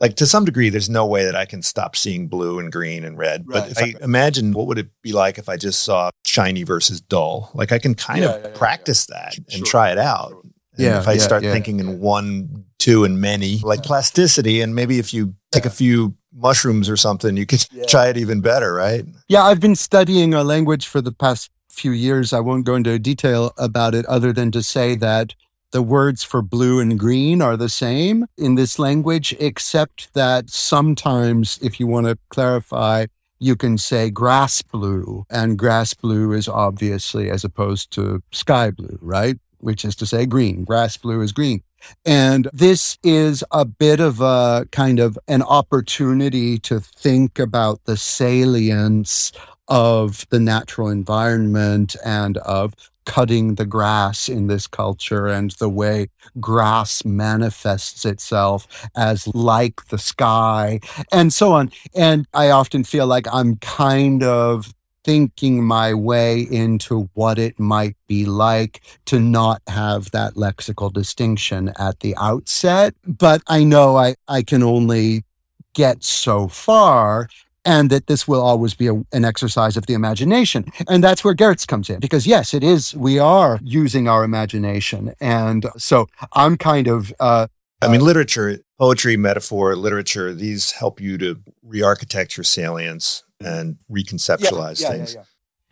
Like 0.00 0.14
to 0.16 0.26
some 0.26 0.44
degree, 0.44 0.70
there's 0.70 0.88
no 0.88 1.04
way 1.06 1.24
that 1.24 1.34
I 1.34 1.44
can 1.44 1.60
stop 1.60 1.96
seeing 1.96 2.28
blue 2.28 2.60
and 2.60 2.70
green 2.70 3.04
and 3.04 3.18
red. 3.18 3.44
Right. 3.48 3.62
But 3.62 3.70
if 3.72 3.78
I 3.78 4.04
imagine 4.04 4.52
what 4.52 4.68
would 4.68 4.78
it 4.78 4.88
be 5.02 5.10
like 5.10 5.38
if 5.38 5.48
I 5.48 5.56
just 5.56 5.82
saw 5.82 6.10
shiny 6.24 6.62
versus 6.62 7.00
dull? 7.00 7.50
Like 7.52 7.72
I 7.72 7.80
can 7.80 7.96
kind 7.96 8.20
yeah, 8.20 8.34
of 8.34 8.44
yeah, 8.44 8.50
practice 8.54 9.06
that 9.06 9.36
and 9.36 9.50
sure. 9.50 9.66
try 9.66 9.90
it 9.90 9.98
out. 9.98 10.30
And 10.34 10.86
yeah, 10.86 11.00
if 11.00 11.08
I 11.08 11.16
start 11.16 11.42
thinking 11.42 11.80
in 11.80 11.98
one, 11.98 12.64
two, 12.78 13.02
and 13.02 13.20
many, 13.20 13.58
like 13.58 13.82
plasticity, 13.82 14.60
and 14.60 14.76
maybe 14.76 15.00
if 15.00 15.12
you 15.12 15.34
take 15.50 15.66
a 15.66 15.70
few 15.70 16.14
mushrooms 16.32 16.88
or 16.88 16.96
something, 16.96 17.36
you 17.36 17.46
could 17.46 17.64
yeah. 17.72 17.84
try 17.86 18.08
it 18.08 18.16
even 18.16 18.40
better, 18.40 18.74
right? 18.74 19.04
Yeah, 19.28 19.44
I've 19.44 19.60
been 19.60 19.76
studying 19.76 20.34
a 20.34 20.44
language 20.44 20.86
for 20.86 21.00
the 21.00 21.12
past 21.12 21.50
few 21.68 21.92
years. 21.92 22.32
I 22.32 22.40
won't 22.40 22.64
go 22.64 22.74
into 22.74 22.98
detail 22.98 23.52
about 23.56 23.94
it 23.94 24.04
other 24.06 24.32
than 24.32 24.50
to 24.52 24.62
say 24.62 24.94
that 24.96 25.34
the 25.70 25.82
words 25.82 26.24
for 26.24 26.40
blue 26.40 26.80
and 26.80 26.98
green 26.98 27.42
are 27.42 27.56
the 27.56 27.68
same 27.68 28.26
in 28.36 28.54
this 28.54 28.78
language, 28.78 29.34
except 29.38 30.12
that 30.14 30.48
sometimes, 30.50 31.58
if 31.62 31.78
you 31.78 31.86
want 31.86 32.06
to 32.06 32.18
clarify, 32.30 33.06
you 33.38 33.54
can 33.54 33.78
say 33.78 34.10
grass 34.10 34.62
blue, 34.62 35.24
and 35.30 35.58
grass 35.58 35.94
blue 35.94 36.32
is 36.32 36.48
obviously 36.48 37.30
as 37.30 37.44
opposed 37.44 37.90
to 37.92 38.22
sky 38.32 38.70
blue, 38.70 38.98
right? 39.00 39.36
Which 39.58 39.84
is 39.84 39.94
to 39.96 40.06
say 40.06 40.26
green. 40.26 40.64
Grass 40.64 40.96
blue 40.96 41.20
is 41.20 41.32
green. 41.32 41.62
And 42.04 42.48
this 42.52 42.98
is 43.02 43.44
a 43.50 43.64
bit 43.64 44.00
of 44.00 44.20
a 44.20 44.66
kind 44.72 44.98
of 44.98 45.18
an 45.28 45.42
opportunity 45.42 46.58
to 46.60 46.80
think 46.80 47.38
about 47.38 47.84
the 47.84 47.96
salience 47.96 49.32
of 49.68 50.26
the 50.30 50.40
natural 50.40 50.88
environment 50.88 51.94
and 52.04 52.38
of 52.38 52.74
cutting 53.08 53.54
the 53.54 53.64
grass 53.64 54.28
in 54.28 54.48
this 54.48 54.66
culture 54.66 55.26
and 55.26 55.52
the 55.52 55.68
way 55.68 56.08
grass 56.40 57.06
manifests 57.06 58.04
itself 58.04 58.86
as 58.94 59.26
like 59.28 59.86
the 59.86 59.96
sky 59.96 60.78
and 61.10 61.32
so 61.32 61.52
on. 61.52 61.70
And 61.94 62.26
I 62.34 62.50
often 62.50 62.84
feel 62.84 63.06
like 63.06 63.26
I'm 63.32 63.56
kind 63.56 64.22
of 64.22 64.74
thinking 65.08 65.64
my 65.64 65.94
way 65.94 66.38
into 66.38 67.08
what 67.14 67.38
it 67.38 67.58
might 67.58 67.96
be 68.06 68.26
like 68.26 68.82
to 69.06 69.18
not 69.18 69.62
have 69.66 70.10
that 70.10 70.34
lexical 70.34 70.92
distinction 70.92 71.72
at 71.78 72.00
the 72.00 72.14
outset. 72.18 72.94
But 73.06 73.40
I 73.46 73.64
know 73.64 73.96
I, 73.96 74.16
I 74.28 74.42
can 74.42 74.62
only 74.62 75.24
get 75.72 76.04
so 76.04 76.46
far 76.46 77.30
and 77.64 77.88
that 77.88 78.06
this 78.06 78.28
will 78.28 78.42
always 78.42 78.74
be 78.74 78.88
a, 78.88 79.02
an 79.10 79.24
exercise 79.24 79.78
of 79.78 79.86
the 79.86 79.94
imagination. 79.94 80.66
And 80.86 81.02
that's 81.02 81.24
where 81.24 81.34
Geertz 81.34 81.66
comes 81.66 81.88
in, 81.88 82.00
because 82.00 82.26
yes, 82.26 82.52
it 82.52 82.62
is, 82.62 82.94
we 82.94 83.18
are 83.18 83.58
using 83.62 84.08
our 84.08 84.24
imagination. 84.24 85.14
And 85.22 85.64
so 85.78 86.06
I'm 86.34 86.58
kind 86.58 86.86
of. 86.86 87.14
Uh, 87.18 87.46
I 87.80 87.88
mean, 87.88 88.02
literature, 88.02 88.58
poetry, 88.78 89.16
metaphor, 89.16 89.74
literature, 89.74 90.34
these 90.34 90.72
help 90.72 91.00
you 91.00 91.16
to 91.16 91.40
re 91.62 91.80
architect 91.80 92.36
your 92.36 92.44
salience 92.44 93.22
and 93.40 93.78
reconceptualize 93.90 94.80
yeah, 94.80 94.88
yeah, 94.88 94.92
things. 94.92 95.14
Yeah, 95.14 95.22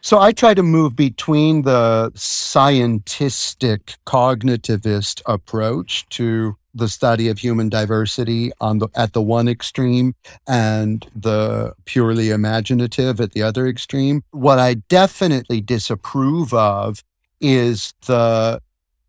so 0.07 0.21
I 0.21 0.31
try 0.31 0.55
to 0.55 0.63
move 0.63 0.95
between 0.95 1.63
the 1.63 2.13
scientistic 2.15 3.97
cognitivist 4.07 5.21
approach 5.27 6.09
to 6.11 6.57
the 6.73 6.89
study 6.89 7.29
of 7.29 7.39
human 7.39 7.69
diversity 7.69 8.53
on 8.61 8.79
the 8.79 8.89
at 8.95 9.15
the 9.15 9.23
one 9.23 9.49
extreme 9.49 10.15
and 10.47 11.07
the 11.13 11.73
purely 11.87 12.31
imaginative 12.31 13.21
at 13.21 13.33
the 13.33 13.43
other 13.43 13.67
extreme. 13.67 14.23
What 14.31 14.61
I 14.61 14.75
definitely 14.75 15.61
disapprove 15.61 16.55
of 16.55 17.03
is 17.41 17.93
the 18.07 18.61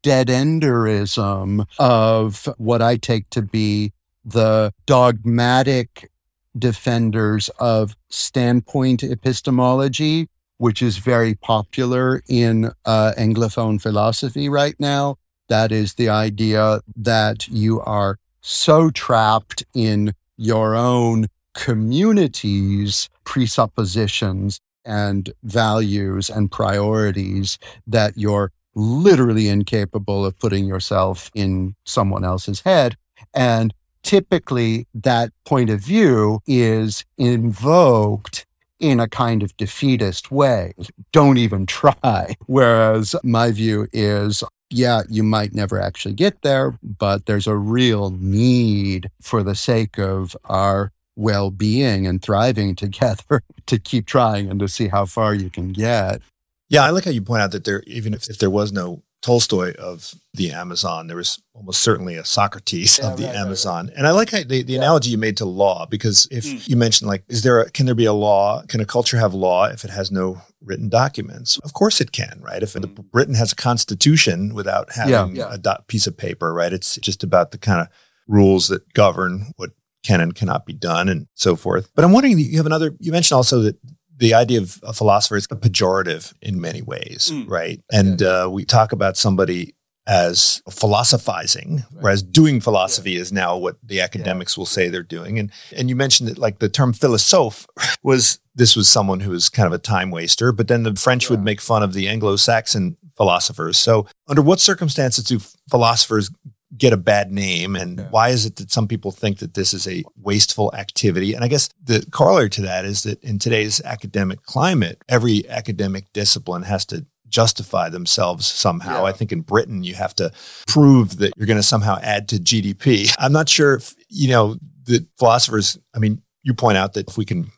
dead 0.02 0.30
enderism 0.30 1.68
of 1.78 2.50
what 2.58 2.82
I 2.82 2.98
take 2.98 3.30
to 3.32 3.44
be 3.44 3.94
the 4.26 4.74
dogmatic 4.88 6.10
defenders 6.58 7.50
of 7.60 7.96
standpoint 8.10 9.04
epistemology, 9.04 10.30
which 10.58 10.82
is 10.82 10.98
very 10.98 11.36
popular 11.36 12.22
in 12.28 12.72
uh, 12.86 13.14
Anglophone 13.18 13.82
philosophy 13.82 14.50
right 14.50 14.76
now. 14.80 15.18
That 15.50 15.72
is 15.72 15.94
the 15.94 16.10
idea 16.10 16.82
that 16.96 17.48
you 17.48 17.80
are 17.82 18.18
so 18.42 18.90
trapped 18.90 19.64
in 19.74 20.14
your 20.38 20.76
own 20.76 21.28
community's 21.54 23.10
presuppositions 23.24 24.60
and 24.86 25.32
values 25.44 26.30
and 26.30 26.52
priorities 26.52 27.58
that 27.86 28.14
you're 28.16 28.52
literally 28.74 29.50
incapable 29.50 30.26
of 30.26 30.38
putting 30.38 30.66
yourself 30.66 31.32
in 31.34 31.76
someone 31.84 32.24
else's 32.24 32.62
head. 32.62 32.96
And 33.34 33.74
typically, 34.08 34.88
that 34.94 35.32
point 35.46 35.70
of 35.70 35.82
view 35.82 36.40
is 36.48 37.04
invoked 37.18 38.46
in 38.80 39.00
a 39.02 39.08
kind 39.08 39.44
of 39.44 39.56
defeatist 39.58 40.32
way. 40.32 40.74
Don't 41.12 41.38
even 41.38 41.66
try. 41.80 42.36
Whereas 42.46 43.16
my 43.24 43.52
view 43.52 43.88
is 43.92 44.44
yeah, 44.70 45.04
you 45.10 45.24
might 45.24 45.54
never 45.54 45.80
actually 45.80 46.14
get 46.14 46.42
there, 46.42 46.78
but 46.84 47.26
there's 47.26 47.48
a 47.48 47.56
real 47.56 48.10
need 48.10 49.10
for 49.22 49.42
the 49.42 49.56
sake 49.56 49.98
of 49.98 50.36
our 50.46 50.92
well 51.16 51.52
being 51.52 52.06
and 52.06 52.22
thriving 52.22 52.76
together 52.84 53.42
to 53.66 53.80
keep 53.80 54.06
trying 54.06 54.50
and 54.50 54.60
to 54.60 54.68
see 54.68 54.88
how 54.88 55.06
far 55.06 55.34
you 55.34 55.50
can 55.50 55.70
get. 55.70 56.22
Yeah, 56.70 56.84
I 56.84 56.90
like 56.90 57.06
how 57.06 57.12
you 57.12 57.22
point 57.22 57.42
out 57.42 57.52
that 57.52 57.64
there, 57.64 57.82
even 57.88 58.14
if, 58.14 58.30
if 58.30 58.40
there 58.40 58.50
was 58.50 58.74
no 58.74 59.02
Tolstoy 59.22 59.74
of 59.76 60.14
the 60.34 60.52
Amazon. 60.52 61.08
There 61.08 61.18
was 61.18 61.42
almost 61.54 61.82
certainly 61.82 62.16
a 62.16 62.24
Socrates 62.24 63.00
yeah, 63.00 63.12
of 63.12 63.18
the 63.18 63.26
right, 63.26 63.36
Amazon. 63.36 63.86
Right, 63.86 63.92
right. 63.92 63.98
And 63.98 64.08
I 64.08 64.12
like 64.12 64.30
how 64.30 64.40
the, 64.40 64.62
the 64.62 64.74
yeah. 64.74 64.80
analogy 64.80 65.10
you 65.10 65.18
made 65.18 65.38
to 65.38 65.46
law, 65.46 65.86
because 65.86 66.28
if 66.30 66.46
mm. 66.46 66.68
you 66.68 66.76
mentioned 66.76 67.10
like, 67.10 67.24
is 67.28 67.42
there 67.42 67.62
a, 67.62 67.70
can 67.72 67.86
there 67.86 67.96
be 67.96 68.06
a 68.06 68.14
law? 68.14 68.62
Can 68.68 68.80
a 68.80 68.86
culture 68.86 69.18
have 69.18 69.34
law 69.34 69.66
if 69.66 69.84
it 69.84 69.90
has 69.90 70.12
no 70.12 70.42
written 70.62 70.88
documents? 70.88 71.58
Of 71.60 71.74
course 71.74 72.00
it 72.00 72.12
can, 72.12 72.40
right? 72.42 72.62
If 72.62 72.74
mm. 72.74 73.12
Britain 73.12 73.36
has 73.36 73.52
a 73.52 73.56
constitution 73.56 74.54
without 74.54 74.94
having 74.94 75.36
yeah. 75.36 75.54
a 75.54 75.58
do- 75.58 75.72
piece 75.88 76.08
of 76.08 76.16
paper, 76.16 76.54
right? 76.54 76.72
It's 76.72 76.96
just 76.98 77.24
about 77.24 77.52
the 77.52 77.58
kind 77.58 77.82
of 77.82 77.88
rules 78.28 78.68
that 78.68 78.94
govern 78.94 79.52
what 79.56 79.72
can 80.04 80.22
and 80.22 80.36
cannot 80.36 80.66
be 80.66 80.74
done 80.74 81.10
and 81.10 81.28
so 81.34 81.56
forth. 81.56 81.90
But 81.96 82.06
I'm 82.06 82.14
wondering, 82.14 82.38
you 82.40 82.58
have 82.58 82.66
another, 82.66 82.96
you 83.00 83.12
mentioned 83.12 83.36
also 83.36 83.62
that 83.62 83.78
the 84.18 84.34
idea 84.34 84.60
of 84.60 84.80
a 84.84 84.94
philosopher 84.94 85.36
is 85.36 85.48
a 85.52 85.56
pejorative 85.56 86.34
in 86.42 86.60
many 86.60 86.82
ways, 86.82 87.32
mm. 87.32 87.50
right? 87.50 87.82
And 87.92 88.22
uh, 88.22 88.50
we 88.52 88.66
talk 88.66 88.92
about 88.92 89.16
somebody 89.16 89.76
as 90.08 90.62
philosophizing, 90.72 91.84
right. 91.92 92.04
whereas 92.04 92.24
doing 92.24 92.62
philosophy 92.62 93.12
yeah. 93.12 93.22
is 93.22 93.32
now 93.32 93.58
what 93.58 93.76
the 93.84 94.00
academics 94.00 94.56
yeah. 94.56 94.62
will 94.62 94.66
say 94.66 94.88
they're 94.88 95.04
doing. 95.04 95.38
And 95.38 95.52
and 95.76 95.90
you 95.90 95.96
mentioned 95.96 96.30
that 96.30 96.38
like 96.38 96.60
the 96.60 96.70
term 96.70 96.94
philosophe 96.94 97.68
was 98.02 98.40
this 98.56 98.76
was 98.76 98.90
someone 98.90 99.20
who 99.20 99.32
was 99.32 99.50
kind 99.50 99.68
of 99.68 99.74
a 99.74 99.78
time 99.78 100.10
waster, 100.10 100.52
but 100.52 100.68
then 100.68 100.84
the 100.84 100.96
French 100.96 101.26
yeah. 101.26 101.32
would 101.32 101.44
make 101.44 101.62
fun 101.62 101.84
of 101.84 101.94
the 101.94 102.08
Anglo-Saxon 102.08 102.98
philosophers. 103.18 103.78
So 103.78 104.08
under 104.28 104.42
what 104.42 104.60
circumstances 104.60 105.26
do 105.26 105.40
philosophers 105.70 106.32
get 106.76 106.92
a 106.92 106.98
bad 106.98 107.32
name 107.32 107.76
and 107.76 108.00
yeah. 108.00 108.08
why 108.10 108.30
is 108.30 108.46
it 108.46 108.58
that 108.58 108.72
some 108.72 108.88
people 108.88 109.12
think 109.12 109.40
that 109.40 109.54
this 109.54 109.74
is 109.74 109.88
a 109.88 110.04
wasteful 110.22 110.74
activity 110.76 111.34
and 111.34 111.44
i 111.44 111.48
guess 111.48 111.70
the 111.82 112.06
corollary 112.12 112.50
to 112.50 112.62
that 112.62 112.84
is 112.84 113.04
that 113.04 113.22
in 113.24 113.40
today's 113.40 113.80
academic 113.86 114.44
climate 114.44 115.02
every 115.08 115.48
academic 115.50 116.12
discipline 116.12 116.64
has 116.64 116.86
to 116.86 117.06
justify 117.30 117.88
themselves 117.88 118.46
somehow 118.46 119.02
yeah. 119.02 119.04
i 119.04 119.12
think 119.14 119.32
in 119.32 119.42
britain 119.42 119.84
you 119.84 119.94
have 119.94 120.14
to 120.14 120.30
prove 120.68 121.18
that 121.18 121.32
you're 121.38 121.48
going 121.48 121.56
to 121.56 121.64
somehow 121.64 121.98
add 122.02 122.28
to 122.28 122.36
gdp 122.36 123.14
i'm 123.18 123.32
not 123.32 123.48
sure 123.48 123.76
if 123.76 123.96
you 124.10 124.28
know 124.28 124.58
the 124.84 125.06
philosophers 125.18 125.78
i 125.96 126.00
mean 126.00 126.22
you 126.44 126.54
point 126.54 126.78
out 126.78 126.94
that 126.94 127.10
if 127.10 127.18
we 127.18 127.26
can 127.26 127.50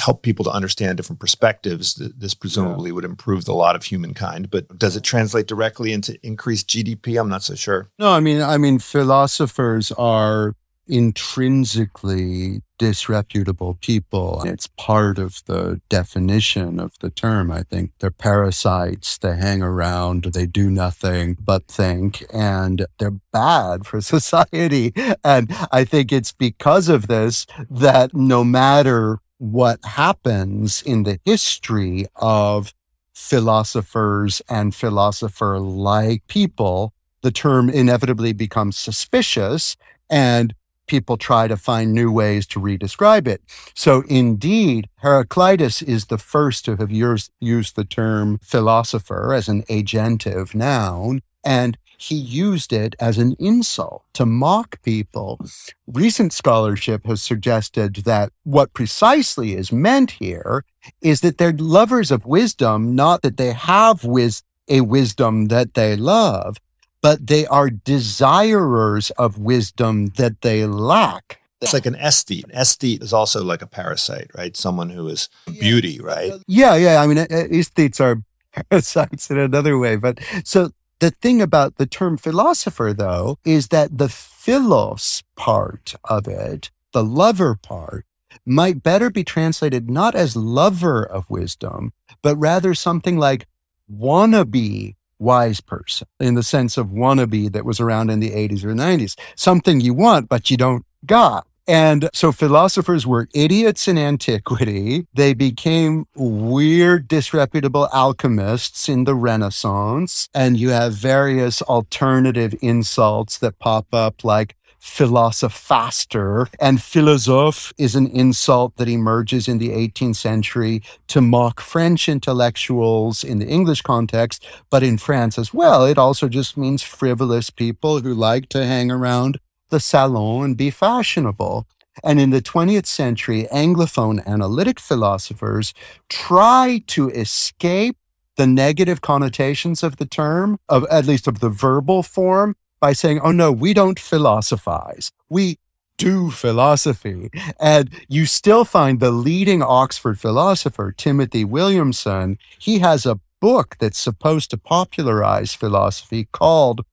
help 0.00 0.22
people 0.22 0.44
to 0.44 0.50
understand 0.50 0.96
different 0.96 1.20
perspectives, 1.20 1.94
this 1.94 2.34
presumably 2.34 2.90
yeah. 2.90 2.94
would 2.94 3.04
improve 3.04 3.44
the 3.44 3.54
lot 3.54 3.76
of 3.76 3.84
humankind. 3.84 4.50
But 4.50 4.78
does 4.78 4.96
it 4.96 5.02
translate 5.02 5.46
directly 5.46 5.92
into 5.92 6.18
increased 6.26 6.68
GDP? 6.68 7.20
I'm 7.20 7.28
not 7.28 7.42
so 7.42 7.54
sure. 7.54 7.90
No, 7.98 8.10
I 8.10 8.20
mean, 8.20 8.40
I 8.40 8.56
mean, 8.56 8.78
philosophers 8.78 9.92
are 9.92 10.54
intrinsically 10.90 12.62
disreputable 12.78 13.78
people. 13.80 14.42
It's 14.44 14.66
part 14.66 15.18
of 15.18 15.42
the 15.46 15.80
definition 15.88 16.80
of 16.80 16.94
the 17.00 17.10
term. 17.10 17.52
I 17.52 17.62
think 17.62 17.92
they're 18.00 18.10
parasites. 18.10 19.18
They 19.18 19.36
hang 19.36 19.62
around. 19.62 20.24
They 20.24 20.46
do 20.46 20.68
nothing 20.70 21.36
but 21.40 21.68
think 21.68 22.24
and 22.32 22.86
they're 22.98 23.20
bad 23.32 23.86
for 23.86 24.00
society. 24.16 24.92
And 25.22 25.54
I 25.70 25.84
think 25.84 26.10
it's 26.10 26.32
because 26.32 26.88
of 26.88 27.06
this 27.06 27.46
that 27.70 28.14
no 28.14 28.42
matter 28.42 29.20
what 29.40 29.82
happens 29.84 30.82
in 30.82 31.04
the 31.04 31.18
history 31.24 32.06
of 32.16 32.74
philosophers 33.14 34.42
and 34.50 34.74
philosopher 34.74 35.58
like 35.58 36.26
people, 36.26 36.92
the 37.22 37.30
term 37.30 37.70
inevitably 37.70 38.34
becomes 38.34 38.76
suspicious 38.76 39.78
and 40.10 40.54
people 40.86 41.16
try 41.16 41.48
to 41.48 41.56
find 41.56 41.94
new 41.94 42.12
ways 42.12 42.46
to 42.48 42.60
redescribe 42.60 43.26
it. 43.26 43.40
So 43.74 44.02
indeed, 44.08 44.90
Heraclitus 44.96 45.80
is 45.80 46.06
the 46.06 46.18
first 46.18 46.66
to 46.66 46.76
have 46.76 46.90
used, 46.90 47.30
the 47.76 47.86
term 47.88 48.40
philosopher 48.42 49.32
as 49.32 49.48
an 49.48 49.62
agentive 49.62 50.54
noun. 50.54 51.22
And 51.42 51.78
he 52.00 52.14
used 52.14 52.72
it 52.72 52.96
as 52.98 53.18
an 53.18 53.36
insult 53.38 54.04
to 54.14 54.24
mock 54.24 54.80
people. 54.82 55.38
Recent 55.86 56.32
scholarship 56.32 57.04
has 57.04 57.20
suggested 57.20 57.96
that 58.06 58.32
what 58.42 58.72
precisely 58.72 59.54
is 59.54 59.70
meant 59.70 60.12
here 60.12 60.64
is 61.02 61.20
that 61.20 61.36
they're 61.36 61.52
lovers 61.52 62.10
of 62.10 62.24
wisdom, 62.24 62.94
not 62.94 63.20
that 63.20 63.36
they 63.36 63.52
have 63.52 64.02
wis- 64.02 64.42
a 64.66 64.80
wisdom 64.80 65.46
that 65.46 65.74
they 65.74 65.94
love, 65.94 66.56
but 67.02 67.26
they 67.26 67.46
are 67.46 67.68
desirers 67.68 69.10
of 69.12 69.36
wisdom 69.38 70.06
that 70.16 70.40
they 70.40 70.64
lack. 70.64 71.40
It's 71.60 71.74
like 71.74 71.84
an 71.84 71.96
aesthete. 71.96 72.44
An 72.44 72.52
aesthete 72.52 73.02
is 73.02 73.12
also 73.12 73.44
like 73.44 73.60
a 73.60 73.66
parasite, 73.66 74.30
right? 74.34 74.56
Someone 74.56 74.88
who 74.88 75.06
is 75.08 75.28
beauty, 75.44 76.00
right? 76.00 76.32
Yeah, 76.46 76.76
yeah. 76.76 77.02
I 77.02 77.06
mean, 77.06 77.18
aesthetes 77.18 78.00
are 78.00 78.22
parasites 78.70 79.30
in 79.30 79.38
another 79.38 79.76
way. 79.76 79.96
But 79.96 80.18
so 80.44 80.70
the 81.00 81.10
thing 81.10 81.42
about 81.42 81.76
the 81.76 81.86
term 81.86 82.16
philosopher, 82.16 82.92
though, 82.96 83.38
is 83.44 83.68
that 83.68 83.98
the 83.98 84.08
philos 84.08 85.22
part 85.36 85.94
of 86.04 86.28
it, 86.28 86.70
the 86.92 87.04
lover 87.04 87.58
part, 87.60 88.06
might 88.46 88.82
better 88.82 89.10
be 89.10 89.24
translated 89.24 89.90
not 89.90 90.14
as 90.14 90.36
lover 90.36 91.04
of 91.04 91.28
wisdom, 91.28 91.92
but 92.22 92.36
rather 92.36 92.74
something 92.74 93.18
like 93.18 93.46
wannabe 93.90 94.94
wise 95.18 95.60
person 95.60 96.06
in 96.18 96.34
the 96.34 96.42
sense 96.42 96.76
of 96.76 96.88
wannabe 96.88 97.52
that 97.52 97.64
was 97.64 97.80
around 97.80 98.10
in 98.10 98.20
the 98.20 98.30
80s 98.30 98.64
or 98.64 98.74
90s. 98.74 99.18
Something 99.36 99.80
you 99.80 99.94
want, 99.94 100.28
but 100.28 100.50
you 100.50 100.56
don't 100.56 100.84
got. 101.04 101.46
And 101.70 102.10
so 102.12 102.32
philosophers 102.32 103.06
were 103.06 103.28
idiots 103.32 103.86
in 103.86 103.96
antiquity. 103.96 105.06
They 105.14 105.34
became 105.34 106.06
weird, 106.16 107.06
disreputable 107.06 107.88
alchemists 107.92 108.88
in 108.88 109.04
the 109.04 109.14
Renaissance. 109.14 110.28
And 110.34 110.58
you 110.58 110.70
have 110.70 110.94
various 110.94 111.62
alternative 111.62 112.56
insults 112.60 113.38
that 113.38 113.60
pop 113.60 113.94
up 113.94 114.24
like 114.24 114.56
philosophaster. 114.82 116.48
And 116.58 116.82
philosophe 116.82 117.72
is 117.78 117.94
an 117.94 118.08
insult 118.08 118.76
that 118.76 118.88
emerges 118.88 119.46
in 119.46 119.58
the 119.58 119.68
18th 119.68 120.16
century 120.16 120.82
to 121.06 121.20
mock 121.20 121.60
French 121.60 122.08
intellectuals 122.08 123.22
in 123.22 123.38
the 123.38 123.46
English 123.46 123.82
context, 123.82 124.44
but 124.70 124.82
in 124.82 124.98
France 124.98 125.38
as 125.38 125.54
well. 125.54 125.86
It 125.86 125.98
also 125.98 126.28
just 126.28 126.56
means 126.56 126.82
frivolous 126.82 127.48
people 127.48 128.00
who 128.00 128.12
like 128.12 128.48
to 128.48 128.66
hang 128.66 128.90
around 128.90 129.38
the 129.70 129.80
salon 129.80 130.44
and 130.44 130.56
be 130.56 130.70
fashionable. 130.70 131.66
And 132.04 132.20
in 132.20 132.30
the 132.30 132.42
20th 132.42 132.86
century, 132.86 133.46
Anglophone 133.52 134.24
analytic 134.26 134.78
philosophers 134.78 135.74
try 136.08 136.82
to 136.88 137.10
escape 137.10 137.96
the 138.36 138.46
negative 138.46 139.00
connotations 139.00 139.82
of 139.82 139.96
the 139.96 140.06
term, 140.06 140.58
of 140.68 140.86
at 140.90 141.06
least 141.06 141.26
of 141.26 141.40
the 141.40 141.50
verbal 141.50 142.02
form, 142.02 142.56
by 142.80 142.92
saying, 142.92 143.20
oh 143.22 143.32
no, 143.32 143.52
we 143.52 143.74
don't 143.74 143.98
philosophize. 143.98 145.12
We 145.28 145.58
do 145.98 146.30
philosophy. 146.30 147.28
And 147.60 147.90
you 148.08 148.24
still 148.24 148.64
find 148.64 149.00
the 149.00 149.10
leading 149.10 149.62
Oxford 149.62 150.18
philosopher, 150.18 150.92
Timothy 150.92 151.44
Williamson, 151.44 152.38
he 152.58 152.78
has 152.78 153.04
a 153.04 153.20
book 153.40 153.76
that's 153.78 153.98
supposed 153.98 154.50
to 154.50 154.56
popularize 154.56 155.52
philosophy 155.52 156.28
called 156.32 156.86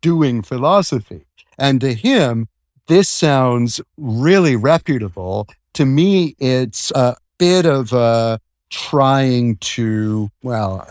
Doing 0.00 0.42
Philosophy. 0.42 1.26
And 1.58 1.80
to 1.80 1.94
him, 1.94 2.48
this 2.86 3.08
sounds 3.08 3.80
really 3.96 4.56
reputable. 4.56 5.48
To 5.74 5.86
me, 5.86 6.34
it's 6.38 6.90
a 6.92 7.16
bit 7.38 7.66
of 7.66 7.92
a 7.92 8.38
trying 8.70 9.56
to, 9.56 10.30
well, 10.42 10.86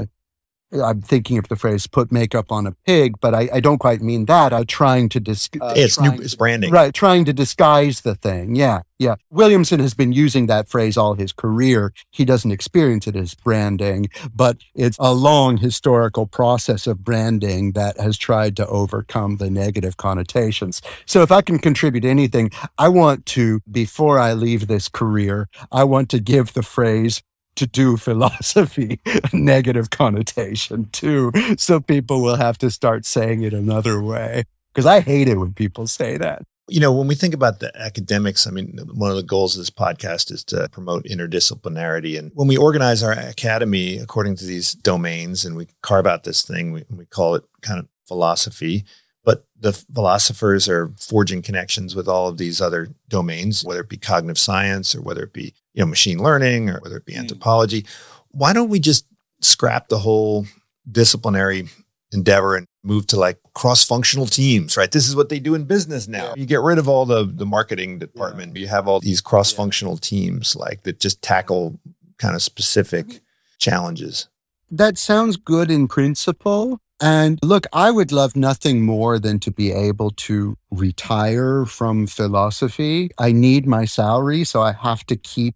I'm 0.81 1.01
thinking 1.01 1.37
of 1.37 1.47
the 1.47 1.55
phrase 1.55 1.87
"put 1.87 2.11
makeup 2.11 2.51
on 2.51 2.65
a 2.65 2.71
pig," 2.85 3.15
but 3.21 3.33
I, 3.33 3.49
I 3.53 3.59
don't 3.59 3.77
quite 3.77 4.01
mean 4.01 4.25
that. 4.25 4.53
I'm 4.53 4.65
trying 4.65 5.09
to 5.09 5.19
disguise. 5.19 5.71
Uh, 5.71 5.73
it's 5.75 5.99
new, 5.99 6.11
it's 6.13 6.35
branding, 6.35 6.71
right? 6.71 6.93
Trying 6.93 7.25
to 7.25 7.33
disguise 7.33 8.01
the 8.01 8.15
thing. 8.15 8.55
Yeah, 8.55 8.81
yeah. 8.97 9.15
Williamson 9.29 9.79
has 9.79 9.93
been 9.93 10.13
using 10.13 10.47
that 10.47 10.67
phrase 10.67 10.97
all 10.97 11.13
his 11.15 11.31
career. 11.31 11.93
He 12.11 12.25
doesn't 12.25 12.51
experience 12.51 13.07
it 13.07 13.15
as 13.15 13.35
branding, 13.35 14.09
but 14.33 14.57
it's 14.75 14.97
a 14.99 15.13
long 15.13 15.57
historical 15.57 16.25
process 16.25 16.87
of 16.87 17.03
branding 17.03 17.73
that 17.73 17.99
has 17.99 18.17
tried 18.17 18.55
to 18.57 18.67
overcome 18.67 19.37
the 19.37 19.49
negative 19.49 19.97
connotations. 19.97 20.81
So, 21.05 21.21
if 21.21 21.31
I 21.31 21.41
can 21.41 21.59
contribute 21.59 22.05
anything, 22.05 22.51
I 22.77 22.89
want 22.89 23.25
to, 23.27 23.61
before 23.69 24.19
I 24.19 24.33
leave 24.33 24.67
this 24.67 24.87
career, 24.89 25.49
I 25.71 25.83
want 25.83 26.09
to 26.09 26.19
give 26.19 26.53
the 26.53 26.63
phrase 26.63 27.21
to 27.55 27.67
do 27.67 27.97
philosophy 28.07 28.99
negative 29.31 29.89
connotation 29.89 30.85
too. 30.91 31.31
So 31.57 31.79
people 31.79 32.21
will 32.21 32.35
have 32.35 32.57
to 32.59 32.71
start 32.71 33.05
saying 33.05 33.43
it 33.43 33.53
another 33.53 34.01
way. 34.01 34.45
Because 34.73 34.85
I 34.85 35.01
hate 35.01 35.27
it 35.27 35.37
when 35.37 35.53
people 35.53 35.87
say 35.87 36.17
that. 36.17 36.43
You 36.67 36.79
know, 36.79 36.91
when 36.93 37.07
we 37.07 37.15
think 37.15 37.33
about 37.33 37.59
the 37.59 37.75
academics, 37.79 38.47
I 38.47 38.51
mean, 38.51 38.79
one 38.93 39.11
of 39.11 39.17
the 39.17 39.23
goals 39.23 39.55
of 39.55 39.61
this 39.61 39.69
podcast 39.69 40.31
is 40.31 40.43
to 40.45 40.69
promote 40.69 41.03
interdisciplinarity. 41.03 42.17
And 42.17 42.31
when 42.33 42.47
we 42.47 42.57
organize 42.57 43.03
our 43.03 43.11
academy 43.11 43.99
according 43.99 44.37
to 44.37 44.45
these 44.45 44.73
domains 44.73 45.43
and 45.43 45.55
we 45.55 45.67
carve 45.81 46.07
out 46.07 46.23
this 46.23 46.41
thing, 46.41 46.71
we, 46.71 46.85
we 46.89 47.05
call 47.05 47.35
it 47.35 47.43
kind 47.61 47.79
of 47.79 47.87
philosophy. 48.07 48.85
But 49.25 49.45
the 49.59 49.73
philosophers 49.73 50.67
are 50.67 50.93
forging 50.97 51.41
connections 51.41 51.95
with 51.95 52.07
all 52.07 52.27
of 52.27 52.37
these 52.37 52.61
other 52.61 52.89
domains, 53.09 53.63
whether 53.63 53.81
it 53.81 53.89
be 53.89 53.97
cognitive 53.97 54.39
science 54.39 54.95
or 54.95 55.01
whether 55.01 55.23
it 55.23 55.33
be 55.33 55.53
you 55.73 55.81
know 55.83 55.87
machine 55.87 56.19
learning 56.19 56.69
or 56.69 56.79
whether 56.79 56.97
it 56.97 57.05
be 57.05 57.13
hmm. 57.13 57.19
anthropology. 57.19 57.85
Why 58.29 58.53
don't 58.53 58.69
we 58.69 58.79
just 58.79 59.05
scrap 59.41 59.89
the 59.89 59.99
whole 59.99 60.45
disciplinary 60.89 61.67
endeavor 62.11 62.55
and 62.55 62.67
move 62.83 63.07
to 63.07 63.17
like 63.17 63.39
cross-functional 63.53 64.27
teams, 64.27 64.77
right? 64.77 64.91
This 64.91 65.07
is 65.07 65.15
what 65.15 65.29
they 65.29 65.39
do 65.39 65.55
in 65.55 65.63
business 65.65 66.07
now. 66.07 66.29
Yeah. 66.29 66.33
You 66.37 66.45
get 66.45 66.61
rid 66.61 66.77
of 66.77 66.87
all 66.87 67.05
the 67.05 67.25
the 67.25 67.45
marketing 67.45 67.99
department. 67.99 68.55
Yeah. 68.55 68.61
You 68.61 68.67
have 68.67 68.87
all 68.87 68.99
these 68.99 69.21
cross-functional 69.21 69.95
yeah. 69.95 69.99
teams 70.01 70.55
like 70.55 70.83
that 70.83 70.99
just 70.99 71.21
tackle 71.21 71.79
kind 72.17 72.35
of 72.35 72.41
specific 72.41 73.05
mm-hmm. 73.07 73.17
challenges. 73.59 74.29
That 74.71 74.97
sounds 74.97 75.37
good 75.37 75.69
in 75.69 75.87
principle. 75.87 76.79
And 77.01 77.37
look, 77.43 77.65
I 77.73 77.91
would 77.91 78.11
love 78.11 78.35
nothing 78.35 78.81
more 78.81 79.19
than 79.19 79.39
to 79.39 79.51
be 79.51 79.71
able 79.71 80.11
to 80.11 80.57
retire 80.71 81.65
from 81.65 82.07
philosophy. 82.07 83.09
I 83.19 83.33
need 83.33 83.67
my 83.67 83.85
salary, 83.85 84.45
so 84.45 84.61
I 84.61 84.71
have 84.71 85.05
to 85.07 85.15
keep 85.17 85.55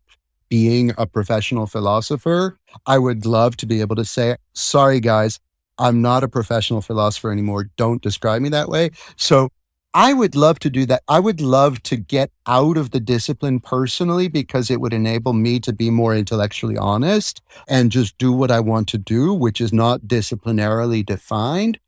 being 0.50 0.94
a 0.98 1.06
professional 1.06 1.68
philosopher. 1.68 2.58
I 2.86 2.98
would 2.98 3.26
love 3.26 3.58
to 3.58 3.66
be 3.66 3.82
able 3.82 3.96
to 3.96 4.06
say, 4.06 4.38
sorry, 4.54 5.00
guys, 5.00 5.40
I'm 5.78 6.02
not 6.02 6.24
a 6.24 6.28
professional 6.28 6.82
philosopher 6.82 7.32
anymore. 7.32 7.70
Don't 7.78 8.02
describe 8.02 8.42
me 8.42 8.50
that 8.50 8.70
way. 8.70 8.92
So 9.16 9.50
I 9.94 10.14
would 10.14 10.36
love 10.36 10.60
to 10.60 10.70
do 10.70 10.86
that. 10.86 11.04
I 11.08 11.20
would 11.20 11.42
love 11.42 11.82
to 11.84 11.96
get 11.96 12.32
out 12.46 12.78
of 12.78 12.92
the 12.92 13.00
discipline 13.00 13.60
personally 13.60 14.28
because 14.28 14.70
it 14.70 14.82
would 14.82 14.94
enable 14.94 15.34
me 15.34 15.60
to 15.62 15.74
be 15.74 15.90
more 15.90 16.16
intellectually 16.16 16.78
honest 16.78 17.42
and 17.68 17.92
just 17.92 18.18
do 18.18 18.32
what 18.32 18.52
I 18.52 18.60
want 18.60 18.88
to 18.90 18.98
do, 18.98 19.34
which 19.34 19.60
is 19.62 19.74
not 19.74 20.02
disciplinarily 20.02 21.06
defined. 21.06 21.80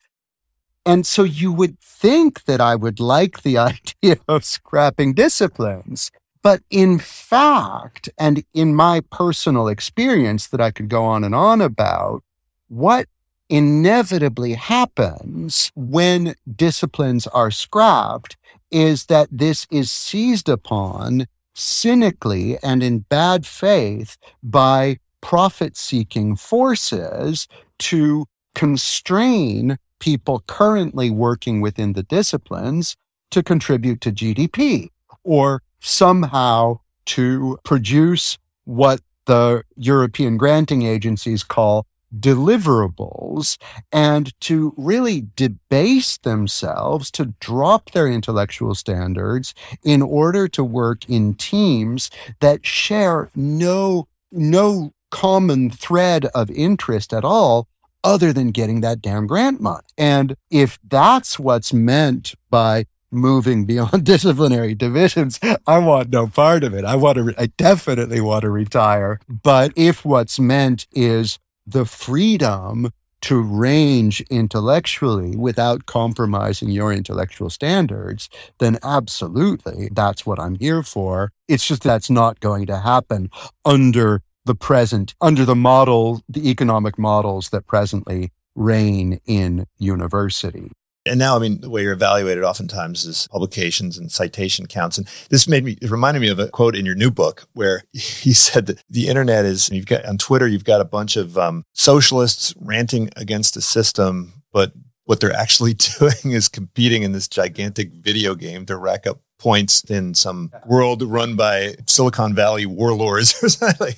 And 0.86 1.06
so 1.06 1.24
you 1.24 1.52
would 1.52 1.80
think 1.80 2.46
that 2.46 2.62
I 2.62 2.76
would 2.76 3.00
like 3.00 3.44
the 3.44 3.58
idea 4.04 4.18
of 4.28 4.46
scrapping 4.46 5.14
disciplines. 5.14 6.10
But 6.42 6.62
in 6.70 7.00
fact, 7.00 8.10
and 8.18 8.44
in 8.54 8.74
my 8.74 9.02
personal 9.12 9.68
experience 9.68 10.48
that 10.48 10.62
I 10.62 10.72
could 10.72 10.90
go 10.90 11.04
on 11.04 11.24
and 11.24 11.36
on 11.36 11.62
about, 11.62 12.24
what 12.68 13.08
inevitably 13.50 14.54
happens 14.54 15.72
when 15.76 16.36
disciplines 16.56 17.28
are 17.28 17.52
scrapped 17.52 18.38
is 18.72 19.08
that 19.08 19.28
this 19.32 19.66
is 19.72 19.92
seized 19.92 20.48
upon 20.48 21.28
cynically 21.56 22.58
and 22.64 22.84
in 22.84 23.00
bad 23.00 23.46
faith 23.46 24.18
by 24.44 24.98
profit 25.22 25.76
seeking 25.76 26.36
forces 26.36 27.48
to 27.80 28.26
constrain 28.56 29.78
people 30.00 30.44
currently 30.48 31.10
working 31.10 31.60
within 31.60 31.94
the 31.94 32.04
disciplines 32.04 32.96
to 33.32 33.44
contribute 33.44 34.00
to 34.02 34.12
GDP 34.12 34.90
or 35.24 35.62
somehow 35.80 36.80
to 37.06 37.58
produce 37.64 38.38
what 38.66 39.02
the 39.26 39.64
European 39.76 40.38
granting 40.38 40.84
agencies 40.84 41.44
call 41.44 41.86
deliverables 42.18 43.58
and 43.92 44.40
to 44.40 44.74
really 44.78 45.28
debase 45.36 46.18
themselves 46.18 47.12
to 47.12 47.34
drop 47.40 47.92
their 47.92 48.08
intellectual 48.08 48.74
standards 48.74 49.54
in 49.84 50.02
order 50.02 50.48
to 50.48 50.64
work 50.64 51.08
in 51.08 51.36
teams 51.36 52.10
that 52.40 52.66
share 52.66 53.30
no 53.36 54.08
no 54.32 54.92
common 55.12 55.70
thread 55.70 56.26
of 56.28 56.50
interest 56.52 57.14
at 57.14 57.24
all 57.24 57.68
other 58.04 58.32
than 58.32 58.52
getting 58.52 58.82
that 58.82 59.02
damn 59.02 59.28
grant 59.28 59.60
money. 59.60 59.86
And 59.98 60.36
if 60.50 60.80
that's 60.88 61.40
what's 61.40 61.74
meant 61.74 62.36
by 62.50 62.86
moving 63.12 63.66
beyond 63.66 64.04
disciplinary 64.06 64.76
divisions, 64.76 65.40
I 65.66 65.80
want 65.80 66.10
no 66.10 66.28
part 66.28 66.64
of 66.64 66.74
it. 66.74 66.86
I 66.86 66.96
want 66.96 67.16
to, 67.16 67.24
re- 67.24 67.36
I 67.38 67.48
definitely 67.48 68.22
want 68.22 68.44
to 68.44 68.50
retire. 68.50 69.20
But 69.28 69.74
if 69.76 70.06
what's 70.06 70.40
meant 70.40 70.88
is 70.92 71.40
the 71.66 71.86
freedom 71.86 72.92
to 73.22 73.42
range 73.42 74.22
intellectually 74.30 75.36
without 75.36 75.86
compromising 75.86 76.70
your 76.70 76.94
intellectual 76.94 77.50
standards, 77.50 78.30
then 78.60 78.78
absolutely 78.84 79.90
that's 79.92 80.26
what 80.26 80.40
I'm 80.40 80.56
here 80.56 80.84
for. 80.84 81.32
It's 81.48 81.68
just 81.68 81.84
that's 81.84 82.10
not 82.10 82.40
going 82.40 82.66
to 82.68 82.80
happen 82.80 83.30
under 83.66 84.22
the 84.46 84.56
present, 84.56 85.16
under 85.20 85.46
the 85.46 85.56
model, 85.56 86.22
the 86.30 86.50
economic 86.50 86.98
models 86.98 87.50
that 87.50 87.68
presently 87.68 88.32
reign 88.56 89.20
in 89.26 89.66
university. 89.78 90.72
And 91.10 91.18
now, 91.18 91.36
I 91.36 91.40
mean, 91.40 91.62
the 91.62 91.70
way 91.70 91.82
you're 91.82 91.94
evaluated 91.94 92.44
oftentimes 92.44 93.06
is 93.06 93.28
publications 93.32 93.98
and 93.98 94.12
citation 94.12 94.68
counts. 94.68 94.98
And 94.98 95.08
this 95.30 95.48
made 95.48 95.66
me, 95.66 95.78
it 95.82 95.90
reminded 95.90 96.20
me 96.20 96.30
of 96.30 96.40
a 96.40 96.48
quote 96.50 96.76
in 96.76 96.86
your 96.86 96.96
new 96.96 97.10
book 97.10 97.48
where 97.54 97.84
he 97.94 98.32
said 98.34 98.68
that 98.68 98.84
the 98.90 99.08
internet 99.08 99.46
is, 99.46 99.70
you've 99.70 99.88
got 99.88 100.06
on 100.06 100.18
Twitter, 100.18 100.48
you've 100.48 100.64
got 100.64 100.82
a 100.82 100.86
bunch 100.86 101.18
of 101.18 101.38
um, 101.38 101.66
socialists 101.74 102.54
ranting 102.60 103.10
against 103.16 103.56
the 103.56 103.62
system, 103.62 104.44
but 104.54 104.72
what 105.06 105.20
they're 105.20 105.34
actually 105.34 105.74
doing 106.00 106.32
is 106.32 106.48
competing 106.48 107.04
in 107.04 107.12
this 107.12 107.28
gigantic 107.28 107.92
video 107.92 108.36
game 108.36 108.66
to 108.68 108.78
rack 108.78 109.08
up 109.08 109.20
points 109.40 109.84
in 109.86 110.14
some 110.14 110.52
world 110.66 111.02
run 111.02 111.36
by 111.36 111.74
Silicon 111.88 112.36
Valley 112.36 112.66
warlords 112.66 113.40
or 113.44 113.50
something. 113.50 113.96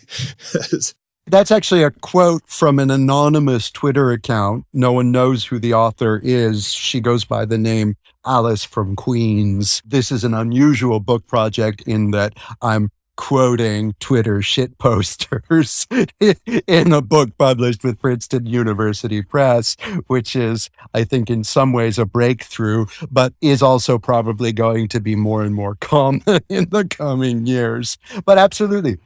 That's 1.27 1.51
actually 1.51 1.83
a 1.83 1.91
quote 1.91 2.43
from 2.47 2.79
an 2.79 2.89
anonymous 2.89 3.69
Twitter 3.69 4.11
account. 4.11 4.65
No 4.73 4.91
one 4.91 5.11
knows 5.11 5.45
who 5.45 5.59
the 5.59 5.73
author 5.73 6.19
is. 6.23 6.73
She 6.73 6.99
goes 6.99 7.25
by 7.25 7.45
the 7.45 7.57
name 7.57 7.95
Alice 8.25 8.63
from 8.63 8.95
Queens. 8.95 9.81
This 9.85 10.11
is 10.11 10.23
an 10.23 10.33
unusual 10.33 10.99
book 10.99 11.27
project 11.27 11.83
in 11.83 12.11
that 12.11 12.33
I'm 12.61 12.89
quoting 13.17 13.93
Twitter 13.99 14.41
shit 14.41 14.77
posters 14.79 15.85
in 16.67 16.91
a 16.91 17.01
book 17.03 17.29
published 17.37 17.83
with 17.83 17.99
Princeton 17.99 18.47
University 18.47 19.21
Press, 19.21 19.75
which 20.07 20.35
is, 20.35 20.71
I 20.93 21.03
think, 21.03 21.29
in 21.29 21.43
some 21.43 21.71
ways 21.71 21.99
a 21.99 22.05
breakthrough, 22.05 22.87
but 23.11 23.33
is 23.39 23.61
also 23.61 23.99
probably 23.99 24.51
going 24.51 24.87
to 24.87 24.99
be 24.99 25.15
more 25.15 25.43
and 25.43 25.53
more 25.53 25.75
common 25.75 26.23
in 26.49 26.69
the 26.69 26.85
coming 26.85 27.45
years. 27.45 27.99
But 28.25 28.39
absolutely, 28.39 28.97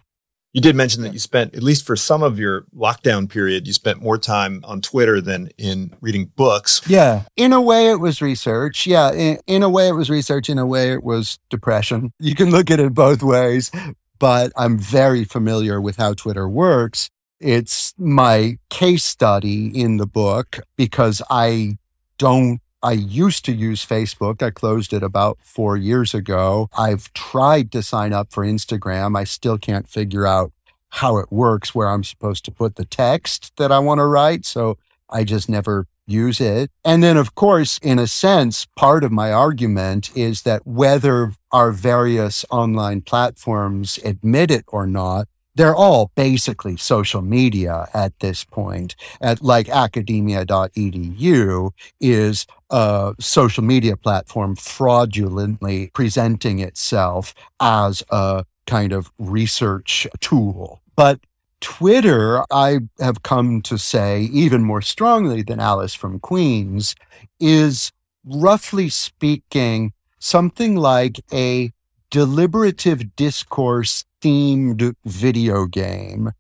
you 0.55 0.61
did 0.61 0.73
mention 0.73 1.03
that 1.03 1.11
you 1.11 1.19
spent, 1.19 1.53
at 1.53 1.61
least 1.61 1.85
for 1.85 1.97
some 1.97 2.23
of 2.23 2.39
your 2.39 2.61
lockdown 2.73 3.29
period, 3.29 3.67
you 3.67 3.73
spent 3.73 4.01
more 4.01 4.17
time 4.17 4.61
on 4.63 4.79
Twitter 4.79 5.19
than 5.19 5.49
in 5.57 5.93
reading 5.99 6.31
books. 6.37 6.81
Yeah. 6.87 7.23
In 7.35 7.51
a 7.51 7.59
way, 7.59 7.89
it 7.89 7.99
was 7.99 8.21
research. 8.21 8.87
Yeah. 8.87 9.11
In, 9.11 9.37
in 9.47 9.63
a 9.63 9.69
way, 9.69 9.89
it 9.89 9.91
was 9.91 10.09
research. 10.09 10.49
In 10.49 10.57
a 10.57 10.65
way, 10.65 10.93
it 10.93 11.03
was 11.03 11.39
depression. 11.49 12.13
You 12.19 12.35
can 12.35 12.51
look 12.51 12.71
at 12.71 12.79
it 12.79 12.93
both 12.93 13.21
ways, 13.21 13.69
but 14.17 14.53
I'm 14.55 14.77
very 14.77 15.25
familiar 15.25 15.81
with 15.81 15.97
how 15.97 16.13
Twitter 16.13 16.47
works. 16.47 17.09
It's 17.41 17.93
my 17.97 18.57
case 18.69 19.03
study 19.03 19.77
in 19.77 19.97
the 19.97 20.07
book 20.07 20.59
because 20.77 21.21
I 21.29 21.79
don't 22.17 22.61
I 22.85 22.91
used 22.91 23.45
to 23.45 23.51
use 23.51 23.83
Facebook. 23.83 24.43
I 24.43 24.51
closed 24.51 24.93
it 24.93 25.01
about 25.01 25.39
four 25.41 25.75
years 25.75 26.13
ago. 26.13 26.69
I've 26.77 27.11
tried 27.13 27.71
to 27.71 27.81
sign 27.81 28.13
up 28.13 28.31
for 28.31 28.45
Instagram. 28.45 29.17
I 29.17 29.23
still 29.23 29.57
can't 29.57 29.89
figure 29.89 30.27
out 30.27 30.51
how 30.89 31.17
it 31.17 31.31
works 31.31 31.73
where 31.73 31.89
I'm 31.89 32.03
supposed 32.03 32.45
to 32.45 32.51
put 32.51 32.75
the 32.75 32.85
text 32.85 33.53
that 33.57 33.71
I 33.71 33.79
want 33.79 33.97
to 34.01 34.05
write. 34.05 34.45
So 34.45 34.77
I 35.09 35.23
just 35.23 35.49
never 35.49 35.87
use 36.05 36.39
it. 36.39 36.69
And 36.83 37.01
then, 37.01 37.17
of 37.17 37.33
course, 37.33 37.79
in 37.79 37.97
a 37.97 38.05
sense, 38.05 38.67
part 38.75 39.03
of 39.03 39.11
my 39.11 39.33
argument 39.33 40.15
is 40.15 40.43
that 40.43 40.67
whether 40.67 41.33
our 41.51 41.71
various 41.71 42.45
online 42.51 43.01
platforms 43.01 43.97
admit 44.05 44.51
it 44.51 44.63
or 44.67 44.85
not, 44.85 45.27
they're 45.55 45.75
all 45.75 46.11
basically 46.15 46.77
social 46.77 47.21
media 47.21 47.87
at 47.93 48.19
this 48.19 48.43
point. 48.43 48.95
At 49.21 49.41
like 49.41 49.69
academia.edu 49.69 51.71
is 51.99 52.45
a 52.69 53.15
social 53.19 53.63
media 53.63 53.97
platform 53.97 54.55
fraudulently 54.55 55.91
presenting 55.93 56.59
itself 56.59 57.33
as 57.59 58.03
a 58.09 58.45
kind 58.67 58.91
of 58.91 59.11
research 59.17 60.07
tool. 60.19 60.81
But 60.95 61.19
Twitter, 61.61 62.43
I 62.51 62.79
have 62.99 63.23
come 63.23 63.61
to 63.63 63.77
say 63.77 64.23
even 64.23 64.63
more 64.63 64.81
strongly 64.81 65.41
than 65.41 65.59
Alice 65.59 65.93
from 65.93 66.19
Queens, 66.19 66.95
is 67.39 67.91
roughly 68.25 68.89
speaking 68.89 69.93
something 70.19 70.75
like 70.75 71.19
a 71.31 71.71
deliberative 72.09 73.15
discourse 73.15 74.05
themed 74.25 74.95
video 75.05 75.65
game 75.67 76.31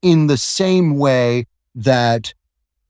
in 0.00 0.28
the 0.28 0.36
same 0.36 0.96
way 0.96 1.44
that 1.74 2.34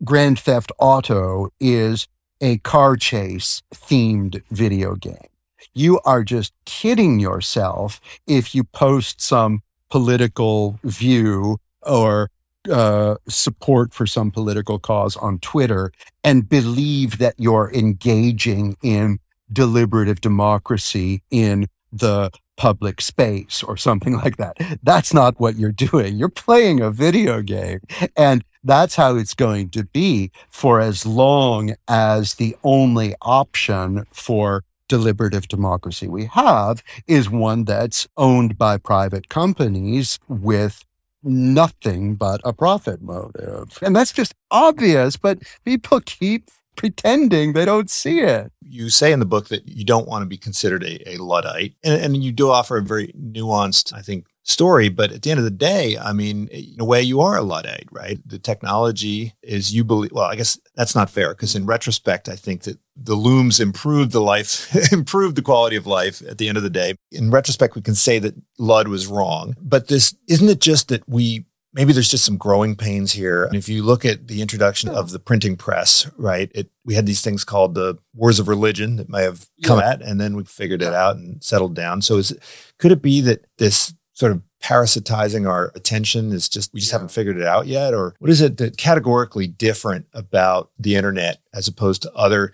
Grand 0.05 0.39
Theft 0.39 0.71
Auto 0.79 1.49
is 1.59 2.07
a 2.43 2.59
car 2.59 2.97
chase 2.97 3.63
themed 3.75 4.43
video 4.51 4.95
game. 4.95 5.31
You 5.73 6.01
are 6.05 6.23
just 6.23 6.53
kidding 6.67 7.19
yourself 7.19 7.99
if 8.27 8.55
you 8.55 8.65
post 8.65 9.23
some 9.23 9.63
political 9.89 10.79
view 10.85 11.59
or 11.83 12.29
uh, 12.71 13.15
support 13.29 13.95
for 13.95 14.07
some 14.07 14.31
political 14.31 14.79
cause 14.79 15.17
on 15.17 15.39
Twitter 15.39 15.93
and 16.23 16.49
believe 16.49 17.17
that 17.19 17.35
you're 17.39 17.73
engaging 17.73 18.77
in 18.83 19.19
deliberative 19.51 20.21
democracy 20.21 21.23
in 21.31 21.69
the 21.93 22.31
public 22.57 23.01
space 23.01 23.63
or 23.63 23.77
something 23.77 24.15
like 24.25 24.37
that. 24.37 24.57
That's 24.83 25.13
not 25.13 25.39
what 25.39 25.57
you're 25.57 25.73
doing. 25.73 26.17
You're 26.17 26.29
playing 26.29 26.81
a 26.81 26.91
video 26.91 27.43
game. 27.43 27.81
And 28.17 28.45
that's 28.65 28.95
how 28.95 29.17
it's 29.17 29.35
going 29.35 29.71
to 29.71 29.85
be 29.85 30.31
for 30.49 30.81
as 30.81 31.05
long 31.05 31.75
as 31.89 32.35
the 32.35 32.57
only 32.63 33.15
option 33.21 34.05
for 34.13 34.65
deliberative 34.89 35.49
democracy 35.49 36.07
we 36.07 36.27
have 36.27 36.83
is 37.07 37.29
one 37.31 37.65
that's 37.65 38.07
owned 38.17 38.59
by 38.59 38.77
private 38.77 39.29
companies 39.29 40.19
with 40.29 40.85
nothing 41.23 42.15
but 42.15 42.41
a 42.45 42.53
profit 42.53 43.01
motive. 43.01 43.79
And 43.81 43.97
that's 43.97 44.13
just 44.13 44.35
obvious, 44.51 45.17
but 45.17 45.39
people 45.65 46.01
keep 46.01 46.51
pretending 46.77 47.53
they 47.53 47.65
don't 47.65 47.91
see 47.91 48.21
it. 48.21 48.53
You 48.61 48.89
say 48.89 49.13
in 49.13 49.21
the 49.21 49.27
book 49.27 49.49
that 49.49 49.69
you 49.69 49.85
don't 49.85 50.09
want 50.09 50.23
to 50.23 50.27
be 50.27 50.39
considered 50.39 50.83
a, 50.83 51.15
a 51.15 51.17
Luddite, 51.19 51.75
and, 51.83 52.03
and 52.03 52.25
you 52.25 52.33
do 52.33 52.51
offer 52.51 52.79
a 52.79 52.83
very 52.83 53.13
nuanced, 53.19 53.93
I 53.93 54.01
think, 54.01 54.27
story. 54.45 54.89
But 54.89 55.13
at 55.13 55.23
the 55.23 55.31
end 55.31 55.39
of 55.39 55.45
the 55.45 55.51
day, 55.51 55.97
I 55.99 56.13
mean, 56.13 56.49
in 56.49 56.81
a 56.81 56.85
way, 56.85 57.03
you 57.03 57.21
are 57.21 57.37
a 57.37 57.43
Luddite, 57.43 57.89
right? 57.91 58.19
The 58.27 58.39
technology 58.39 59.35
is 59.43 59.75
you 59.75 59.85
believe, 59.85 60.13
well, 60.13 60.25
I 60.25 60.37
guess 60.37 60.59
that's 60.75 60.95
not 60.95 61.11
fair 61.11 61.35
because 61.35 61.55
in 61.55 61.67
retrospect, 61.67 62.29
I 62.29 62.37
think 62.37 62.63
that 62.63 62.79
the 62.97 63.15
looms 63.15 63.61
improved 63.61 64.13
the 64.13 64.21
life, 64.21 64.75
improved 64.93 65.37
the 65.37 65.43
quality 65.43 65.77
of 65.77 65.87
life 65.87 66.23
at 66.29 66.39
the 66.39 66.49
end 66.49 66.57
of 66.57 66.63
the 66.63 66.71
day. 66.71 66.95
In 67.11 67.31
retrospect, 67.31 67.75
we 67.75 67.83
can 67.83 67.95
say 67.95 68.19
that 68.19 68.35
Ludd 68.59 68.89
was 68.89 69.07
wrong. 69.07 69.55
But 69.61 69.89
this 69.89 70.15
isn't 70.29 70.49
it 70.49 70.61
just 70.61 70.89
that 70.89 71.09
we 71.09 71.45
maybe 71.73 71.93
there's 71.93 72.09
just 72.09 72.25
some 72.25 72.37
growing 72.37 72.77
pains 72.77 73.13
here. 73.13 73.45
And 73.45 73.57
if 73.57 73.69
you 73.69 73.83
look 73.83 74.05
at 74.05 74.29
the 74.29 74.43
introduction 74.43 74.91
of 74.91 75.11
the 75.11 75.19
printing 75.19 75.57
press, 75.57 76.11
right, 76.17 76.51
it 76.55 76.71
we 76.85 76.95
had 76.95 77.07
these 77.07 77.23
things 77.23 77.45
called 77.45 77.75
the 77.75 77.99
wars 78.15 78.39
of 78.39 78.49
religion 78.49 78.97
that 78.97 79.09
may 79.09 79.23
have 79.23 79.47
come 79.65 79.79
yeah. 79.79 79.91
at, 79.91 80.03
and 80.03 80.21
then 80.21 80.37
we 80.37 80.45
figured 80.45 80.83
it 80.83 80.93
out 80.93 81.17
and 81.17 81.43
settled 81.43 81.75
down. 81.75 82.03
So 82.03 82.17
is 82.17 82.37
could 82.79 82.93
it 82.93 83.03
be 83.03 83.21
that 83.23 83.47
this 83.59 83.95
sort 84.15 84.33
of 84.33 84.43
parasitizing 84.63 85.49
our 85.49 85.73
attention 85.75 86.33
is 86.33 86.49
just 86.49 86.73
we 86.73 86.81
just 86.81 86.93
yeah. 86.93 86.97
haven't 86.97 87.11
figured 87.11 87.39
it 87.39 87.47
out 87.47 87.67
yet, 87.67 87.95
or 87.95 88.15
what 88.19 88.31
is 88.31 88.41
it 88.41 88.59
that 88.59 88.77
categorically 88.77 89.47
different 89.47 90.07
about 90.13 90.71
the 90.79 90.95
internet 90.95 91.41
as 91.55 91.69
opposed 91.69 92.03
to 92.03 92.13
other 92.13 92.53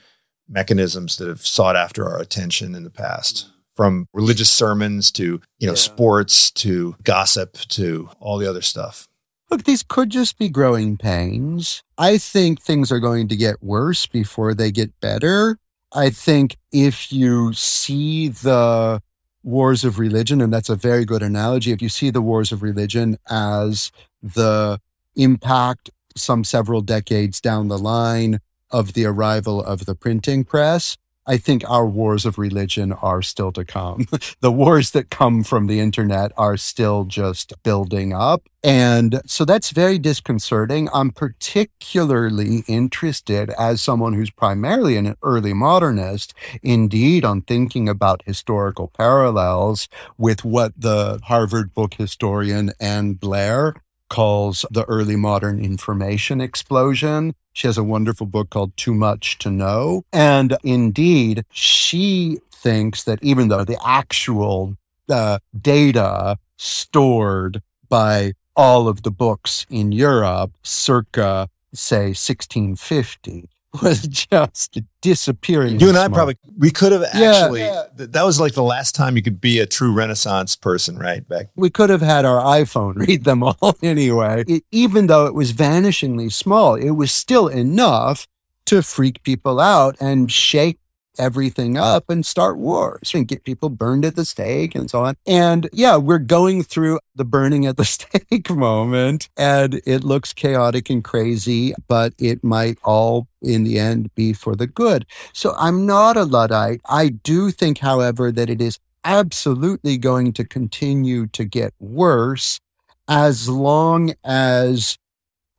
mechanisms 0.48 1.16
that 1.16 1.28
have 1.28 1.46
sought 1.46 1.76
after 1.76 2.08
our 2.08 2.20
attention 2.20 2.74
in 2.74 2.84
the 2.84 2.90
past? 2.90 3.50
From 3.78 4.08
religious 4.12 4.50
sermons 4.50 5.12
to 5.12 5.40
you 5.60 5.68
know 5.68 5.74
yeah. 5.74 5.86
sports 5.90 6.50
to 6.50 6.96
gossip 7.04 7.52
to 7.68 8.10
all 8.18 8.36
the 8.36 8.50
other 8.50 8.62
stuff 8.62 9.06
Look, 9.50 9.64
these 9.64 9.82
could 9.82 10.10
just 10.10 10.38
be 10.38 10.50
growing 10.50 10.98
pains. 10.98 11.82
I 11.96 12.18
think 12.18 12.60
things 12.60 12.92
are 12.92 13.00
going 13.00 13.28
to 13.28 13.36
get 13.36 13.62
worse 13.62 14.06
before 14.06 14.52
they 14.52 14.70
get 14.70 15.00
better. 15.00 15.58
I 15.92 16.10
think 16.10 16.56
if 16.70 17.10
you 17.10 17.54
see 17.54 18.28
the 18.28 19.00
wars 19.42 19.84
of 19.84 19.98
religion, 19.98 20.42
and 20.42 20.52
that's 20.52 20.68
a 20.68 20.76
very 20.76 21.06
good 21.06 21.22
analogy, 21.22 21.72
if 21.72 21.80
you 21.80 21.88
see 21.88 22.10
the 22.10 22.20
wars 22.20 22.52
of 22.52 22.62
religion 22.62 23.16
as 23.30 23.90
the 24.22 24.80
impact 25.16 25.88
some 26.14 26.44
several 26.44 26.82
decades 26.82 27.40
down 27.40 27.68
the 27.68 27.78
line 27.78 28.40
of 28.70 28.92
the 28.92 29.06
arrival 29.06 29.62
of 29.62 29.86
the 29.86 29.94
printing 29.94 30.44
press, 30.44 30.98
I 31.28 31.36
think 31.36 31.62
our 31.68 31.86
wars 31.86 32.24
of 32.24 32.38
religion 32.38 32.92
are 32.92 33.20
still 33.20 33.52
to 33.52 33.64
come. 33.64 34.06
the 34.40 34.50
wars 34.50 34.92
that 34.92 35.10
come 35.10 35.44
from 35.44 35.66
the 35.66 35.78
internet 35.78 36.32
are 36.38 36.56
still 36.56 37.04
just 37.04 37.52
building 37.62 38.14
up. 38.14 38.48
And 38.64 39.20
so 39.26 39.44
that's 39.44 39.70
very 39.70 39.98
disconcerting. 39.98 40.88
I'm 40.92 41.10
particularly 41.10 42.64
interested 42.66 43.50
as 43.50 43.82
someone 43.82 44.14
who's 44.14 44.30
primarily 44.30 44.96
an 44.96 45.14
early 45.22 45.52
modernist, 45.52 46.34
indeed, 46.62 47.24
on 47.24 47.42
thinking 47.42 47.88
about 47.88 48.22
historical 48.24 48.88
parallels 48.88 49.88
with 50.16 50.44
what 50.44 50.72
the 50.76 51.20
Harvard 51.24 51.74
book 51.74 51.94
historian 51.94 52.72
Ann 52.80 53.12
Blair 53.12 53.74
calls 54.08 54.64
the 54.70 54.84
early 54.84 55.16
modern 55.16 55.58
information 55.58 56.40
explosion. 56.40 57.34
She 57.52 57.66
has 57.66 57.78
a 57.78 57.84
wonderful 57.84 58.26
book 58.26 58.50
called 58.50 58.76
Too 58.76 58.94
Much 58.94 59.38
to 59.38 59.50
Know. 59.50 60.04
And 60.12 60.56
indeed, 60.62 61.44
she 61.50 62.38
thinks 62.50 63.04
that 63.04 63.22
even 63.22 63.48
though 63.48 63.64
the 63.64 63.78
actual 63.84 64.76
uh, 65.08 65.38
data 65.58 66.38
stored 66.56 67.62
by 67.88 68.32
all 68.56 68.88
of 68.88 69.02
the 69.02 69.10
books 69.10 69.66
in 69.70 69.92
Europe 69.92 70.52
circa, 70.62 71.48
say, 71.72 72.08
1650 72.08 73.48
was 73.82 74.02
just 74.02 74.78
disappearing. 75.02 75.78
You 75.78 75.88
and 75.88 75.98
I 75.98 76.08
probably 76.08 76.36
we 76.56 76.70
could 76.70 76.92
have 76.92 77.02
actually 77.02 77.60
yeah, 77.60 77.84
yeah. 77.98 78.06
that 78.08 78.22
was 78.22 78.40
like 78.40 78.54
the 78.54 78.62
last 78.62 78.94
time 78.94 79.16
you 79.16 79.22
could 79.22 79.40
be 79.40 79.58
a 79.58 79.66
true 79.66 79.92
Renaissance 79.92 80.56
person, 80.56 80.98
right? 80.98 81.26
Back 81.28 81.48
we 81.54 81.68
could 81.68 81.90
have 81.90 82.00
had 82.00 82.24
our 82.24 82.42
iPhone 82.42 82.94
read 83.06 83.24
them 83.24 83.42
all 83.42 83.76
anyway. 83.82 84.44
It, 84.46 84.64
even 84.72 85.06
though 85.06 85.26
it 85.26 85.34
was 85.34 85.52
vanishingly 85.52 86.32
small, 86.32 86.74
it 86.76 86.92
was 86.92 87.12
still 87.12 87.48
enough 87.48 88.26
to 88.66 88.82
freak 88.82 89.22
people 89.22 89.60
out 89.60 89.96
and 90.00 90.30
shake 90.32 90.78
everything 91.18 91.76
up 91.76 92.08
and 92.08 92.24
start 92.24 92.58
wars 92.58 93.12
and 93.14 93.28
get 93.28 93.44
people 93.44 93.68
burned 93.68 94.04
at 94.04 94.16
the 94.16 94.24
stake 94.24 94.74
and 94.74 94.90
so 94.90 95.04
on. 95.04 95.14
And 95.26 95.68
yeah, 95.72 95.96
we're 95.96 96.18
going 96.18 96.62
through 96.62 97.00
the 97.14 97.24
burning 97.24 97.66
at 97.66 97.76
the 97.76 97.84
stake 97.86 98.50
moment 98.50 99.28
and 99.36 99.80
it 99.86 100.04
looks 100.04 100.32
chaotic 100.32 100.90
and 100.90 101.02
crazy, 101.02 101.74
but 101.88 102.14
it 102.18 102.42
might 102.42 102.78
all 102.84 103.28
in 103.42 103.64
the 103.64 103.78
end 103.78 104.14
be 104.14 104.32
for 104.32 104.56
the 104.56 104.66
good. 104.66 105.06
So 105.32 105.54
I'm 105.58 105.86
not 105.86 106.16
a 106.16 106.24
Luddite. 106.24 106.80
I 106.86 107.08
do 107.08 107.50
think, 107.50 107.78
however, 107.78 108.32
that 108.32 108.50
it 108.50 108.60
is 108.60 108.78
absolutely 109.04 109.96
going 109.96 110.32
to 110.34 110.44
continue 110.44 111.26
to 111.28 111.44
get 111.44 111.72
worse 111.78 112.60
as 113.08 113.48
long 113.48 114.12
as 114.24 114.98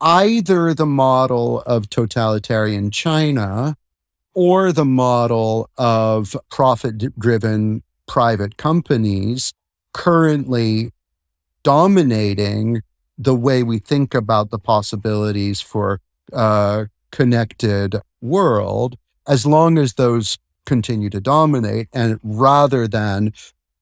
either 0.01 0.74
the 0.74 0.86
model 0.86 1.62
of 1.62 1.89
totalitarian 1.89 2.91
China 2.91 3.76
or 4.34 4.71
the 4.71 4.86
model 4.86 5.69
of 5.77 6.36
profit 6.49 7.17
driven 7.19 7.84
private 8.07 8.57
companies 8.57 9.53
currently 9.93 10.91
dominating 11.63 12.82
the 13.17 13.36
way 13.36 13.63
we 13.63 13.80
think 13.80 14.13
about 14.13 14.49
the 14.49 14.59
possibilities 14.59 15.59
for 15.59 15.99
a 16.32 16.88
connected 17.11 17.97
world, 18.21 18.97
as 19.27 19.45
long 19.45 19.77
as 19.77 19.93
those 19.95 20.38
continue 20.65 21.09
to 21.09 21.19
dominate, 21.19 21.88
and 21.93 22.19
rather 22.23 22.88
than 22.88 23.34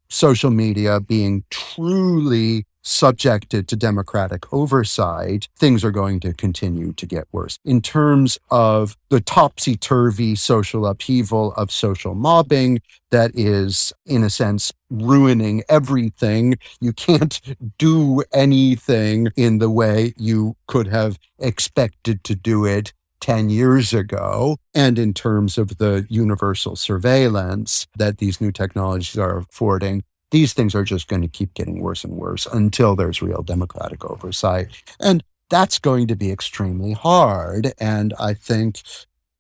social 0.09 0.49
media 0.49 0.99
being 0.99 1.43
truly 1.49 2.65
subjected 2.81 3.67
to 3.67 3.75
democratic 3.75 4.51
oversight, 4.53 5.47
things 5.57 5.83
are 5.83 5.91
going 5.91 6.19
to 6.21 6.33
continue 6.33 6.93
to 6.93 7.05
get 7.05 7.27
worse. 7.31 7.59
In 7.65 7.81
terms 7.81 8.37
of 8.49 8.95
the 9.09 9.19
topsy 9.19 9.75
turvy 9.75 10.35
social 10.35 10.85
upheaval 10.85 11.53
of 11.53 11.71
social 11.71 12.15
mobbing, 12.15 12.81
that 13.11 13.31
is, 13.35 13.93
in 14.05 14.23
a 14.23 14.29
sense, 14.29 14.73
ruining 14.89 15.63
everything. 15.69 16.57
You 16.79 16.93
can't 16.93 17.39
do 17.77 18.23
anything 18.33 19.29
in 19.35 19.59
the 19.59 19.69
way 19.69 20.13
you 20.17 20.55
could 20.67 20.87
have 20.87 21.17
expected 21.39 22.23
to 22.25 22.35
do 22.35 22.65
it 22.65 22.93
10 23.19 23.49
years 23.49 23.93
ago, 23.93 24.57
and 24.73 24.99
in 24.99 25.13
terms 25.13 25.57
of 25.57 25.77
the 25.77 26.05
universal 26.09 26.75
surveillance 26.75 27.87
that 27.97 28.19
these 28.19 28.39
new 28.39 28.51
technologies 28.51 29.17
are 29.17 29.37
affording, 29.37 30.03
these 30.31 30.53
things 30.53 30.75
are 30.75 30.83
just 30.83 31.07
going 31.07 31.21
to 31.21 31.27
keep 31.27 31.53
getting 31.53 31.81
worse 31.81 32.03
and 32.03 32.13
worse 32.13 32.45
until 32.45 32.95
there's 32.95 33.21
real 33.21 33.41
democratic 33.41 34.03
oversight. 34.05 34.81
And 34.99 35.23
that's 35.49 35.79
going 35.79 36.07
to 36.07 36.15
be 36.15 36.31
extremely 36.31 36.93
hard. 36.93 37.71
And 37.79 38.13
I 38.19 38.33
think 38.33 38.81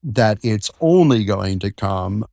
that 0.03 0.37
it's 0.41 0.71
only 0.79 1.25
going 1.25 1.59
to 1.59 1.71
come 1.71 2.25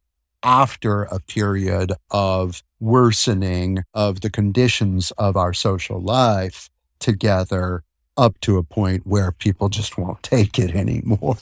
after 0.42 1.04
a 1.04 1.18
period 1.20 1.92
of 2.10 2.62
worsening 2.78 3.82
of 3.94 4.20
the 4.20 4.30
conditions 4.30 5.10
of 5.12 5.36
our 5.36 5.52
social 5.52 6.00
life 6.00 6.70
together 7.00 7.82
up 8.16 8.38
to 8.40 8.58
a 8.58 8.62
point 8.62 9.06
where 9.06 9.32
people 9.32 9.68
just 9.68 9.98
won't 9.98 10.22
take 10.22 10.58
it 10.58 10.74
anymore. 10.76 11.38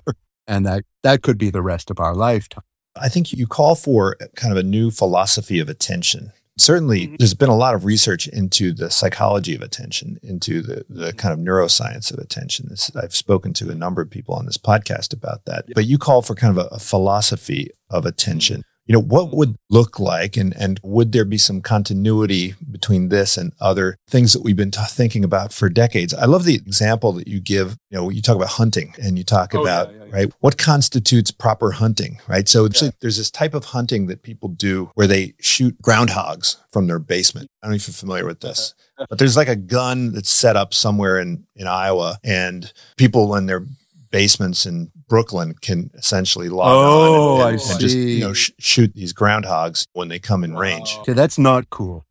And 0.46 0.64
that, 0.66 0.84
that 1.02 1.22
could 1.22 1.38
be 1.38 1.50
the 1.50 1.62
rest 1.62 1.90
of 1.90 2.00
our 2.00 2.14
lifetime. 2.14 2.64
I 2.94 3.08
think 3.08 3.32
you 3.32 3.46
call 3.46 3.74
for 3.74 4.16
kind 4.36 4.52
of 4.52 4.58
a 4.58 4.62
new 4.62 4.90
philosophy 4.90 5.58
of 5.58 5.68
attention 5.68 6.32
certainly 6.58 7.06
mm-hmm. 7.06 7.16
there's 7.18 7.34
been 7.34 7.48
a 7.48 7.56
lot 7.56 7.74
of 7.74 7.84
research 7.84 8.28
into 8.28 8.72
the 8.72 8.90
psychology 8.90 9.54
of 9.54 9.62
attention, 9.62 10.18
into 10.22 10.62
the, 10.62 10.84
the 10.88 11.12
kind 11.12 11.32
of 11.32 11.38
neuroscience 11.38 12.12
of 12.12 12.18
attention. 12.18 12.66
This, 12.68 12.94
I've 12.96 13.14
spoken 13.14 13.52
to 13.54 13.70
a 13.70 13.74
number 13.74 14.02
of 14.02 14.10
people 14.10 14.34
on 14.34 14.46
this 14.46 14.58
podcast 14.58 15.12
about 15.12 15.44
that. 15.46 15.66
But 15.74 15.86
you 15.86 15.98
call 15.98 16.22
for 16.22 16.34
kind 16.34 16.56
of 16.56 16.66
a, 16.66 16.74
a 16.74 16.78
philosophy 16.78 17.70
of 17.90 18.06
attention 18.06 18.64
you 18.86 18.92
know, 18.92 19.00
what 19.00 19.34
would 19.34 19.56
look 19.70 20.00
like 20.00 20.36
and, 20.36 20.54
and 20.56 20.80
would 20.82 21.12
there 21.12 21.24
be 21.24 21.38
some 21.38 21.60
continuity 21.60 22.54
between 22.70 23.08
this 23.08 23.36
and 23.36 23.52
other 23.60 23.96
things 24.08 24.32
that 24.32 24.42
we've 24.42 24.56
been 24.56 24.70
t- 24.70 24.80
thinking 24.88 25.24
about 25.24 25.52
for 25.52 25.68
decades? 25.68 26.12
I 26.12 26.24
love 26.24 26.44
the 26.44 26.54
example 26.54 27.12
that 27.12 27.28
you 27.28 27.40
give, 27.40 27.76
you 27.90 27.98
know, 27.98 28.08
you 28.10 28.20
talk 28.20 28.36
about 28.36 28.48
hunting 28.48 28.94
and 29.00 29.16
you 29.16 29.24
talk 29.24 29.54
oh, 29.54 29.62
about, 29.62 29.90
yeah, 29.90 29.98
yeah, 29.98 30.04
yeah. 30.04 30.14
right, 30.14 30.32
what 30.40 30.58
constitutes 30.58 31.30
proper 31.30 31.72
hunting, 31.72 32.20
right? 32.26 32.48
So 32.48 32.68
there's 32.68 33.16
this 33.16 33.30
type 33.30 33.54
of 33.54 33.66
hunting 33.66 34.08
that 34.08 34.22
people 34.22 34.48
do 34.48 34.90
where 34.94 35.06
they 35.06 35.34
shoot 35.40 35.80
groundhogs 35.80 36.56
from 36.72 36.86
their 36.86 36.98
basement. 36.98 37.50
I 37.62 37.66
don't 37.66 37.72
know 37.72 37.76
if 37.76 37.86
you're 37.86 37.94
familiar 37.94 38.26
with 38.26 38.40
this. 38.40 38.74
But 39.08 39.18
there's 39.18 39.36
like 39.36 39.48
a 39.48 39.56
gun 39.56 40.12
that's 40.12 40.30
set 40.30 40.54
up 40.54 40.72
somewhere 40.72 41.18
in, 41.18 41.44
in 41.56 41.66
Iowa, 41.66 42.18
and 42.22 42.72
people 42.96 43.34
in 43.34 43.46
their 43.46 43.64
basements 44.12 44.64
in 44.66 44.92
Brooklyn 45.08 45.54
can 45.60 45.90
essentially 45.94 46.48
log 46.48 46.68
oh, 46.68 47.40
on 47.40 47.48
and, 47.52 47.60
oh, 47.60 47.62
and, 47.62 47.70
and 47.70 47.80
just 47.80 47.96
you 47.96 48.20
know 48.20 48.32
sh- 48.32 48.52
shoot 48.60 48.94
these 48.94 49.12
groundhogs 49.12 49.86
when 49.94 50.06
they 50.06 50.20
come 50.20 50.44
in 50.44 50.54
range. 50.54 50.96
Okay, 51.00 51.14
that's 51.14 51.38
not 51.38 51.68
cool. 51.70 52.06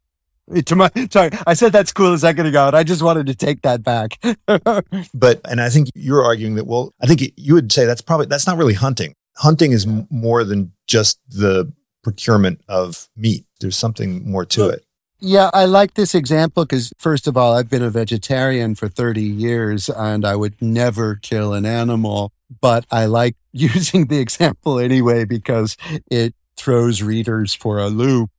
To 0.65 0.75
my, 0.75 0.91
sorry, 1.11 1.29
I 1.47 1.53
said 1.53 1.71
that's 1.71 1.93
cool 1.93 2.13
a 2.13 2.17
second 2.17 2.47
ago, 2.47 2.67
and 2.67 2.75
I 2.75 2.83
just 2.83 3.01
wanted 3.01 3.27
to 3.27 3.35
take 3.35 3.61
that 3.61 3.83
back. 3.83 4.19
but 5.13 5.39
and 5.45 5.61
I 5.61 5.69
think 5.69 5.89
you're 5.95 6.23
arguing 6.25 6.55
that. 6.55 6.67
Well, 6.67 6.93
I 7.01 7.07
think 7.07 7.21
you 7.37 7.53
would 7.53 7.71
say 7.71 7.85
that's 7.85 8.01
probably 8.01 8.25
that's 8.25 8.47
not 8.47 8.57
really 8.57 8.73
hunting. 8.73 9.15
Hunting 9.37 9.71
is 9.71 9.87
more 10.09 10.43
than 10.43 10.73
just 10.87 11.19
the 11.29 11.71
procurement 12.03 12.61
of 12.67 13.07
meat. 13.15 13.45
There's 13.61 13.77
something 13.77 14.29
more 14.29 14.43
to 14.45 14.69
it. 14.69 14.83
Yeah, 15.23 15.51
I 15.53 15.65
like 15.65 15.93
this 15.93 16.15
example 16.15 16.65
because, 16.65 16.91
first 16.97 17.27
of 17.27 17.37
all, 17.37 17.53
I've 17.53 17.69
been 17.69 17.83
a 17.83 17.91
vegetarian 17.91 18.73
for 18.73 18.87
30 18.87 19.21
years 19.21 19.87
and 19.87 20.25
I 20.25 20.35
would 20.35 20.59
never 20.59 21.15
kill 21.15 21.53
an 21.53 21.63
animal. 21.63 22.31
But 22.59 22.85
I 22.89 23.05
like 23.05 23.35
using 23.53 24.07
the 24.07 24.17
example 24.17 24.79
anyway 24.79 25.25
because 25.25 25.77
it 26.09 26.33
throws 26.57 27.03
readers 27.03 27.53
for 27.53 27.77
a 27.77 27.87
loop. 27.87 28.31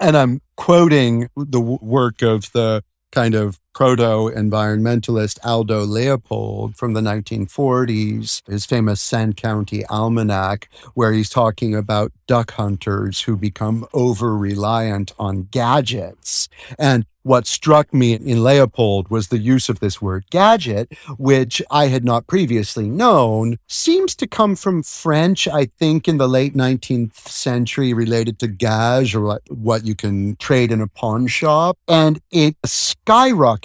And 0.00 0.16
I'm 0.16 0.40
quoting 0.56 1.28
the 1.36 1.60
work 1.60 2.22
of 2.22 2.52
the 2.52 2.84
kind 3.10 3.34
of 3.34 3.58
proto 3.78 4.28
environmentalist 4.34 5.38
Aldo 5.44 5.84
Leopold 5.84 6.74
from 6.76 6.94
the 6.94 7.00
1940s, 7.00 8.42
his 8.50 8.66
famous 8.66 9.00
Sand 9.00 9.36
County 9.36 9.86
Almanac, 9.86 10.68
where 10.94 11.12
he's 11.12 11.30
talking 11.30 11.76
about 11.76 12.10
duck 12.26 12.50
hunters 12.50 13.20
who 13.20 13.36
become 13.36 13.86
over 13.94 14.36
reliant 14.36 15.12
on 15.16 15.46
gadgets. 15.52 16.48
And 16.76 17.06
what 17.22 17.46
struck 17.46 17.92
me 17.92 18.14
in 18.14 18.42
Leopold 18.42 19.10
was 19.10 19.28
the 19.28 19.38
use 19.38 19.68
of 19.68 19.80
this 19.80 20.00
word 20.00 20.24
gadget, 20.30 20.90
which 21.18 21.60
I 21.70 21.88
had 21.88 22.02
not 22.02 22.26
previously 22.26 22.88
known, 22.88 23.58
seems 23.66 24.14
to 24.16 24.26
come 24.26 24.56
from 24.56 24.82
French, 24.82 25.46
I 25.46 25.66
think, 25.66 26.08
in 26.08 26.16
the 26.16 26.28
late 26.28 26.54
19th 26.54 27.28
century, 27.28 27.92
related 27.92 28.38
to 28.38 28.48
gage 28.48 29.14
or 29.14 29.40
what 29.48 29.84
you 29.84 29.94
can 29.94 30.36
trade 30.36 30.72
in 30.72 30.80
a 30.80 30.86
pawn 30.86 31.26
shop. 31.26 31.76
And 31.86 32.18
it 32.30 32.56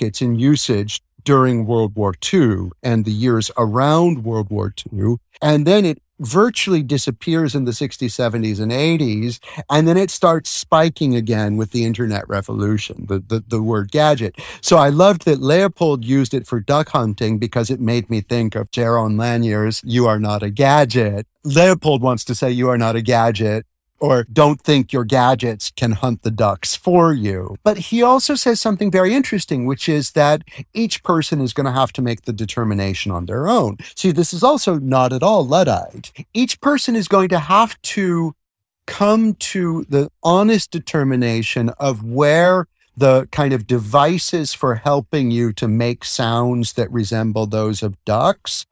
skyrockets 0.03 0.21
in 0.21 0.35
usage 0.35 1.01
during 1.23 1.65
World 1.65 1.95
War 1.95 2.13
II 2.33 2.71
and 2.81 3.05
the 3.05 3.11
years 3.11 3.49
around 3.57 4.23
World 4.23 4.49
War 4.49 4.73
II. 4.91 5.15
And 5.41 5.65
then 5.65 5.85
it 5.85 5.99
virtually 6.19 6.83
disappears 6.83 7.55
in 7.55 7.65
the 7.65 7.71
60s, 7.71 8.11
70s, 8.11 8.59
and 8.59 8.71
80s. 8.71 9.39
And 9.69 9.87
then 9.87 9.97
it 9.97 10.11
starts 10.11 10.49
spiking 10.49 11.15
again 11.15 11.57
with 11.57 11.71
the 11.71 11.85
internet 11.85 12.27
revolution, 12.29 13.05
the, 13.07 13.19
the, 13.19 13.43
the, 13.47 13.61
word 13.61 13.91
gadget. 13.91 14.35
So 14.61 14.77
I 14.77 14.89
loved 14.89 15.25
that 15.25 15.41
Leopold 15.41 16.05
used 16.05 16.33
it 16.33 16.45
for 16.45 16.59
duck 16.59 16.89
hunting 16.89 17.39
because 17.39 17.69
it 17.69 17.79
made 17.79 18.09
me 18.09 18.21
think 18.21 18.55
of 18.55 18.69
Jaron 18.71 19.17
Lanier's 19.17 19.81
You 19.83 20.07
Are 20.07 20.19
Not 20.19 20.43
a 20.43 20.49
Gadget. 20.49 21.25
Leopold 21.43 22.01
wants 22.01 22.23
to 22.25 22.35
say 22.35 22.51
you 22.51 22.69
are 22.69 22.77
not 22.77 22.95
a 22.95 23.01
gadget 23.01 23.65
or 24.03 24.25
don't 24.25 24.59
think 24.59 24.91
your 24.91 25.05
gadgets 25.05 25.71
can 25.77 25.93
hunt 25.93 26.23
the 26.23 26.29
ducks 26.29 26.75
for 26.75 27.13
you. 27.13 27.55
But 27.63 27.77
he 27.77 28.03
also 28.03 28.35
says 28.35 28.59
something 28.59 28.91
very 28.91 29.13
interesting, 29.13 29.65
which 29.65 29.87
is 29.87 30.11
that 30.11 30.41
each 30.73 31.03
person 31.03 31.39
is 31.39 31.53
going 31.53 31.67
to 31.67 31.71
have 31.71 31.93
to 31.93 32.01
make 32.01 32.23
the 32.23 32.33
determination 32.33 33.13
on 33.13 33.27
their 33.27 33.47
own. 33.47 33.77
See, 33.95 34.11
this 34.11 34.33
is 34.33 34.43
also 34.43 34.77
not 34.77 35.13
at 35.13 35.23
all 35.23 35.47
Luddite. 35.47 36.11
Each 36.33 36.59
person 36.59 36.97
is 36.97 37.07
going 37.07 37.29
to 37.29 37.39
have 37.39 37.81
to 37.93 38.35
come 38.87 39.35
to 39.35 39.85
the 39.87 40.09
honest 40.21 40.69
determination 40.69 41.69
of 41.79 42.03
where 42.03 42.67
the 42.97 43.29
kind 43.31 43.53
of 43.53 43.65
devices 43.65 44.53
for 44.53 44.75
helping 44.75 45.31
you 45.31 45.53
to 45.53 45.67
make 45.69 46.03
sounds 46.03 46.73
that 46.73 46.91
resemble 46.91 47.47
those 47.47 47.81
of 47.81 48.03
ducks 48.03 48.65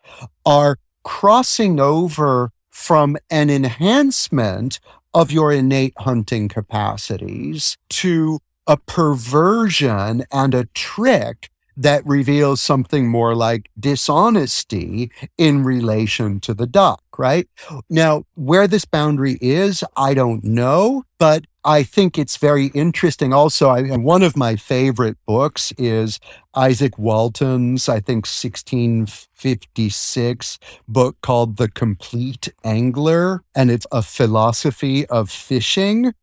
are 0.45 0.77
crossing 1.05 1.79
over 1.79 2.51
from 2.69 3.15
an 3.29 3.49
enhancement 3.49 4.81
of 5.13 5.31
your 5.31 5.51
innate 5.51 5.93
hunting 5.97 6.47
capacities 6.47 7.77
to 7.89 8.39
a 8.67 8.77
perversion 8.77 10.23
and 10.31 10.53
a 10.53 10.65
trick 10.73 11.49
that 11.81 12.05
reveals 12.05 12.61
something 12.61 13.07
more 13.07 13.33
like 13.35 13.69
dishonesty 13.79 15.11
in 15.37 15.63
relation 15.63 16.41
to 16.41 16.53
the 16.53 16.67
duck, 16.67 17.01
right? 17.17 17.47
Now, 17.89 18.25
where 18.35 18.67
this 18.67 18.85
boundary 18.85 19.39
is, 19.41 19.83
I 19.97 20.13
don't 20.13 20.43
know, 20.43 21.05
but 21.17 21.45
I 21.63 21.83
think 21.83 22.17
it's 22.17 22.37
very 22.37 22.67
interesting. 22.67 23.33
Also, 23.33 23.69
I, 23.69 23.97
one 23.97 24.23
of 24.23 24.37
my 24.37 24.55
favorite 24.55 25.17
books 25.25 25.73
is 25.77 26.19
Izaak 26.55 26.97
Walton's, 26.99 27.89
I 27.89 27.99
think, 27.99 28.25
1656 28.25 30.59
book 30.87 31.17
called 31.21 31.57
The 31.57 31.69
Compleat 31.69 32.53
Angler, 32.63 33.43
and 33.55 33.71
it's 33.71 33.87
a 33.91 34.03
philosophy 34.03 35.05
of 35.07 35.29
fishing. 35.29 36.13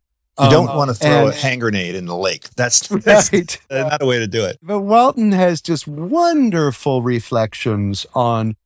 You 0.41 0.51
don't 0.51 0.69
um, 0.69 0.77
want 0.77 0.91
to 0.91 0.95
throw 0.95 1.27
and, 1.27 1.31
a 1.31 1.33
hand 1.33 1.61
grenade 1.61 1.95
in 1.95 2.07
the 2.07 2.17
lake. 2.17 2.49
That's, 2.57 2.87
that's 2.89 3.33
right. 3.33 3.59
not 3.71 4.03
a 4.03 4.07
way 4.07 4.19
to 4.19 4.27
do 4.27 4.45
it. 4.45 4.59
But 4.63 4.81
Walton 4.81 5.33
has 5.33 5.61
just 5.61 5.89
wonderful 5.89 7.03
reflections 7.03 8.07
on 8.15 8.57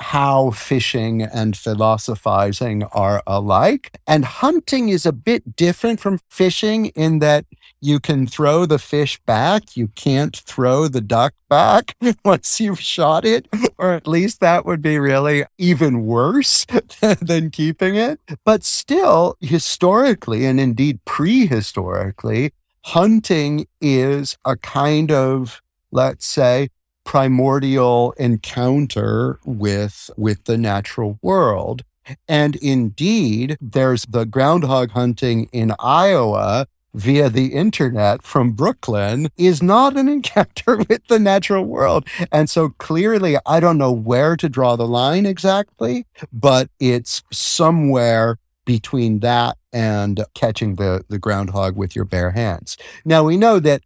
how 0.00 0.50
fishing 0.50 1.22
and 1.22 1.56
philosophizing 1.56 2.82
are 2.84 3.22
alike. 3.26 3.98
And 4.06 4.24
hunting 4.24 4.88
is 4.88 5.06
a 5.06 5.12
bit 5.12 5.56
different 5.56 6.00
from 6.00 6.20
fishing 6.28 6.86
in 6.86 7.20
that 7.20 7.46
you 7.80 8.00
can 8.00 8.26
throw 8.26 8.66
the 8.66 8.78
fish 8.78 9.18
back. 9.26 9.76
You 9.76 9.88
can't 9.88 10.36
throw 10.36 10.88
the 10.88 11.00
duck 11.00 11.34
back 11.48 11.94
once 12.24 12.60
you've 12.60 12.80
shot 12.80 13.24
it, 13.24 13.48
or 13.78 13.92
at 13.92 14.06
least 14.06 14.40
that 14.40 14.66
would 14.66 14.82
be 14.82 14.98
really 14.98 15.44
even 15.58 16.04
worse 16.04 16.66
than 17.20 17.50
keeping 17.50 17.94
it. 17.96 18.20
But 18.44 18.64
still, 18.64 19.36
historically, 19.40 20.44
and 20.44 20.60
indeed 20.60 21.00
prehistorically, 21.06 22.50
hunting 22.86 23.66
is 23.80 24.36
a 24.44 24.56
kind 24.56 25.10
of, 25.10 25.62
let's 25.90 26.26
say, 26.26 26.68
primordial 27.10 28.14
encounter 28.18 29.40
with, 29.44 30.10
with 30.16 30.44
the 30.44 30.56
natural 30.56 31.18
world. 31.22 31.82
And 32.28 32.54
indeed, 32.54 33.56
there's 33.60 34.04
the 34.04 34.24
groundhog 34.24 34.92
hunting 34.92 35.48
in 35.50 35.74
Iowa 35.80 36.68
via 36.94 37.28
the 37.28 37.46
internet 37.46 38.22
from 38.22 38.52
Brooklyn 38.52 39.28
is 39.36 39.60
not 39.60 39.96
an 39.96 40.08
encounter 40.16 40.76
with 40.88 41.04
the 41.08 41.18
natural 41.18 41.64
world. 41.64 42.06
And 42.30 42.48
so 42.48 42.68
clearly, 42.78 43.36
I 43.44 43.58
don't 43.58 43.76
know 43.76 43.90
where 43.90 44.36
to 44.36 44.48
draw 44.48 44.76
the 44.76 44.86
line 44.86 45.26
exactly, 45.26 46.06
but 46.32 46.68
it's 46.78 47.24
somewhere 47.32 48.36
between 48.64 49.18
that 49.18 49.56
and 49.72 50.24
catching 50.34 50.76
the, 50.76 51.04
the 51.08 51.18
groundhog 51.18 51.76
with 51.76 51.96
your 51.96 52.04
bare 52.04 52.30
hands. 52.30 52.76
Now, 53.04 53.24
we 53.24 53.36
know 53.36 53.58
that 53.58 53.82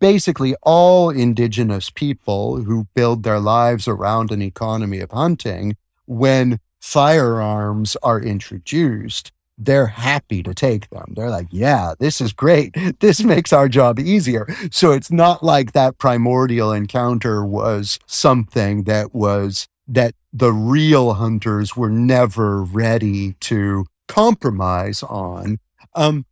basically 0.00 0.54
all 0.62 1.10
indigenous 1.10 1.90
people 1.90 2.62
who 2.62 2.88
build 2.94 3.22
their 3.22 3.40
lives 3.40 3.88
around 3.88 4.30
an 4.30 4.42
economy 4.42 5.00
of 5.00 5.10
hunting, 5.10 5.76
when 6.06 6.60
firearms 6.80 7.96
are 8.02 8.20
introduced, 8.20 9.32
they're 9.58 9.88
happy 9.88 10.42
to 10.42 10.54
take 10.54 10.88
them. 10.90 11.14
They're 11.16 11.30
like, 11.30 11.48
yeah, 11.50 11.94
this 11.98 12.20
is 12.20 12.32
great. 12.32 12.74
This 13.00 13.22
makes 13.22 13.52
our 13.52 13.68
job 13.68 13.98
easier. 13.98 14.46
So 14.70 14.92
it's 14.92 15.10
not 15.10 15.42
like 15.42 15.72
that 15.72 15.98
primordial 15.98 16.72
encounter 16.72 17.44
was 17.44 17.98
something 18.06 18.84
that 18.84 19.14
was 19.14 19.68
that 19.86 20.14
the 20.32 20.52
real 20.52 21.14
hunters 21.14 21.76
were 21.76 21.90
never 21.90 22.62
ready 22.62 23.32
to 23.40 23.86
compromise 24.08 25.02
on. 25.02 25.58
Um, 25.94 26.26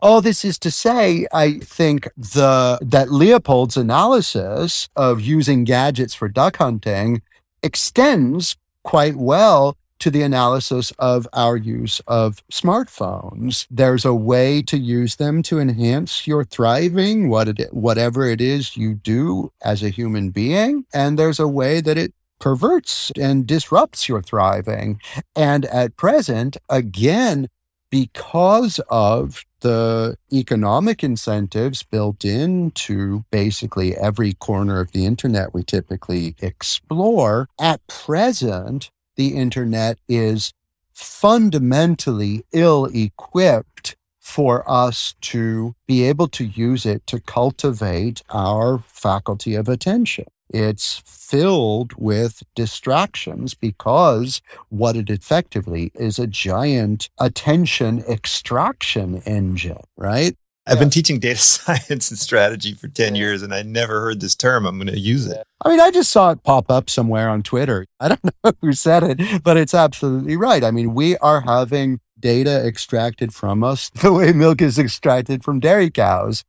all 0.00 0.20
this 0.20 0.44
is 0.44 0.58
to 0.60 0.70
say, 0.70 1.26
I 1.32 1.58
think 1.58 2.08
the 2.16 2.78
that 2.80 3.10
Leopold's 3.10 3.76
analysis 3.76 4.88
of 4.96 5.20
using 5.20 5.64
gadgets 5.64 6.14
for 6.14 6.28
duck 6.28 6.56
hunting 6.58 7.22
extends 7.62 8.56
quite 8.82 9.16
well 9.16 9.76
to 9.98 10.10
the 10.10 10.22
analysis 10.22 10.92
of 10.98 11.26
our 11.32 11.56
use 11.56 12.00
of 12.06 12.46
smartphones. 12.52 13.66
There's 13.70 14.04
a 14.04 14.14
way 14.14 14.62
to 14.62 14.78
use 14.78 15.16
them 15.16 15.42
to 15.44 15.58
enhance 15.58 16.26
your 16.26 16.44
thriving, 16.44 17.28
what 17.28 17.48
it, 17.48 17.74
whatever 17.74 18.24
it 18.26 18.40
is 18.40 18.76
you 18.76 18.94
do 18.94 19.52
as 19.62 19.82
a 19.82 19.88
human 19.88 20.30
being. 20.30 20.86
And 20.94 21.18
there's 21.18 21.40
a 21.40 21.48
way 21.48 21.80
that 21.80 21.98
it 21.98 22.14
perverts 22.38 23.10
and 23.20 23.46
disrupts 23.46 24.08
your 24.08 24.22
thriving. 24.22 25.00
And 25.34 25.64
at 25.66 25.96
present, 25.96 26.56
again, 26.68 27.48
because 27.90 28.78
of 28.88 29.44
the 29.60 30.16
economic 30.32 31.02
incentives 31.02 31.82
built 31.82 32.24
into 32.24 33.24
basically 33.30 33.96
every 33.96 34.32
corner 34.34 34.80
of 34.80 34.92
the 34.92 35.04
internet 35.04 35.54
we 35.54 35.62
typically 35.62 36.34
explore, 36.40 37.48
at 37.60 37.86
present, 37.86 38.90
the 39.16 39.36
internet 39.36 39.98
is 40.08 40.52
fundamentally 40.92 42.44
ill 42.52 42.86
equipped 42.86 43.96
for 44.20 44.68
us 44.70 45.14
to 45.20 45.74
be 45.86 46.04
able 46.04 46.28
to 46.28 46.44
use 46.44 46.84
it 46.84 47.06
to 47.06 47.18
cultivate 47.20 48.22
our 48.30 48.78
faculty 48.78 49.54
of 49.54 49.68
attention. 49.68 50.26
It's 50.50 51.02
filled 51.04 51.92
with 51.96 52.42
distractions 52.54 53.54
because 53.54 54.40
what 54.68 54.96
it 54.96 55.10
effectively 55.10 55.90
is 55.94 56.18
a 56.18 56.26
giant 56.26 57.10
attention 57.18 58.02
extraction 58.08 59.22
engine, 59.26 59.82
right? 59.96 60.36
I've 60.68 60.78
been 60.78 60.90
teaching 60.90 61.18
data 61.18 61.38
science 61.38 62.10
and 62.10 62.18
strategy 62.18 62.74
for 62.74 62.88
10 62.88 63.14
years 63.14 63.42
and 63.42 63.54
I 63.54 63.62
never 63.62 64.00
heard 64.00 64.20
this 64.20 64.34
term. 64.34 64.66
I'm 64.66 64.76
going 64.76 64.88
to 64.88 64.98
use 64.98 65.26
it. 65.26 65.42
I 65.64 65.70
mean, 65.70 65.80
I 65.80 65.90
just 65.90 66.10
saw 66.10 66.30
it 66.30 66.42
pop 66.42 66.70
up 66.70 66.90
somewhere 66.90 67.28
on 67.28 67.42
Twitter. 67.42 67.86
I 68.00 68.08
don't 68.08 68.24
know 68.24 68.52
who 68.60 68.72
said 68.72 69.02
it, 69.02 69.42
but 69.42 69.56
it's 69.56 69.74
absolutely 69.74 70.36
right. 70.36 70.62
I 70.62 70.70
mean, 70.70 70.94
we 70.94 71.16
are 71.18 71.40
having 71.40 72.00
data 72.20 72.66
extracted 72.66 73.32
from 73.32 73.64
us 73.64 73.90
the 74.02 74.12
way 74.12 74.32
milk 74.32 74.60
is 74.60 74.78
extracted 74.78 75.42
from 75.42 75.60
dairy 75.60 75.90
cows. 75.90 76.44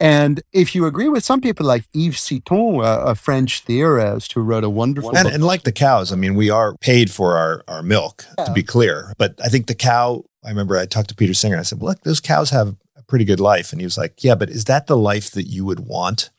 And 0.00 0.42
if 0.52 0.74
you 0.74 0.86
agree 0.86 1.08
with 1.08 1.24
some 1.24 1.40
people 1.40 1.66
like 1.66 1.84
Yves 1.92 2.20
Citton, 2.20 2.80
a, 2.80 3.10
a 3.10 3.14
French 3.14 3.60
theorist 3.60 4.32
who 4.32 4.42
wrote 4.42 4.64
a 4.64 4.70
wonderful 4.70 5.16
and, 5.16 5.26
and, 5.28 5.44
like 5.44 5.64
the 5.64 5.72
cows, 5.72 6.12
I 6.12 6.16
mean, 6.16 6.34
we 6.34 6.50
are 6.50 6.76
paid 6.76 7.10
for 7.10 7.36
our, 7.36 7.64
our 7.66 7.82
milk, 7.82 8.24
yeah. 8.38 8.44
to 8.44 8.52
be 8.52 8.62
clear. 8.62 9.12
But 9.18 9.34
I 9.44 9.48
think 9.48 9.66
the 9.66 9.74
cow, 9.74 10.24
I 10.44 10.50
remember 10.50 10.76
I 10.76 10.86
talked 10.86 11.08
to 11.08 11.16
Peter 11.16 11.34
Singer. 11.34 11.54
and 11.54 11.60
I 11.60 11.64
said, 11.64 11.80
well, 11.80 11.90
look, 11.90 12.02
those 12.02 12.20
cows 12.20 12.50
have 12.50 12.76
a 12.96 13.02
pretty 13.02 13.24
good 13.24 13.40
life. 13.40 13.72
And 13.72 13.80
he 13.80 13.86
was 13.86 13.98
like, 13.98 14.22
yeah, 14.22 14.36
but 14.36 14.50
is 14.50 14.66
that 14.66 14.86
the 14.86 14.96
life 14.96 15.32
that 15.32 15.44
you 15.44 15.64
would 15.64 15.80
want? 15.80 16.30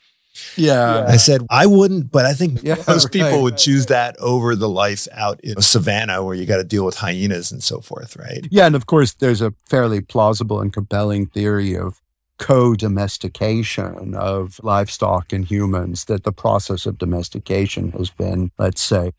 Yeah. 0.55 1.05
I 1.05 1.17
said, 1.17 1.45
I 1.49 1.65
wouldn't, 1.65 2.11
but 2.11 2.25
I 2.25 2.33
think 2.33 2.63
yeah, 2.63 2.75
most 2.87 3.05
right, 3.05 3.11
people 3.11 3.41
would 3.41 3.57
choose 3.57 3.87
that 3.87 4.15
over 4.19 4.55
the 4.55 4.69
life 4.69 5.05
out 5.11 5.41
in 5.41 5.57
a 5.57 5.61
savannah 5.61 6.23
where 6.23 6.33
you 6.33 6.45
got 6.45 6.57
to 6.57 6.63
deal 6.63 6.85
with 6.85 6.95
hyenas 6.95 7.51
and 7.51 7.61
so 7.61 7.81
forth, 7.81 8.15
right? 8.15 8.47
Yeah. 8.49 8.67
And 8.67 8.75
of 8.75 8.85
course, 8.85 9.13
there's 9.13 9.41
a 9.41 9.53
fairly 9.65 9.99
plausible 9.99 10.61
and 10.61 10.71
compelling 10.71 11.25
theory 11.25 11.75
of 11.75 11.99
co 12.39 12.73
domestication 12.75 14.15
of 14.15 14.59
livestock 14.63 15.31
and 15.31 15.45
humans, 15.45 16.05
that 16.05 16.23
the 16.23 16.31
process 16.31 16.85
of 16.87 16.97
domestication 16.97 17.91
has 17.91 18.09
been, 18.09 18.51
let's 18.57 18.81
say, 18.81 19.11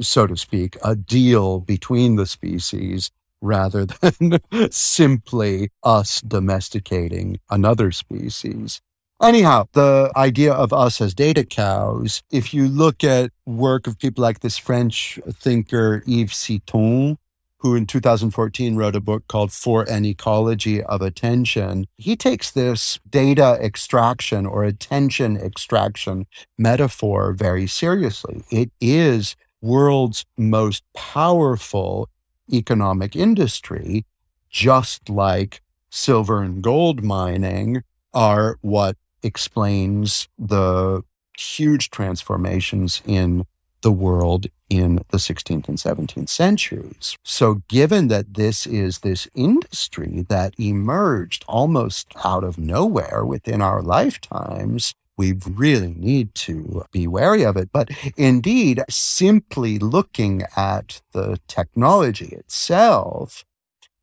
so 0.00 0.26
to 0.26 0.36
speak, 0.36 0.76
a 0.84 0.94
deal 0.94 1.60
between 1.60 2.16
the 2.16 2.26
species 2.26 3.10
rather 3.40 3.86
than 4.00 4.40
simply 4.70 5.70
us 5.82 6.20
domesticating 6.20 7.38
another 7.50 7.92
species. 7.92 8.80
Anyhow, 9.22 9.66
the 9.72 10.10
idea 10.16 10.52
of 10.52 10.72
us 10.72 11.00
as 11.00 11.14
data 11.14 11.44
cows, 11.44 12.22
if 12.30 12.52
you 12.52 12.68
look 12.68 13.04
at 13.04 13.30
work 13.46 13.86
of 13.86 13.98
people 13.98 14.22
like 14.22 14.40
this 14.40 14.58
French 14.58 15.20
thinker 15.30 16.02
Yves 16.06 16.34
Citton, 16.34 17.16
who 17.64 17.74
in 17.74 17.86
2014 17.86 18.76
wrote 18.76 18.94
a 18.94 19.00
book 19.00 19.26
called 19.26 19.50
For 19.50 19.84
an 19.90 20.04
Ecology 20.04 20.82
of 20.82 21.00
Attention, 21.00 21.86
he 21.96 22.14
takes 22.14 22.50
this 22.50 23.00
data 23.08 23.58
extraction 23.58 24.44
or 24.44 24.64
attention 24.64 25.38
extraction 25.38 26.26
metaphor 26.58 27.32
very 27.32 27.66
seriously. 27.66 28.44
It 28.50 28.70
is 28.82 29.34
world's 29.62 30.26
most 30.36 30.84
powerful 30.92 32.10
economic 32.52 33.16
industry, 33.16 34.04
just 34.50 35.08
like 35.08 35.62
silver 35.88 36.42
and 36.42 36.62
gold 36.62 37.02
mining 37.02 37.82
are 38.12 38.58
what 38.60 38.98
explains 39.22 40.28
the 40.38 41.02
huge 41.38 41.88
transformations 41.88 43.00
in 43.06 43.46
the 43.84 43.92
world 43.92 44.46
in 44.68 44.96
the 45.10 45.18
16th 45.18 45.68
and 45.68 45.78
17th 45.78 46.30
centuries. 46.30 47.16
So, 47.22 47.62
given 47.68 48.08
that 48.08 48.34
this 48.34 48.66
is 48.66 49.00
this 49.00 49.28
industry 49.34 50.24
that 50.28 50.54
emerged 50.58 51.44
almost 51.46 52.12
out 52.24 52.42
of 52.42 52.58
nowhere 52.58 53.24
within 53.24 53.60
our 53.62 53.82
lifetimes, 53.82 54.94
we 55.16 55.34
really 55.46 55.94
need 55.96 56.34
to 56.34 56.84
be 56.90 57.06
wary 57.06 57.44
of 57.44 57.56
it. 57.56 57.68
But 57.72 57.90
indeed, 58.16 58.82
simply 58.88 59.78
looking 59.78 60.44
at 60.56 61.02
the 61.12 61.38
technology 61.46 62.30
itself, 62.42 63.44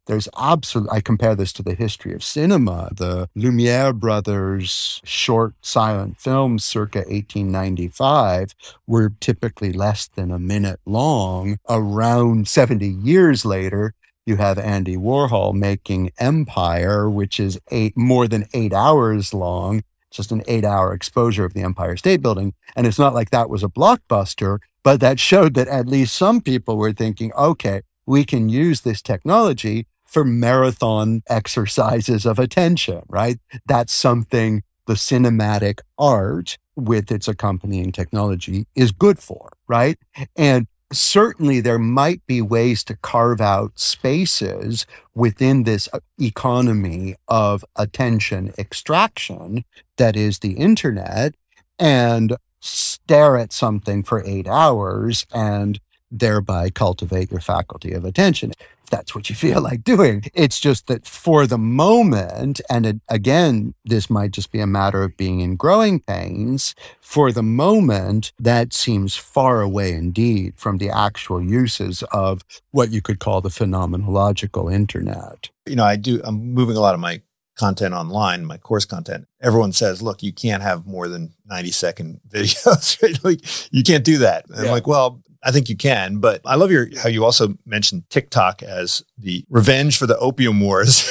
there's 0.07 0.27
absolute, 0.37 0.89
I 0.91 1.01
compare 1.01 1.35
this 1.35 1.53
to 1.53 1.63
the 1.63 1.73
history 1.73 2.13
of 2.13 2.23
cinema. 2.23 2.89
The 2.95 3.29
Lumiere 3.35 3.93
brothers' 3.93 5.01
short 5.03 5.53
silent 5.61 6.19
films 6.19 6.65
circa 6.65 6.99
1895 6.99 8.53
were 8.87 9.13
typically 9.19 9.71
less 9.71 10.07
than 10.07 10.31
a 10.31 10.39
minute 10.39 10.79
long. 10.85 11.57
Around 11.69 12.47
70 12.47 12.87
years 12.87 13.45
later, 13.45 13.93
you 14.25 14.37
have 14.37 14.57
Andy 14.57 14.97
Warhol 14.97 15.53
making 15.53 16.11
Empire, 16.19 17.09
which 17.09 17.39
is 17.39 17.59
eight, 17.71 17.97
more 17.97 18.27
than 18.27 18.45
eight 18.53 18.73
hours 18.73 19.33
long, 19.33 19.83
just 20.11 20.31
an 20.31 20.43
eight 20.47 20.65
hour 20.65 20.93
exposure 20.93 21.45
of 21.45 21.53
the 21.53 21.61
Empire 21.61 21.97
State 21.97 22.21
Building. 22.21 22.53
And 22.75 22.85
it's 22.85 22.99
not 22.99 23.13
like 23.13 23.29
that 23.31 23.49
was 23.49 23.63
a 23.63 23.67
blockbuster, 23.67 24.59
but 24.83 24.99
that 24.99 25.19
showed 25.19 25.53
that 25.55 25.67
at 25.67 25.87
least 25.87 26.15
some 26.15 26.41
people 26.41 26.77
were 26.77 26.93
thinking, 26.93 27.31
okay, 27.33 27.81
we 28.05 28.25
can 28.25 28.49
use 28.49 28.81
this 28.81 29.01
technology 29.01 29.87
for 30.11 30.25
marathon 30.25 31.23
exercises 31.29 32.25
of 32.25 32.37
attention, 32.37 33.01
right? 33.07 33.39
That's 33.65 33.93
something 33.93 34.63
the 34.85 34.93
cinematic 34.93 35.79
art 35.97 36.57
with 36.75 37.11
its 37.11 37.29
accompanying 37.29 37.93
technology 37.93 38.67
is 38.75 38.91
good 38.91 39.19
for, 39.19 39.53
right? 39.69 39.97
And 40.35 40.67
certainly 40.91 41.61
there 41.61 41.79
might 41.79 42.25
be 42.27 42.41
ways 42.41 42.83
to 42.83 42.97
carve 42.97 43.39
out 43.39 43.79
spaces 43.79 44.85
within 45.15 45.63
this 45.63 45.87
uh, 45.93 45.99
economy 46.19 47.15
of 47.29 47.63
attention 47.77 48.53
extraction 48.57 49.63
that 49.95 50.17
is 50.17 50.39
the 50.39 50.53
internet 50.53 51.35
and 51.79 52.35
stare 52.59 53.37
at 53.37 53.53
something 53.53 54.03
for 54.03 54.21
eight 54.25 54.47
hours 54.47 55.25
and 55.33 55.79
thereby 56.11 56.69
cultivate 56.69 57.31
your 57.31 57.39
faculty 57.39 57.93
of 57.93 58.03
attention 58.03 58.51
that's 58.91 59.15
what 59.15 59.29
you 59.29 59.35
feel 59.35 59.61
like 59.69 59.83
doing. 59.83 60.23
It's 60.33 60.59
just 60.59 60.87
that 60.87 61.07
for 61.07 61.47
the 61.47 61.57
moment, 61.57 62.61
and 62.69 62.85
it, 62.85 63.01
again, 63.09 63.73
this 63.83 64.09
might 64.09 64.31
just 64.31 64.51
be 64.51 64.59
a 64.59 64.67
matter 64.67 65.03
of 65.03 65.17
being 65.17 65.39
in 65.39 65.55
growing 65.55 65.99
pains. 65.99 66.75
For 66.99 67.31
the 67.31 67.43
moment, 67.43 68.31
that 68.39 68.73
seems 68.73 69.15
far 69.15 69.61
away 69.61 69.93
indeed 69.93 70.53
from 70.57 70.77
the 70.77 70.89
actual 70.89 71.41
uses 71.43 72.03
of 72.11 72.43
what 72.71 72.91
you 72.91 73.01
could 73.01 73.19
call 73.19 73.41
the 73.41 73.49
phenomenological 73.49 74.71
internet. 74.71 75.49
You 75.65 75.75
know, 75.75 75.83
I 75.83 75.95
do, 75.95 76.21
I'm 76.23 76.53
moving 76.53 76.77
a 76.77 76.79
lot 76.79 76.93
of 76.93 76.99
my 76.99 77.21
content 77.61 77.93
online, 77.93 78.45
my 78.45 78.57
course 78.57 78.85
content, 78.85 79.27
everyone 79.39 79.71
says, 79.71 80.01
look, 80.01 80.23
you 80.23 80.33
can't 80.33 80.63
have 80.63 80.87
more 80.87 81.07
than 81.07 81.33
90 81.45 81.71
second 81.71 82.21
videos. 82.29 83.01
Right? 83.01 83.17
Like 83.23 83.41
you 83.71 83.83
can't 83.83 84.03
do 84.03 84.17
that. 84.19 84.47
And 84.47 84.57
yeah. 84.57 84.63
I'm 84.65 84.71
like, 84.71 84.87
well, 84.87 85.21
I 85.43 85.51
think 85.51 85.69
you 85.69 85.75
can, 85.75 86.17
but 86.17 86.41
I 86.45 86.55
love 86.55 86.71
your 86.71 86.87
how 87.01 87.09
you 87.09 87.25
also 87.25 87.55
mentioned 87.65 88.09
TikTok 88.09 88.61
as 88.61 89.03
the 89.17 89.43
revenge 89.49 89.97
for 89.97 90.05
the 90.05 90.17
opium 90.19 90.59
wars. 90.59 91.03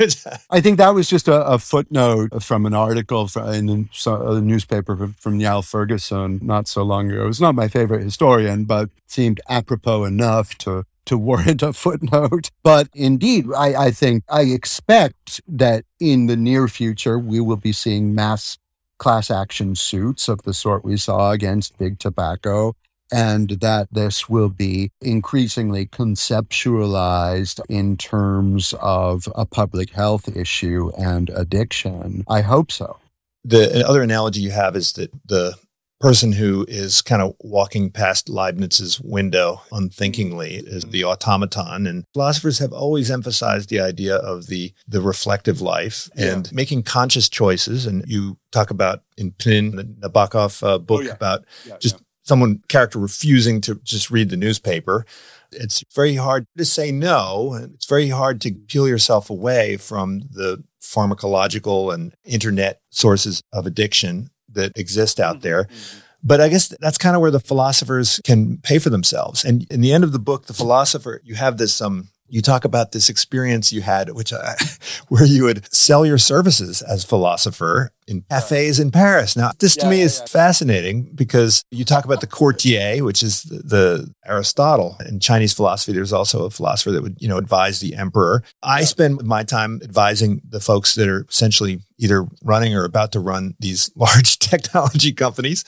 I 0.50 0.60
think 0.60 0.78
that 0.78 0.94
was 0.94 1.08
just 1.08 1.28
a, 1.28 1.44
a 1.44 1.58
footnote 1.58 2.42
from 2.42 2.66
an 2.66 2.74
article 2.74 3.28
in 3.36 3.88
a 4.06 4.40
newspaper 4.40 5.12
from 5.18 5.38
Niall 5.38 5.62
Ferguson 5.62 6.38
not 6.42 6.68
so 6.68 6.82
long 6.82 7.10
ago. 7.10 7.26
It's 7.26 7.40
not 7.40 7.54
my 7.54 7.68
favorite 7.68 8.04
historian, 8.04 8.64
but 8.64 8.90
seemed 9.06 9.40
apropos 9.48 10.04
enough 10.04 10.56
to 10.58 10.84
to 11.06 11.18
warrant 11.18 11.62
a 11.62 11.72
footnote. 11.72 12.50
But 12.62 12.88
indeed, 12.94 13.46
I, 13.56 13.86
I 13.86 13.90
think 13.90 14.24
I 14.28 14.42
expect 14.42 15.40
that 15.48 15.84
in 15.98 16.26
the 16.26 16.36
near 16.36 16.68
future 16.68 17.18
we 17.18 17.40
will 17.40 17.56
be 17.56 17.72
seeing 17.72 18.14
mass 18.14 18.58
class 18.98 19.30
action 19.30 19.74
suits 19.74 20.28
of 20.28 20.42
the 20.42 20.52
sort 20.52 20.84
we 20.84 20.96
saw 20.96 21.30
against 21.30 21.78
big 21.78 21.98
tobacco 21.98 22.74
and 23.12 23.50
that 23.60 23.88
this 23.92 24.28
will 24.28 24.48
be 24.48 24.90
increasingly 25.00 25.86
conceptualized 25.86 27.60
in 27.68 27.96
terms 27.96 28.74
of 28.80 29.28
a 29.34 29.46
public 29.46 29.90
health 29.90 30.28
issue 30.36 30.90
and 30.98 31.30
addiction. 31.30 32.24
I 32.28 32.42
hope 32.42 32.70
so. 32.70 32.98
The 33.44 33.86
other 33.86 34.02
analogy 34.02 34.40
you 34.40 34.50
have 34.50 34.76
is 34.76 34.92
that 34.94 35.10
the 35.24 35.54
person 36.00 36.32
who 36.32 36.64
is 36.68 37.02
kind 37.02 37.20
of 37.20 37.34
walking 37.40 37.90
past 37.90 38.28
Leibniz's 38.28 39.00
window 39.00 39.62
unthinkingly 39.72 40.54
is 40.54 40.84
the 40.84 41.04
automaton. 41.04 41.86
And 41.86 42.04
philosophers 42.14 42.58
have 42.60 42.72
always 42.72 43.10
emphasized 43.10 43.68
the 43.68 43.80
idea 43.80 44.16
of 44.16 44.46
the, 44.46 44.72
the 44.86 45.00
reflective 45.00 45.60
life 45.60 46.08
and 46.16 46.46
yeah. 46.46 46.52
making 46.52 46.84
conscious 46.84 47.28
choices. 47.28 47.86
And 47.86 48.04
you 48.06 48.38
talk 48.52 48.70
about 48.70 49.02
in 49.16 49.32
Pnin, 49.32 49.76
the 49.76 50.08
Nabokov 50.08 50.62
uh, 50.62 50.78
book 50.78 51.00
oh, 51.00 51.04
yeah. 51.04 51.12
about 51.12 51.44
yeah, 51.66 51.76
just 51.80 52.00
someone 52.28 52.62
character 52.68 52.98
refusing 52.98 53.60
to 53.62 53.76
just 53.82 54.10
read 54.10 54.28
the 54.28 54.36
newspaper. 54.36 55.06
It's 55.50 55.82
very 55.94 56.16
hard 56.16 56.46
to 56.58 56.64
say 56.64 56.92
no. 56.92 57.58
It's 57.74 57.86
very 57.86 58.10
hard 58.10 58.40
to 58.42 58.52
peel 58.52 58.86
yourself 58.86 59.30
away 59.30 59.78
from 59.78 60.20
the 60.30 60.62
pharmacological 60.80 61.92
and 61.92 62.14
internet 62.24 62.80
sources 62.90 63.42
of 63.52 63.66
addiction 63.66 64.30
that 64.50 64.76
exist 64.76 65.18
out 65.18 65.36
mm-hmm. 65.36 65.42
there. 65.42 65.64
Mm-hmm. 65.64 65.98
But 66.22 66.40
I 66.40 66.48
guess 66.48 66.68
that's 66.80 66.98
kind 66.98 67.14
of 67.14 67.22
where 67.22 67.30
the 67.30 67.40
philosophers 67.40 68.20
can 68.24 68.58
pay 68.58 68.78
for 68.78 68.90
themselves. 68.90 69.44
And 69.44 69.66
in 69.70 69.80
the 69.80 69.92
end 69.92 70.04
of 70.04 70.12
the 70.12 70.18
book, 70.18 70.46
the 70.46 70.52
philosopher, 70.52 71.20
you 71.24 71.36
have 71.36 71.58
this 71.58 71.80
um, 71.80 72.08
you 72.28 72.42
talk 72.42 72.64
about 72.64 72.92
this 72.92 73.08
experience 73.08 73.72
you 73.72 73.80
had, 73.80 74.10
which 74.10 74.32
I, 74.32 74.54
where 75.08 75.24
you 75.24 75.44
would 75.44 75.72
sell 75.72 76.04
your 76.04 76.18
services 76.18 76.82
as 76.82 77.04
philosopher 77.04 77.92
in 78.06 78.22
cafes 78.30 78.80
in 78.80 78.90
Paris. 78.90 79.36
Now, 79.36 79.52
this 79.58 79.76
to 79.76 79.88
me 79.88 79.98
yeah, 79.98 80.04
is 80.04 80.20
yeah. 80.20 80.26
fascinating 80.26 81.10
because 81.14 81.64
you 81.70 81.84
talk 81.84 82.04
about 82.04 82.20
the 82.20 82.26
courtier, 82.26 83.04
which 83.04 83.22
is 83.22 83.42
the, 83.42 83.58
the, 83.58 84.14
Aristotle 84.26 84.96
in 85.08 85.20
Chinese 85.20 85.54
philosophy. 85.54 85.92
There's 85.92 86.12
also 86.12 86.44
a 86.44 86.50
philosopher 86.50 86.90
that 86.90 87.02
would, 87.02 87.16
you 87.18 87.28
know, 87.28 87.38
advise 87.38 87.80
the 87.80 87.94
emperor. 87.94 88.42
I 88.62 88.84
spend 88.84 89.24
my 89.24 89.42
time 89.42 89.80
advising 89.82 90.42
the 90.46 90.60
folks 90.60 90.94
that 90.96 91.08
are 91.08 91.24
essentially 91.30 91.80
either 91.98 92.26
running 92.42 92.74
or 92.74 92.84
about 92.84 93.12
to 93.12 93.20
run 93.20 93.54
these 93.58 93.90
large 93.96 94.38
technology 94.38 95.12
companies. 95.12 95.64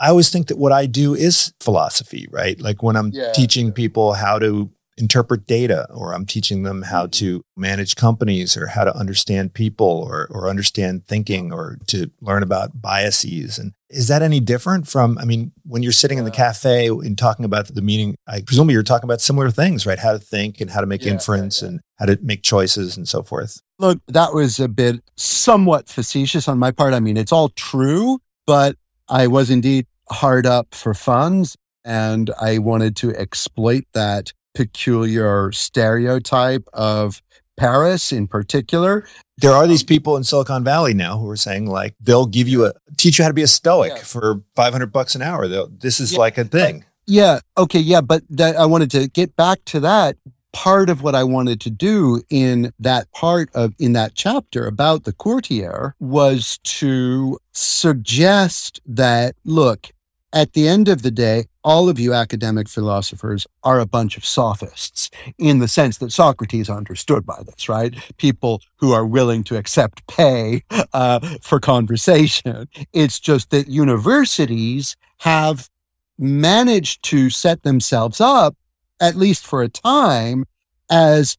I 0.00 0.08
always 0.08 0.30
think 0.30 0.48
that 0.48 0.58
what 0.58 0.72
I 0.72 0.86
do 0.86 1.14
is 1.14 1.52
philosophy, 1.60 2.26
right? 2.30 2.60
Like 2.60 2.82
when 2.82 2.96
I'm 2.96 3.12
teaching 3.32 3.72
people 3.72 4.14
how 4.14 4.38
to 4.38 4.70
interpret 4.96 5.46
data 5.46 5.86
or 5.92 6.14
I'm 6.14 6.26
teaching 6.26 6.62
them 6.62 6.82
how 6.82 7.04
mm-hmm. 7.04 7.10
to 7.10 7.42
manage 7.56 7.96
companies 7.96 8.56
or 8.56 8.68
how 8.68 8.84
to 8.84 8.96
understand 8.96 9.54
people 9.54 9.86
or, 9.86 10.28
or 10.30 10.48
understand 10.48 11.06
thinking 11.06 11.52
or 11.52 11.78
to 11.88 12.10
learn 12.20 12.42
about 12.42 12.80
biases. 12.80 13.58
And 13.58 13.72
is 13.90 14.08
that 14.08 14.22
any 14.22 14.40
different 14.40 14.88
from, 14.88 15.18
I 15.18 15.24
mean, 15.24 15.52
when 15.64 15.82
you're 15.82 15.92
sitting 15.92 16.18
in 16.18 16.24
the 16.24 16.30
cafe 16.30 16.88
and 16.88 17.18
talking 17.18 17.44
about 17.44 17.66
the 17.66 17.82
meaning, 17.82 18.16
I 18.26 18.42
presume 18.42 18.70
you're 18.70 18.82
talking 18.82 19.08
about 19.08 19.20
similar 19.20 19.50
things, 19.50 19.86
right? 19.86 19.98
How 19.98 20.12
to 20.12 20.18
think 20.18 20.60
and 20.60 20.70
how 20.70 20.80
to 20.80 20.86
make 20.86 21.04
yeah, 21.04 21.12
inference 21.12 21.62
yeah, 21.62 21.66
yeah. 21.66 21.70
and 21.70 21.80
how 21.98 22.06
to 22.06 22.18
make 22.22 22.42
choices 22.42 22.96
and 22.96 23.08
so 23.08 23.22
forth. 23.22 23.60
Look, 23.78 24.00
that 24.08 24.34
was 24.34 24.60
a 24.60 24.68
bit 24.68 25.02
somewhat 25.16 25.88
facetious 25.88 26.48
on 26.48 26.58
my 26.58 26.70
part. 26.70 26.94
I 26.94 27.00
mean, 27.00 27.16
it's 27.16 27.32
all 27.32 27.48
true, 27.50 28.20
but 28.46 28.76
I 29.08 29.26
was 29.26 29.50
indeed 29.50 29.86
hard 30.08 30.46
up 30.46 30.74
for 30.74 30.94
funds 30.94 31.56
and 31.84 32.30
I 32.40 32.58
wanted 32.58 32.96
to 32.96 33.14
exploit 33.14 33.84
that 33.92 34.32
peculiar 34.54 35.52
stereotype 35.52 36.68
of 36.72 37.22
Paris 37.56 38.12
in 38.12 38.26
particular. 38.26 39.06
There 39.38 39.52
are 39.52 39.66
these 39.66 39.82
um, 39.82 39.86
people 39.86 40.16
in 40.16 40.24
Silicon 40.24 40.64
Valley 40.64 40.94
now 40.94 41.18
who 41.18 41.28
are 41.28 41.36
saying 41.36 41.66
like 41.66 41.94
they'll 42.00 42.26
give 42.26 42.48
you 42.48 42.66
a 42.66 42.72
teach 42.96 43.18
you 43.18 43.24
how 43.24 43.28
to 43.28 43.34
be 43.34 43.42
a 43.42 43.48
stoic 43.48 43.92
yeah. 43.96 44.02
for 44.02 44.42
500 44.54 44.92
bucks 44.92 45.14
an 45.14 45.22
hour. 45.22 45.48
They'll, 45.48 45.68
this 45.68 46.00
is 46.00 46.12
yeah. 46.12 46.18
like 46.18 46.38
a 46.38 46.44
thing. 46.44 46.84
Yeah. 47.06 47.40
Okay. 47.56 47.80
Yeah. 47.80 48.00
But 48.00 48.22
that, 48.30 48.56
I 48.56 48.66
wanted 48.66 48.90
to 48.92 49.08
get 49.08 49.36
back 49.36 49.64
to 49.66 49.80
that. 49.80 50.16
Part 50.52 50.88
of 50.88 51.02
what 51.02 51.16
I 51.16 51.24
wanted 51.24 51.60
to 51.62 51.70
do 51.70 52.22
in 52.30 52.72
that 52.78 53.10
part 53.10 53.50
of 53.54 53.74
in 53.80 53.92
that 53.94 54.14
chapter 54.14 54.68
about 54.68 55.02
the 55.02 55.12
courtier 55.12 55.96
was 55.98 56.58
to 56.58 57.38
suggest 57.52 58.80
that 58.86 59.34
look, 59.44 59.90
at 60.34 60.52
the 60.52 60.66
end 60.66 60.88
of 60.88 61.02
the 61.02 61.12
day, 61.12 61.44
all 61.62 61.88
of 61.88 61.98
you 61.98 62.12
academic 62.12 62.68
philosophers 62.68 63.46
are 63.62 63.78
a 63.78 63.86
bunch 63.86 64.16
of 64.16 64.24
sophists 64.24 65.08
in 65.38 65.60
the 65.60 65.68
sense 65.68 65.96
that 65.98 66.10
Socrates 66.10 66.68
understood 66.68 67.24
by 67.24 67.40
this, 67.46 67.68
right? 67.68 67.94
People 68.16 68.60
who 68.76 68.92
are 68.92 69.06
willing 69.06 69.44
to 69.44 69.56
accept 69.56 70.04
pay 70.08 70.62
uh, 70.92 71.20
for 71.40 71.60
conversation. 71.60 72.68
It's 72.92 73.20
just 73.20 73.50
that 73.50 73.68
universities 73.68 74.96
have 75.20 75.70
managed 76.18 77.04
to 77.04 77.30
set 77.30 77.62
themselves 77.62 78.20
up, 78.20 78.56
at 79.00 79.14
least 79.14 79.46
for 79.46 79.62
a 79.62 79.68
time, 79.68 80.46
as 80.90 81.38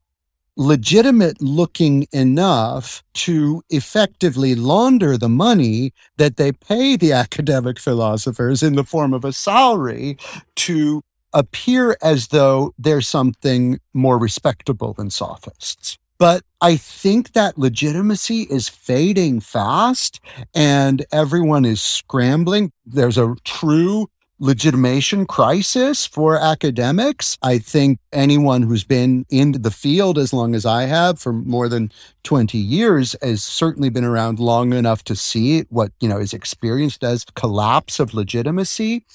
legitimate 0.57 1.41
looking 1.41 2.07
enough 2.11 3.03
to 3.13 3.61
effectively 3.69 4.55
launder 4.55 5.17
the 5.17 5.29
money 5.29 5.93
that 6.17 6.37
they 6.37 6.51
pay 6.51 6.95
the 6.95 7.11
academic 7.11 7.79
philosophers 7.79 8.63
in 8.63 8.75
the 8.75 8.83
form 8.83 9.13
of 9.13 9.25
a 9.25 9.33
salary 9.33 10.17
to 10.55 11.01
appear 11.33 11.97
as 12.01 12.29
though 12.29 12.73
they're 12.79 13.01
something 13.01 13.79
more 13.93 14.17
respectable 14.17 14.93
than 14.93 15.09
sophists. 15.09 15.97
But 16.17 16.43
I 16.61 16.77
think 16.77 17.33
that 17.33 17.57
legitimacy 17.57 18.43
is 18.43 18.69
fading 18.69 19.41
fast 19.41 20.21
and 20.53 21.05
everyone 21.11 21.65
is 21.65 21.81
scrambling. 21.81 22.71
There's 22.85 23.17
a 23.17 23.35
true 23.43 24.07
legitimation 24.39 25.25
crisis 25.25 26.05
for 26.05 26.37
academics. 26.37 27.37
I 27.41 27.57
think 27.57 27.99
anyone 28.11 28.63
who's 28.63 28.83
been 28.83 29.25
in 29.29 29.53
the 29.53 29.71
field 29.71 30.17
as 30.17 30.33
long 30.33 30.55
as 30.55 30.65
I 30.65 30.83
have 30.83 31.19
for 31.19 31.31
more 31.31 31.69
than 31.69 31.91
20 32.23 32.57
years 32.57 33.15
has 33.21 33.43
certainly 33.43 33.89
been 33.89 34.03
around 34.03 34.39
long 34.39 34.73
enough 34.73 35.03
to 35.05 35.15
see 35.15 35.61
what, 35.69 35.91
you 35.99 36.09
know, 36.09 36.17
is 36.17 36.33
experienced 36.33 37.03
as 37.03 37.25
collapse 37.35 37.99
of 37.99 38.13
legitimacy. 38.13 39.05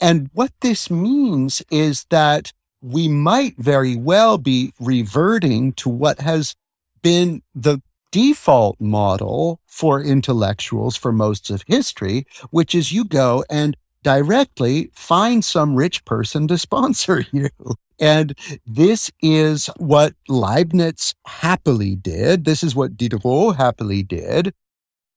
And 0.00 0.30
what 0.32 0.52
this 0.60 0.90
means 0.90 1.62
is 1.70 2.04
that 2.10 2.52
we 2.82 3.08
might 3.08 3.56
very 3.56 3.96
well 3.96 4.36
be 4.38 4.72
reverting 4.78 5.72
to 5.74 5.88
what 5.88 6.20
has 6.20 6.54
been 7.02 7.42
the 7.54 7.80
default 8.12 8.80
model 8.80 9.60
for 9.66 10.02
intellectuals 10.02 10.96
for 10.96 11.12
most 11.12 11.50
of 11.50 11.62
history, 11.66 12.26
which 12.50 12.74
is 12.74 12.92
you 12.92 13.04
go 13.04 13.44
and 13.50 13.76
directly 14.06 14.88
find 14.94 15.44
some 15.44 15.74
rich 15.74 16.04
person 16.04 16.46
to 16.46 16.56
sponsor 16.66 17.26
you. 17.32 17.48
And 17.98 18.38
this 18.64 19.10
is 19.20 19.66
what 19.78 20.14
Leibniz 20.28 21.16
happily 21.26 21.96
did. 21.96 22.44
This 22.44 22.62
is 22.62 22.76
what 22.76 22.96
Diderot 22.96 23.56
happily 23.56 24.04
did. 24.04 24.54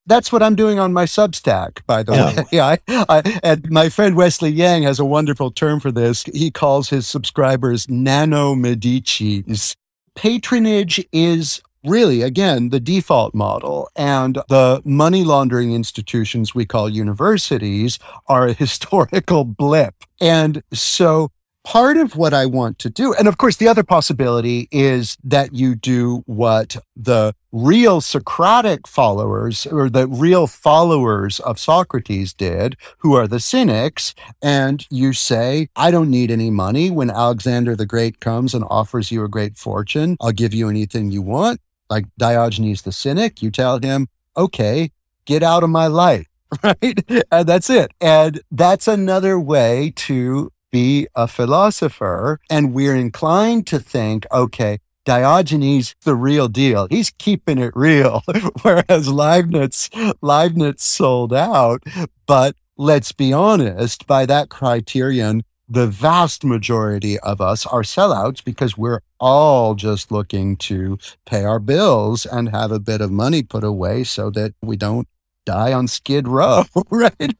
That's 0.08 0.32
what 0.32 0.42
I'm 0.42 0.56
doing 0.56 0.80
on 0.80 0.92
my 0.92 1.06
Substack, 1.06 1.86
by 1.86 2.02
the 2.02 2.14
yeah. 2.14 2.36
way. 2.36 2.46
Yeah, 2.52 2.66
I, 2.66 3.06
I, 3.10 3.40
and 3.44 3.70
my 3.70 3.90
friend 3.90 4.16
Wesley 4.16 4.50
Yang 4.50 4.84
has 4.84 5.00
a 5.00 5.06
wonderful 5.06 5.52
term 5.52 5.80
for 5.80 5.92
this. 5.92 6.24
He 6.24 6.50
calls 6.50 6.90
his 6.90 7.06
subscribers 7.06 7.88
nano 7.90 8.56
medicis. 8.56 9.76
Patronage 10.16 11.06
is 11.14 11.62
really, 11.84 12.22
again, 12.22 12.70
the 12.70 12.80
default 12.80 13.34
model. 13.34 13.90
And 13.96 14.36
the 14.50 14.82
money 14.86 15.24
laundering 15.24 15.74
institutions 15.74 16.56
we 16.56 16.66
call 16.66 16.90
universities 16.90 18.00
are 18.28 18.48
a 18.48 18.54
historical 18.64 19.46
blip. 19.46 19.96
And 20.22 20.64
so 20.74 21.32
part 21.64 21.98
of 21.98 22.16
what 22.16 22.34
I 22.34 22.46
want 22.46 22.80
to 22.80 22.90
do, 22.90 23.14
and 23.14 23.28
of 23.28 23.38
course, 23.38 23.58
the 23.58 23.68
other 23.68 23.84
possibility 23.84 24.68
is 24.72 25.18
that 25.24 25.54
you 25.54 25.76
do 25.76 26.24
what 26.26 26.78
the 26.96 27.34
real 27.52 28.02
Socratic 28.02 28.88
followers 28.88 29.66
or 29.66 29.90
the 29.90 30.08
real 30.08 30.48
followers 30.48 31.40
of 31.40 31.60
Socrates 31.60 32.34
did, 32.34 32.76
who 33.00 33.14
are 33.14 33.28
the 33.28 33.40
cynics, 33.40 34.14
and 34.42 34.86
you 34.90 35.14
say, 35.14 35.68
I 35.76 35.92
don't 35.92 36.10
need 36.10 36.32
any 36.32 36.50
money. 36.50 36.92
When 36.92 37.10
Alexander 37.10 37.76
the 37.76 37.86
Great 37.86 38.20
comes 38.20 38.54
and 38.54 38.64
offers 38.70 39.12
you 39.12 39.24
a 39.24 39.30
great 39.30 39.58
fortune, 39.58 40.18
I'll 40.22 40.32
give 40.32 40.54
you 40.54 40.70
anything 40.70 41.12
you 41.12 41.22
want 41.22 41.60
like 41.90 42.06
Diogenes 42.18 42.84
the 42.84 42.92
Cynic, 42.92 43.42
you 43.42 43.52
tell 43.52 43.80
him, 43.80 44.08
okay, 44.38 44.92
get 45.26 45.44
out 45.44 45.64
of 45.64 45.70
my 45.70 45.88
life, 45.88 46.28
right? 46.64 47.26
And 47.32 47.48
that's 47.48 47.70
it. 47.70 47.92
And 48.00 48.42
that's 48.52 48.88
another 48.88 49.40
way 49.40 49.94
to 49.96 50.52
be 50.72 51.08
a 51.16 51.28
philosopher. 51.28 52.40
And 52.50 52.74
we're 52.74 52.96
inclined 52.96 53.68
to 53.68 53.80
think, 53.80 54.26
okay, 54.32 54.80
Diogenes, 55.06 55.96
the 56.04 56.16
real 56.16 56.48
deal. 56.48 56.88
He's 56.90 57.10
keeping 57.10 57.58
it 57.58 57.74
real. 57.76 58.22
Whereas 58.62 59.08
Leibniz, 59.08 59.90
Leibniz 60.22 60.84
sold 60.84 61.34
out. 61.34 61.84
But 62.28 62.56
let's 62.78 63.12
be 63.12 63.34
honest, 63.34 64.06
by 64.06 64.26
that 64.28 64.50
criterion, 64.50 65.44
the 65.70 65.88
vast 65.88 66.44
majority 66.44 67.20
of 67.20 67.40
us 67.40 67.66
are 67.68 67.84
sellouts 67.84 68.44
because 68.44 68.76
we're 68.76 69.02
all 69.20 69.76
just 69.76 70.12
looking 70.12 70.58
to 70.58 70.98
pay 71.26 71.44
our 71.44 71.60
bills 71.60 72.26
and 72.26 72.50
have 72.50 72.72
a 72.72 72.80
bit 72.80 73.02
of 73.02 73.12
money 73.12 73.44
put 73.44 73.64
away 73.64 74.04
so 74.04 74.32
that 74.32 74.56
we 74.62 74.76
don't 74.76 75.08
die 75.46 75.72
on 75.72 75.88
skid 75.88 76.28
row, 76.28 76.64
right? 76.90 77.36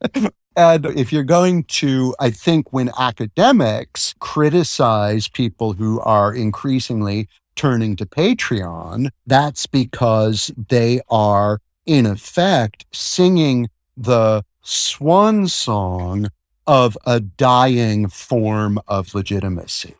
And 0.56 0.86
if 0.86 1.12
you're 1.12 1.24
going 1.24 1.64
to, 1.64 2.14
I 2.20 2.30
think 2.30 2.72
when 2.72 2.90
academics 2.98 4.14
criticize 4.20 5.28
people 5.28 5.72
who 5.72 6.00
are 6.00 6.32
increasingly 6.34 7.28
turning 7.56 7.96
to 7.96 8.06
Patreon, 8.06 9.10
that's 9.26 9.66
because 9.66 10.52
they 10.68 11.00
are 11.08 11.60
in 11.84 12.06
effect 12.06 12.86
singing 12.92 13.68
the 13.96 14.44
swan 14.62 15.48
song 15.48 16.28
of 16.70 16.96
a 17.04 17.18
dying 17.18 18.08
form 18.08 18.78
of 18.86 19.12
legitimacy. 19.12 19.96